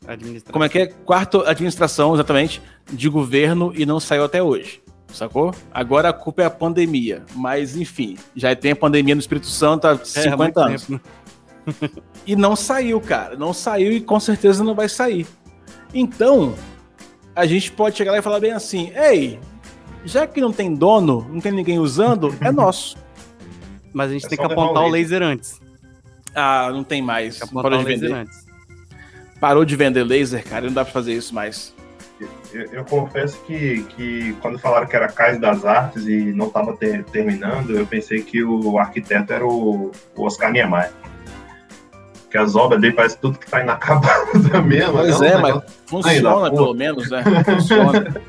administração. 0.07 0.53
como 0.53 0.65
é 0.65 0.69
que 0.69 0.79
é? 0.79 0.87
Quarta 0.87 1.49
administração, 1.49 2.15
exatamente, 2.15 2.63
de 2.91 3.09
governo 3.09 3.73
e 3.77 3.85
não 3.85 4.01
saiu 4.01 4.25
até 4.25 4.43
hoje. 4.43 4.83
Sacou? 5.13 5.55
Agora 5.73 6.09
a 6.09 6.13
culpa 6.13 6.43
é 6.43 6.45
a 6.47 6.51
pandemia. 6.51 7.23
Mas, 7.35 7.77
enfim, 7.77 8.17
já 8.35 8.55
tem 8.55 8.73
a 8.73 8.77
pandemia 8.77 9.15
no 9.15 9.21
Espírito 9.21 9.47
Santo 9.47 9.87
há 9.87 9.91
É, 9.91 9.95
há 9.95 10.05
50 10.05 10.37
muito 10.37 10.59
anos. 10.61 10.85
tempo? 10.87 11.01
E 12.27 12.35
não 12.37 12.57
saiu, 12.57 13.01
cara. 13.01 13.37
Não 13.37 13.53
saiu 13.53 13.93
e 13.93 14.01
com 14.01 14.19
certeza 14.19 14.65
não 14.65 14.75
vai 14.75 14.89
sair. 14.89 15.27
Então, 15.93 16.55
a 17.35 17.45
gente 17.47 17.71
pode 17.73 17.97
chegar 17.97 18.13
lá 18.13 18.19
e 18.19 18.23
falar 18.23 18.41
bem 18.41 18.53
assim: 18.53 18.93
ei, 18.97 19.39
já 20.05 20.27
que 20.27 20.41
não 20.41 20.53
tem 20.53 20.75
dono, 20.75 21.27
não 21.31 21.41
tem 21.41 21.53
ninguém 21.53 21.79
usando, 21.79 22.35
é 22.41 22.51
nosso. 22.53 22.97
Mas 23.93 24.11
a 24.11 24.13
gente 24.15 24.27
É 24.27 24.29
tem 24.31 24.39
que 24.39 24.45
apontar 24.45 24.83
o 24.85 24.89
laser. 24.89 25.21
laser 25.21 25.23
antes. 25.23 25.61
Ah, 26.35 26.71
não 26.73 26.85
tem 26.85 27.03
mais. 27.03 27.39
Tem 27.41 27.49
Parou 27.49 27.79
o 27.81 27.83
de 27.83 27.89
laser 27.91 28.09
vender. 28.09 28.21
antes. 28.21 28.47
Parou 29.41 29.65
de 29.65 29.77
vender 29.77 30.05
laser, 30.05 30.45
cara. 30.45 30.67
Não 30.67 30.73
dá 30.73 30.85
pra 30.85 30.93
fazer 30.93 31.13
isso 31.15 31.35
mais. 31.35 31.75
Eu, 32.53 32.67
eu 32.73 32.85
confesso 32.85 33.39
que, 33.47 33.83
que 33.85 34.33
quando 34.41 34.59
falaram 34.59 34.87
que 34.87 34.97
era 34.97 35.09
Cais 35.09 35.39
das 35.39 35.65
Artes 35.65 36.07
e 36.07 36.33
não 36.33 36.49
estava 36.49 36.77
terminando, 36.77 37.77
eu 37.77 37.87
pensei 37.87 38.23
que 38.23 38.43
o 38.43 38.79
arquiteto 38.79 39.33
era 39.33 39.47
o, 39.47 39.93
o 40.17 40.25
Oscar 40.25 40.51
Niemeyer. 40.51 40.93
Que 42.31 42.39
as 42.39 42.55
obras 42.55 42.81
dele 42.81 42.95
parece 42.95 43.19
tudo 43.19 43.39
que 43.39 43.51
tá 43.51 43.61
inacabado 43.61 44.39
mesmo. 44.65 44.93
Pois 44.93 45.21
né? 45.21 45.29
é, 45.29 45.37
mas 45.37 45.63
funciona 45.87 46.51
pelo 46.51 46.75
menos, 46.75 47.11
né? 47.11 47.23
Funciona. 47.45 48.23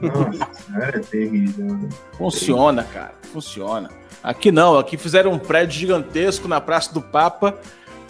Nossa, 0.00 0.96
é 0.96 0.98
terrível. 0.98 1.64
né? 1.66 1.88
Funciona, 2.18 2.84
cara. 2.84 3.14
Funciona. 3.32 3.90
Aqui 4.22 4.50
não, 4.50 4.78
aqui 4.78 4.96
fizeram 4.96 5.32
um 5.32 5.38
prédio 5.38 5.78
gigantesco 5.78 6.48
na 6.48 6.60
Praça 6.60 6.92
do 6.92 7.00
Papa 7.00 7.54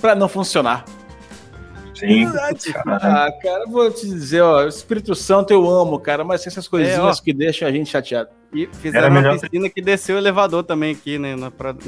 pra 0.00 0.14
não 0.14 0.28
funcionar. 0.28 0.84
Sim. 1.94 2.26
Ah, 2.86 3.28
cara, 3.42 3.64
vou 3.66 3.90
te 3.90 4.06
dizer, 4.06 4.40
ó, 4.42 4.66
Espírito 4.66 5.14
Santo 5.14 5.52
eu 5.52 5.68
amo, 5.68 5.98
cara, 5.98 6.24
mas 6.24 6.46
essas 6.46 6.66
coisinhas 6.66 7.18
É, 7.18 7.22
que 7.22 7.32
deixam 7.32 7.68
a 7.68 7.70
gente 7.72 7.88
chateado. 7.90 8.30
E 8.52 8.64
Era 8.64 8.72
fizeram 8.74 9.08
uma 9.08 9.20
melhor 9.20 9.38
ter- 9.38 9.48
piscina 9.48 9.68
que 9.70 9.80
desceu 9.82 10.16
o 10.16 10.18
elevador 10.18 10.62
também 10.64 10.92
aqui, 10.92 11.18
né? 11.18 11.34
Na, 11.36 11.50
pra, 11.50 11.72
no 11.72 11.80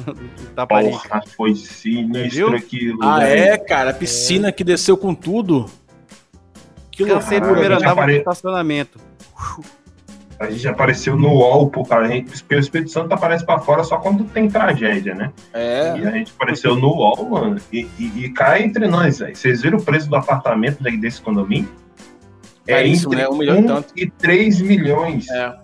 Taparica. 0.55 0.97
Porra, 0.99 1.23
foi 1.37 1.55
sinistro 1.55 2.49
Viu? 2.51 2.57
aquilo. 2.57 2.99
Ah, 3.03 3.19
velho. 3.21 3.41
é, 3.53 3.59
cara, 3.59 3.91
a 3.91 3.95
piscina 3.95 4.51
que 4.53 4.63
desceu 4.65 4.97
com 4.97 5.15
tudo. 5.15 5.67
Que 6.91 7.05
Cansei 7.05 7.39
do 7.41 7.47
loucura. 7.47 7.53
primeiro 7.53 7.75
andar, 7.77 7.87
vou 7.89 7.95
pro 7.95 8.03
apare- 8.05 8.19
estacionamento. 8.19 8.99
A 10.39 10.51
gente 10.51 10.69
apareceu 10.69 11.17
no 11.17 11.29
UOL. 11.31 11.73
A 11.91 12.05
gente, 12.09 12.31
porque 12.43 12.55
o 12.55 12.59
Espírito 12.59 12.91
Santo 12.91 13.13
aparece 13.13 13.45
pra 13.45 13.59
fora 13.59 13.83
só 13.85 13.97
quando 13.99 14.25
tem 14.25 14.49
tragédia, 14.51 15.15
né? 15.15 15.33
É, 15.55 15.97
E 15.99 16.07
a 16.07 16.11
gente 16.11 16.33
apareceu 16.37 16.77
no 16.77 16.89
UOL, 16.89 17.29
mano. 17.31 17.57
E, 17.73 17.87
e, 17.99 18.25
e 18.25 18.29
cai 18.31 18.63
entre 18.63 18.87
nós, 18.87 19.19
velho. 19.21 19.35
Vocês 19.35 19.63
viram 19.63 19.79
o 19.79 19.83
preço 19.83 20.09
do 20.11 20.17
apartamento 20.17 20.83
daí 20.83 20.97
desse 20.99 21.21
condomínio? 21.23 21.69
É 22.67 22.75
Caríssimo, 22.75 23.15
entre 23.15 23.25
né? 23.25 23.31
Um 23.31 23.39
milhão 23.39 23.61
e 23.61 23.65
tanto. 23.67 23.93
e 23.97 24.11
3 24.11 24.61
milhões. 24.61 25.29
é. 25.31 25.57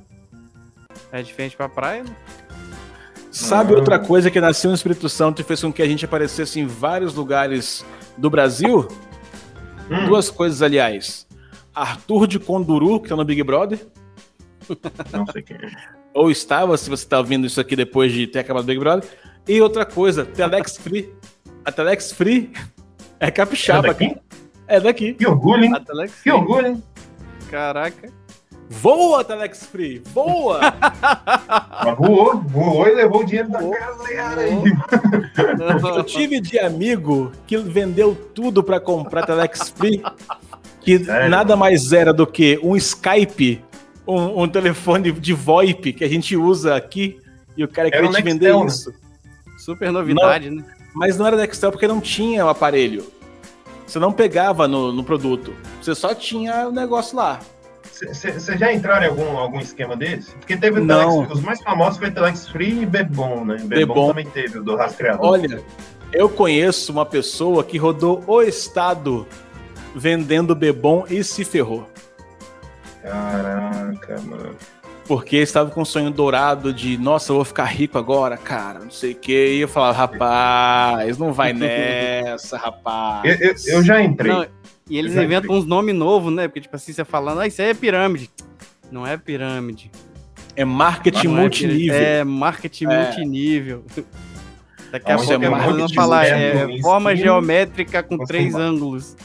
É 1.11 1.21
diferente 1.23 1.55
pra 1.57 1.69
praia, 1.69 2.05
né? 2.05 2.11
Sabe 3.31 3.75
Ah. 3.75 3.77
outra 3.77 3.99
coisa 3.99 4.31
que 4.31 4.41
nasceu 4.41 4.71
no 4.71 4.75
Espírito 4.77 5.09
Santo 5.09 5.41
e 5.43 5.45
fez 5.45 5.61
com 5.61 5.71
que 5.73 5.83
a 5.83 5.87
gente 5.87 6.05
aparecesse 6.07 6.59
em 6.61 6.67
vários 6.67 7.15
lugares 7.15 7.85
do 8.17 8.31
Brasil? 8.31 8.89
Hum, 9.91 10.07
Duas 10.07 10.31
coisas, 10.31 10.63
aliás. 10.63 11.27
Arthur 11.75 12.27
de 12.27 12.39
Conduru, 12.39 13.01
que 13.01 13.09
tá 13.11 13.17
no 13.17 13.25
Big 13.25 13.43
Brother, 13.43 13.79
Não 15.13 15.27
sei 15.27 15.43
quem 15.43 15.57
é. 15.57 15.71
ou 16.15 16.31
estava, 16.31 16.77
se 16.77 16.89
você 16.91 17.07
tá 17.07 17.19
ouvindo 17.19 17.47
isso 17.47 17.61
aqui 17.61 17.75
depois 17.77 18.13
de 18.13 18.27
ter 18.27 18.41
acabado 18.41 18.65
o 18.65 18.67
Big 18.67 18.79
Brother. 18.79 19.09
E 19.49 19.61
outra 19.61 19.85
coisa, 19.85 20.25
Telex 20.25 20.77
Free. 20.77 21.13
A 21.65 21.73
Telex 21.73 22.13
Free 22.13 22.53
é 23.21 23.27
É 23.27 23.31
capixaba, 23.31 23.89
daqui? 23.89 24.09
cara. 24.09 24.21
É 24.69 24.81
daqui. 24.81 25.15
Que 25.15 25.27
orgulho, 25.27 25.65
hein? 25.65 25.75
A 25.75 25.81
Telex 25.81 26.23
Que 26.23 26.31
orgulho, 26.31 26.67
hein? 26.69 26.83
Caraca. 27.51 28.09
Voa, 28.71 29.23
Telex 29.23 29.67
Free! 29.67 30.01
Voa! 30.15 30.61
Mas 31.85 31.99
voou, 31.99 32.41
voou 32.41 32.89
e 32.89 32.95
levou 32.95 33.21
o 33.21 33.25
dinheiro 33.25 33.51
da 33.51 33.61
galera 33.61 34.41
aí. 34.41 34.55
Eu 35.97 36.03
tive 36.05 36.41
de 36.41 36.59
amigo 36.59 37.33
que 37.47 37.59
vendeu 37.59 38.15
tudo 38.35 38.63
pra 38.63 38.81
comprar 38.81 39.27
Telex 39.27 39.69
Free 39.77 40.03
Que 40.81 41.05
Sério? 41.05 41.29
nada 41.29 41.55
mais 41.55 41.93
era 41.93 42.15
do 42.15 42.27
que 42.27 42.59
um 42.63 42.75
Skype, 42.75 43.63
um, 44.07 44.43
um 44.43 44.49
telefone 44.49 45.13
de 45.13 45.33
VoIP 45.33 45.93
que 45.93 46.05
a 46.05 46.09
gente 46.09 46.37
usa 46.37 46.77
aqui, 46.77 47.19
e 47.57 47.65
o 47.65 47.69
cara 47.69 47.91
queria 47.91 48.09
te 48.09 48.13
Nextel, 48.13 48.33
vender 48.33 48.57
né? 48.57 48.67
isso. 48.67 48.95
Super 49.59 49.93
novidade, 49.93 50.51
né? 50.51 50.65
Mas 50.95 51.17
não 51.17 51.27
era 51.27 51.37
Nextel 51.37 51.71
porque 51.71 51.87
não 51.87 52.01
tinha 52.01 52.45
o 52.45 52.49
aparelho. 52.49 53.05
Você 53.87 53.99
não 53.99 54.13
pegava 54.13 54.67
no, 54.67 54.93
no 54.93 55.05
produto. 55.05 55.55
Você 55.81 55.95
só 55.95 56.15
tinha 56.15 56.69
o 56.69 56.73
negócio 56.73 57.17
lá. 57.17 57.41
Vocês 57.91 58.59
já 58.59 58.73
entraram 58.73 59.05
em 59.05 59.09
algum, 59.11 59.37
algum 59.37 59.61
esquema 59.61 59.97
desse? 59.97 60.33
Porque 60.33 60.57
teve 60.57 60.81
o 60.81 60.85
Não. 60.85 61.13
Telex, 61.13 61.33
os 61.35 61.41
mais 61.43 61.61
famosos 61.63 61.99
foi 61.99 62.11
Telex 62.11 62.49
Free 62.49 62.83
e 62.83 62.87
Bebom, 62.87 63.45
né? 63.45 63.57
Bebom, 63.57 63.95
Bebom. 63.95 64.09
também 64.09 64.27
teve, 64.27 64.59
o 64.59 64.65
do 64.65 64.75
rastreador. 64.77 65.25
Olha, 65.25 65.63
eu 66.13 66.29
conheço 66.29 66.91
uma 66.91 67.07
pessoa 67.07 67.63
que 67.63 67.79
rodou 67.79 68.25
o 68.27 68.43
estado 68.43 69.27
vendendo 69.95 70.55
Bebom 70.55 71.05
e 71.09 71.23
se 71.23 71.45
ferrou. 71.45 71.87
Caraca, 73.03 74.21
mano. 74.23 74.57
Porque 75.07 75.37
estava 75.39 75.69
com 75.71 75.83
um 75.83 75.85
sonho 75.85 76.11
dourado 76.11 76.73
de, 76.73 76.97
nossa, 76.97 77.33
eu 77.33 77.37
vou 77.37 77.45
ficar 77.45 77.65
rico 77.65 77.99
agora, 77.99 78.37
cara, 78.37 78.79
não 78.79 78.91
sei 78.91 79.13
o 79.13 79.15
que. 79.17 79.57
E 79.57 79.61
eu 79.61 79.69
falava, 79.69 79.99
rapaz, 79.99 81.19
não 81.19 81.33
vai 81.33 81.53
nessa, 81.55 82.57
rapaz. 82.57 83.41
Eu, 83.41 83.49
eu, 83.49 83.55
eu 83.79 83.83
já 83.83 84.01
entrei. 84.01 84.33
Não, 84.33 84.47
e 84.89 84.99
eles 84.99 85.13
Já 85.13 85.25
inventam 85.25 85.55
uns 85.57 85.67
nomes 85.67 85.95
novos, 85.95 86.33
né? 86.33 86.47
Porque, 86.47 86.61
tipo 86.61 86.77
assim, 86.77 86.93
você 86.93 87.05
falando, 87.05 87.41
ah, 87.41 87.47
isso 87.47 87.61
aí 87.61 87.71
é 87.71 87.75
pirâmide. 87.75 88.31
Não 88.91 89.07
é 89.07 89.17
pirâmide. 89.17 89.91
É 90.55 90.65
marketing 90.65 91.29
Não 91.29 91.39
é 91.39 91.41
multinível. 91.41 91.95
É 92.01 92.25
marketing 92.25 92.85
É. 92.87 93.05
multinível. 93.05 93.85
Daqui 94.91 95.11
a 95.11 95.17
Onde 95.17 95.27
pouco 95.27 95.45
é 95.45 95.49
vão 95.49 95.59
marketing 95.59 95.95
falar, 95.95 96.27
é 96.27 96.79
forma 96.83 97.17
geométrica 97.17 98.03
com 98.03 98.19
três 98.19 98.53
vai. 98.53 98.63
ângulos. 98.63 99.17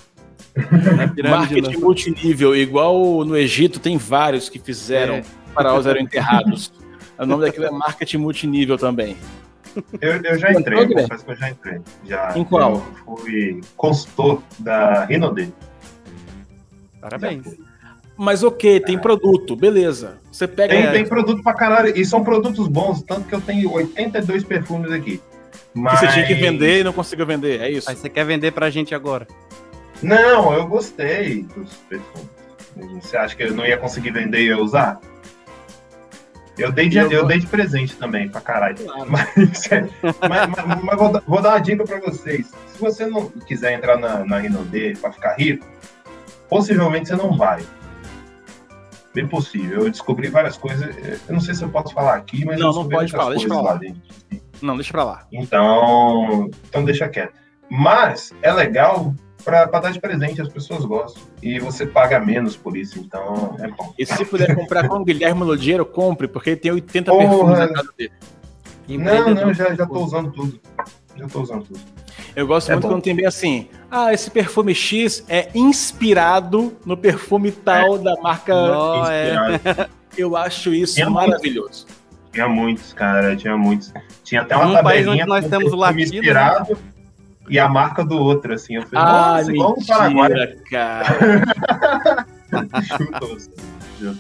Marketing 1.30 1.78
multinível, 1.78 2.56
igual 2.56 3.24
no 3.26 3.36
Egito, 3.38 3.80
tem 3.80 3.98
vários 3.98 4.50
que 4.50 4.60
fizeram, 4.60 5.16
É. 5.16 5.20
os 5.22 5.28
faraós 5.54 5.86
eram 5.86 6.02
enterrados. 6.02 6.72
o 7.18 7.26
nome 7.26 7.46
daquilo 7.46 7.66
é 7.66 7.72
marketing 7.72 8.18
multinível 8.18 8.78
também. 8.78 9.16
Eu, 10.02 10.14
eu 10.24 10.40
já 10.40 10.52
entrei, 10.52 10.88
confesso 10.88 11.24
que 11.26 11.32
eu 11.32 11.36
já 11.36 11.50
entrei. 11.50 11.80
Já, 12.06 12.34
Em 12.36 12.44
qual? 12.44 12.84
Eu 13.08 13.18
fui 13.18 13.62
consultor 13.76 14.42
da 14.60 15.06
Rinode. 15.06 15.54
Parabéns. 17.00 17.46
Mas 18.18 18.42
ok, 18.44 18.80
tem 18.80 18.98
produto, 18.98 19.56
beleza. 19.56 20.18
Você 20.32 20.48
pega. 20.48 20.74
Tem, 20.76 20.92
tem 20.92 21.06
produto 21.06 21.44
pra 21.44 21.54
caralho, 21.54 21.96
e 21.96 22.04
são 22.04 22.24
produtos 22.24 22.68
bons, 22.68 23.04
tanto 23.04 23.28
que 23.28 23.36
eu 23.36 23.42
tenho 23.42 23.72
82 23.72 24.44
perfumes 24.44 24.92
aqui. 24.92 25.18
que 25.18 25.80
Mas... 25.80 26.00
você 26.00 26.08
tinha 26.08 26.26
que 26.26 26.34
vender 26.34 26.80
e 26.80 26.84
não 26.84 26.92
conseguiu 26.94 27.28
vender, 27.28 27.62
é 27.62 27.70
isso? 27.70 27.88
Aí 27.88 27.96
você 27.96 28.10
quer 28.10 28.26
vender 28.26 28.52
pra 28.52 28.72
gente 28.72 28.96
agora. 28.96 29.28
Não, 30.02 30.54
eu 30.54 30.68
gostei 30.68 31.44
dos 31.44 31.74
perfumes. 31.90 32.30
Você 33.02 33.18
acha 33.18 33.36
que 33.36 33.44
eu 33.44 33.54
não 33.54 33.66
ia 33.66 33.78
conseguir 33.78 34.12
vender 34.12 34.42
e 34.42 34.48
eu 34.48 34.60
usar? 34.60 35.00
Eu 36.58 36.72
dei 36.72 36.90
de, 36.90 36.98
Eu 36.98 37.12
eu 37.12 37.26
dei 37.26 37.40
de 37.40 37.48
presente 37.48 37.96
também, 37.96 38.28
pra 38.30 38.42
caralho. 38.42 38.76
Claro. 38.78 39.06
Mas, 39.10 39.28
mas- 40.30 40.50
mas- 40.66 40.84
mas 40.84 40.98
vou, 40.98 41.12
dar- 41.12 41.24
vou 41.28 41.42
dar 41.42 41.50
uma 41.50 41.60
dica 41.60 41.84
pra 41.84 42.00
vocês. 42.00 42.48
Se 42.68 42.80
você 42.80 43.06
não 43.06 43.30
quiser 43.30 43.74
entrar 43.74 43.98
na, 43.98 44.24
na 44.26 44.40
Rinode 44.40 44.96
pra 45.00 45.12
ficar 45.12 45.36
rico, 45.36 45.66
possivelmente 46.50 47.08
você 47.10 47.16
não 47.16 47.36
vai. 47.38 47.62
Bem 49.14 49.28
possível. 49.28 49.84
Eu 49.84 49.90
descobri 49.92 50.30
várias 50.30 50.58
coisas. 50.58 50.96
Eu 51.28 51.34
não 51.34 51.40
sei 51.42 51.54
se 51.56 51.64
eu 51.64 51.70
posso 51.70 51.94
falar 51.94 52.16
aqui, 52.16 52.44
mas 52.46 52.60
Não, 52.60 52.70
eu 52.70 52.74
não 52.74 52.90
pode 52.90 53.12
falar, 53.12 53.30
deixa 53.32 53.48
coisas 53.48 53.64
pra 53.64 53.68
lá. 53.68 53.74
lá 53.74 53.80
dentro. 53.80 54.02
Não, 54.62 54.76
deixa 54.76 54.92
pra 54.92 55.04
lá. 55.04 55.28
Então, 55.32 56.50
então 56.68 56.84
deixa 56.86 57.08
quieto. 57.08 57.34
Mas 57.70 58.34
é 58.42 58.52
legal 58.52 59.14
pra, 59.48 59.66
pra 59.66 59.80
dar 59.80 59.92
de 59.94 60.00
presente, 60.02 60.42
as 60.42 60.50
pessoas 60.50 60.84
gostam. 60.84 61.24
E 61.42 61.58
você 61.58 61.86
paga 61.86 62.20
menos 62.20 62.58
por 62.58 62.76
isso, 62.76 63.00
então 63.00 63.56
é 63.60 63.70
bom. 63.70 63.94
E 63.98 64.06
se 64.06 64.26
puder 64.26 64.54
comprar 64.54 64.90
com 64.90 64.98
o 64.98 65.06
Guilherme 65.06 65.42
Lodiero, 65.42 65.86
compre, 65.86 66.28
porque 66.28 66.50
ele 66.50 66.58
tem 66.58 66.72
80 66.74 67.10
Porra. 67.10 67.28
perfumes 67.30 67.60
na 67.60 67.68
casa 67.70 67.90
dele. 67.98 68.12
Não, 68.90 69.34
não, 69.34 69.54
já, 69.54 69.74
já 69.74 69.86
tô 69.86 70.04
usando 70.04 70.32
tudo. 70.34 70.60
Já 71.16 71.28
tô 71.30 71.42
usando 71.42 71.64
tudo. 71.64 71.80
Eu 72.36 72.46
gosto 72.46 72.70
É 72.70 72.74
muito 72.76 72.84
bom. 72.88 72.94
quando 72.96 73.04
tem 73.04 73.16
bem 73.16 73.26
assim. 73.26 73.70
Ah, 73.90 74.14
esse 74.14 74.30
perfume 74.30 74.76
X 74.76 75.24
é 75.30 75.50
inspirado 75.56 76.76
no 76.86 76.98
perfume 76.98 77.50
tal 77.52 77.98
da 77.98 78.16
marca. 78.22 78.54
Não, 78.54 79.10
é. 79.10 79.88
Eu 80.18 80.36
acho 80.36 80.74
isso 80.74 81.00
É 81.00 81.06
muito. 81.06 81.16
maravilhoso. 81.16 81.86
Tinha 82.34 82.48
muitos, 82.50 82.92
cara, 82.92 83.36
tinha 83.36 83.56
muitos. 83.56 83.94
Tinha 84.24 84.42
até 84.42 84.56
uma 84.58 84.84
país 84.84 85.06
tabelinha 85.06 85.12
onde 85.24 85.26
nós 85.26 85.48
temos 85.48 85.72
o 85.72 85.78
perfume 85.78 85.82
latido, 85.82 86.16
inspirado 86.16 86.78
e 87.50 87.58
a 87.60 87.68
marca 87.68 88.04
do 88.04 88.18
outro, 88.18 88.54
assim. 88.54 88.76
Eu 88.76 88.84
falei, 88.84 89.06
Ah, 89.06 89.38
nossa, 89.40 89.52
igual 89.52 89.76
no 89.78 89.86
Paraguai. 89.86 90.30
mentira, 90.30 90.58
cara. 90.70 92.28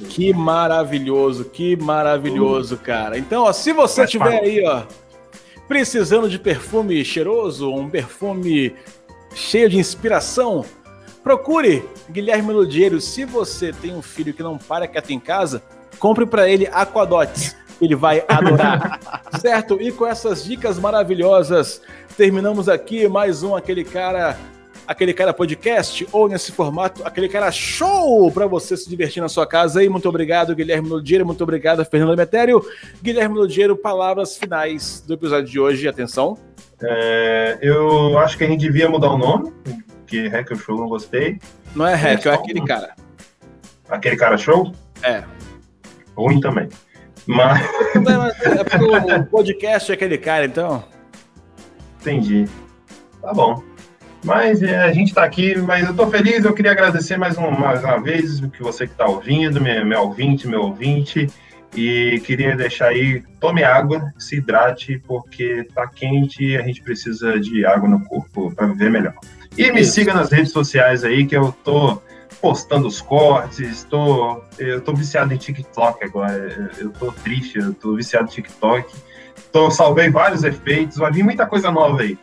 Que 0.10 0.34
maravilhoso, 0.34 1.46
que 1.46 1.76
maravilhoso, 1.76 2.78
cara. 2.78 3.18
Então, 3.18 3.44
ó, 3.44 3.54
se 3.54 3.72
você 3.72 4.08
tiver 4.08 4.32
parte. 4.32 4.46
aí, 4.46 4.66
ó, 4.66 4.84
precisando 5.68 6.28
de 6.28 6.40
perfume 6.40 7.06
cheiroso, 7.06 7.72
um 7.72 7.88
perfume 7.88 8.74
cheio 9.36 9.70
de 9.70 9.78
inspiração, 9.78 10.66
procure 11.24 11.86
Guilherme 12.10 12.54
Ludiero. 12.54 13.00
Se 13.00 13.24
você 13.24 13.72
tem 13.72 13.94
um 13.94 14.02
filho 14.02 14.34
que 14.34 14.42
não 14.42 14.58
para 14.58 14.88
quieto 14.88 15.12
em 15.12 15.20
casa, 15.20 15.62
compre 16.00 16.26
para 16.26 16.50
ele 16.50 16.68
Aquadotes. 16.72 17.56
Ele 17.80 17.96
vai 17.96 18.24
adorar. 18.28 19.00
certo? 19.40 19.78
E 19.80 19.92
com 19.92 20.08
essas 20.08 20.44
dicas 20.44 20.80
maravilhosas, 20.80 21.84
terminamos 22.18 22.68
aqui 22.68 23.08
mais 23.08 23.44
um 23.44 23.56
aquele 23.56 23.84
cara 23.84 24.36
aquele 24.88 25.14
cara 25.14 25.32
podcast 25.34 26.08
ou 26.12 26.28
nesse 26.28 26.52
formato, 26.52 27.06
aquele 27.06 27.30
cara 27.30 27.52
show 27.52 28.32
para 28.32 28.48
você 28.48 28.76
se 28.76 28.90
divertir 28.90 29.22
na 29.22 29.30
sua 29.30 29.46
casa. 29.46 29.84
E 29.84 29.90
muito 29.90 30.10
obrigado, 30.10 30.56
Guilherme 30.56 30.90
Lodiero, 30.90 31.26
muito 31.26 31.44
obrigado, 31.44 31.86
Fernando 31.86 32.18
Metério. 32.18 32.66
Guilherme 33.04 33.36
Lodiero, 33.36 33.76
palavras 33.76 34.36
finais 34.36 35.04
do 35.06 35.14
episódio 35.14 35.52
de 35.52 35.60
hoje. 35.60 35.88
Atenção. 35.88 36.38
É, 36.82 37.60
eu 37.62 38.18
acho 38.18 38.38
que 38.38 38.46
a 38.46 38.48
gente 38.48 38.62
devia 38.62 38.90
mudar 38.90 39.12
o 39.12 39.18
nome, 39.18 39.52
porque 40.00 40.28
Hacker 40.28 40.58
Show 40.58 40.78
não 40.78 40.88
gostei. 40.88 41.38
Não 41.76 41.86
é 41.86 41.94
hack, 41.94 42.20
é 42.20 42.22
só 42.22 42.34
aquele 42.34 42.66
cara. 42.66 42.96
Aquele 43.90 44.16
cara 44.16 44.38
show? 44.38 44.72
É. 45.04 45.24
Ruim 46.16 46.40
também. 46.40 46.70
Mas 47.28 47.62
É 48.42 48.64
porque 48.64 49.14
o 49.14 49.26
podcast 49.26 49.92
é 49.92 49.96
aquele 49.96 50.18
cara, 50.18 50.46
então. 50.46 50.97
Entendi. 52.08 52.46
Tá 53.22 53.34
bom. 53.34 53.62
Mas 54.24 54.64
é, 54.64 54.78
a 54.80 54.92
gente 54.92 55.14
tá 55.14 55.24
aqui, 55.24 55.58
mas 55.58 55.88
eu 55.88 55.96
tô 55.96 56.08
feliz, 56.08 56.44
eu 56.44 56.54
queria 56.54 56.72
agradecer 56.72 57.18
mais, 57.18 57.38
um, 57.38 57.52
mais 57.52 57.84
uma 57.84 58.02
vez 58.02 58.40
que 58.40 58.64
você 58.64 58.88
que 58.88 58.96
tá 58.96 59.06
ouvindo, 59.06 59.62
meu, 59.62 59.86
meu 59.86 60.02
ouvinte, 60.02 60.48
meu 60.48 60.64
ouvinte, 60.64 61.30
e 61.76 62.20
queria 62.26 62.56
deixar 62.56 62.88
aí, 62.88 63.24
tome 63.40 63.64
água, 63.64 64.12
se 64.18 64.38
hidrate, 64.38 65.02
porque 65.06 65.68
tá 65.74 65.88
quente 65.88 66.44
e 66.44 66.58
a 66.58 66.62
gente 66.64 66.82
precisa 66.82 67.40
de 67.40 67.66
água 67.66 67.88
no 67.88 68.04
corpo 68.06 68.52
para 68.54 68.68
viver 68.68 68.90
melhor. 68.90 69.14
E 69.56 69.72
me 69.72 69.82
Isso. 69.82 69.94
siga 69.94 70.14
nas 70.14 70.32
redes 70.32 70.52
sociais 70.52 71.04
aí, 71.04 71.26
que 71.26 71.36
eu 71.36 71.52
tô 71.64 72.02
postando 72.42 72.88
os 72.88 73.02
cortes, 73.02 73.84
tô, 73.84 74.42
eu 74.58 74.82
tô 74.82 74.94
viciado 74.94 75.34
em 75.34 75.38
TikTok 75.38 76.04
agora, 76.04 76.72
eu 76.78 76.90
tô 76.92 77.12
triste, 77.12 77.58
eu 77.58 77.74
tô 77.74 77.96
viciado 77.96 78.26
em 78.26 78.32
TikTok, 78.32 78.94
tô, 79.52 79.70
salvei 79.72 80.10
vários 80.10 80.44
efeitos, 80.44 80.98
vai 80.98 81.12
vir 81.12 81.24
muita 81.24 81.46
coisa 81.46 81.72
nova 81.72 82.02
aí. 82.02 82.18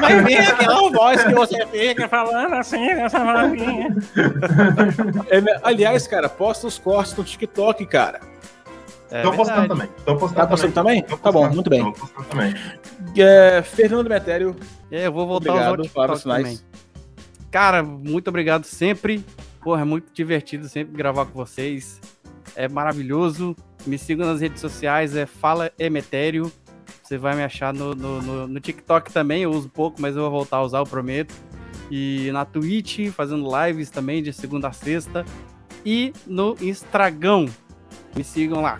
Mas 0.00 0.24
vem 0.24 0.38
aquela 0.38 0.90
voz 0.90 1.24
que 1.24 1.34
você 1.34 1.66
fica 1.66 2.08
falando 2.08 2.54
assim, 2.54 2.88
essa 2.90 3.18
vozinha. 3.24 3.96
É, 5.28 5.60
aliás, 5.62 6.06
cara, 6.06 6.28
posta 6.28 6.66
os 6.66 6.78
cortes 6.78 7.16
no 7.16 7.24
TikTok, 7.24 7.84
cara. 7.86 8.20
É 9.10 9.22
tô 9.22 9.32
postando 9.32 9.60
verdade. 9.60 9.68
também. 9.68 10.04
Tô 10.04 10.16
postando 10.16 10.40
Tá 10.40 10.46
postando 10.46 10.72
também? 10.72 11.02
Tô 11.02 11.16
Tá 11.16 11.32
bom, 11.32 11.50
muito 11.50 11.68
bem. 11.68 11.82
Tô 11.82 11.92
postando 11.92 12.28
também. 12.28 12.54
É, 13.16 13.60
Fernando 13.62 14.08
Metério, 14.08 14.54
É, 14.90 15.06
eu 15.06 15.12
vou 15.12 15.26
voltar 15.26 15.50
obrigado. 15.50 15.78
aos 15.80 15.86
TikTok 15.88 16.22
finais. 16.22 16.42
também. 16.44 16.60
Cara, 17.50 17.82
muito 17.82 18.28
obrigado 18.28 18.64
sempre. 18.64 19.24
Porra, 19.62 19.80
é 19.80 19.84
muito 19.84 20.12
divertido 20.12 20.68
sempre 20.68 20.96
gravar 20.96 21.26
com 21.26 21.32
vocês. 21.32 22.00
É 22.56 22.68
maravilhoso. 22.68 23.54
Me 23.86 23.96
sigam 23.98 24.26
nas 24.26 24.40
redes 24.40 24.60
sociais, 24.60 25.14
é 25.16 25.26
Fala 25.26 25.72
Emetério. 25.78 26.50
Você 27.02 27.16
vai 27.18 27.34
me 27.34 27.42
achar 27.42 27.72
no, 27.72 27.94
no, 27.94 28.22
no- 28.22 28.46
no 28.46 28.60
TikTok 28.60 29.12
também, 29.12 29.42
eu 29.42 29.50
uso 29.50 29.68
pouco, 29.68 30.00
mas 30.00 30.14
eu 30.14 30.22
vou 30.22 30.30
voltar 30.30 30.58
a 30.58 30.62
usar, 30.62 30.78
eu 30.78 30.84
prometo. 30.84 31.34
E 31.90 32.30
na 32.32 32.44
Twitch, 32.44 33.10
fazendo 33.10 33.48
lives 33.66 33.90
também 33.90 34.22
de 34.22 34.32
segunda 34.32 34.68
a 34.68 34.72
sexta. 34.72 35.24
E 35.84 36.12
no 36.26 36.56
Instagram. 36.60 37.46
Me 38.14 38.22
sigam 38.22 38.60
lá. 38.60 38.78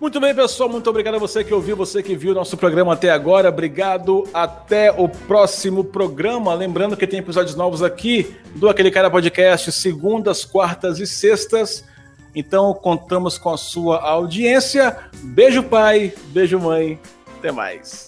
Muito 0.00 0.20
bem, 0.20 0.32
pessoal. 0.32 0.68
Muito 0.68 0.88
obrigado 0.88 1.16
a 1.16 1.18
você 1.18 1.42
que 1.42 1.52
ouviu, 1.52 1.76
você 1.76 2.02
que 2.02 2.16
viu 2.16 2.32
nosso 2.32 2.56
programa 2.56 2.92
até 2.92 3.10
agora. 3.10 3.48
Obrigado. 3.48 4.24
Até 4.32 4.92
o 4.92 5.08
próximo 5.08 5.82
programa. 5.82 6.54
Lembrando 6.54 6.96
que 6.96 7.06
tem 7.06 7.18
episódios 7.18 7.56
novos 7.56 7.82
aqui 7.82 8.36
do 8.54 8.68
Aquele 8.68 8.92
Cara 8.92 9.10
Podcast, 9.10 9.72
segundas, 9.72 10.44
quartas 10.44 11.00
e 11.00 11.06
sextas. 11.06 11.84
Então, 12.32 12.72
contamos 12.74 13.38
com 13.38 13.50
a 13.50 13.56
sua 13.56 13.98
audiência. 14.00 14.96
Beijo, 15.20 15.64
pai. 15.64 16.14
Beijo, 16.28 16.60
mãe. 16.60 17.00
Até 17.36 17.50
mais. 17.50 18.07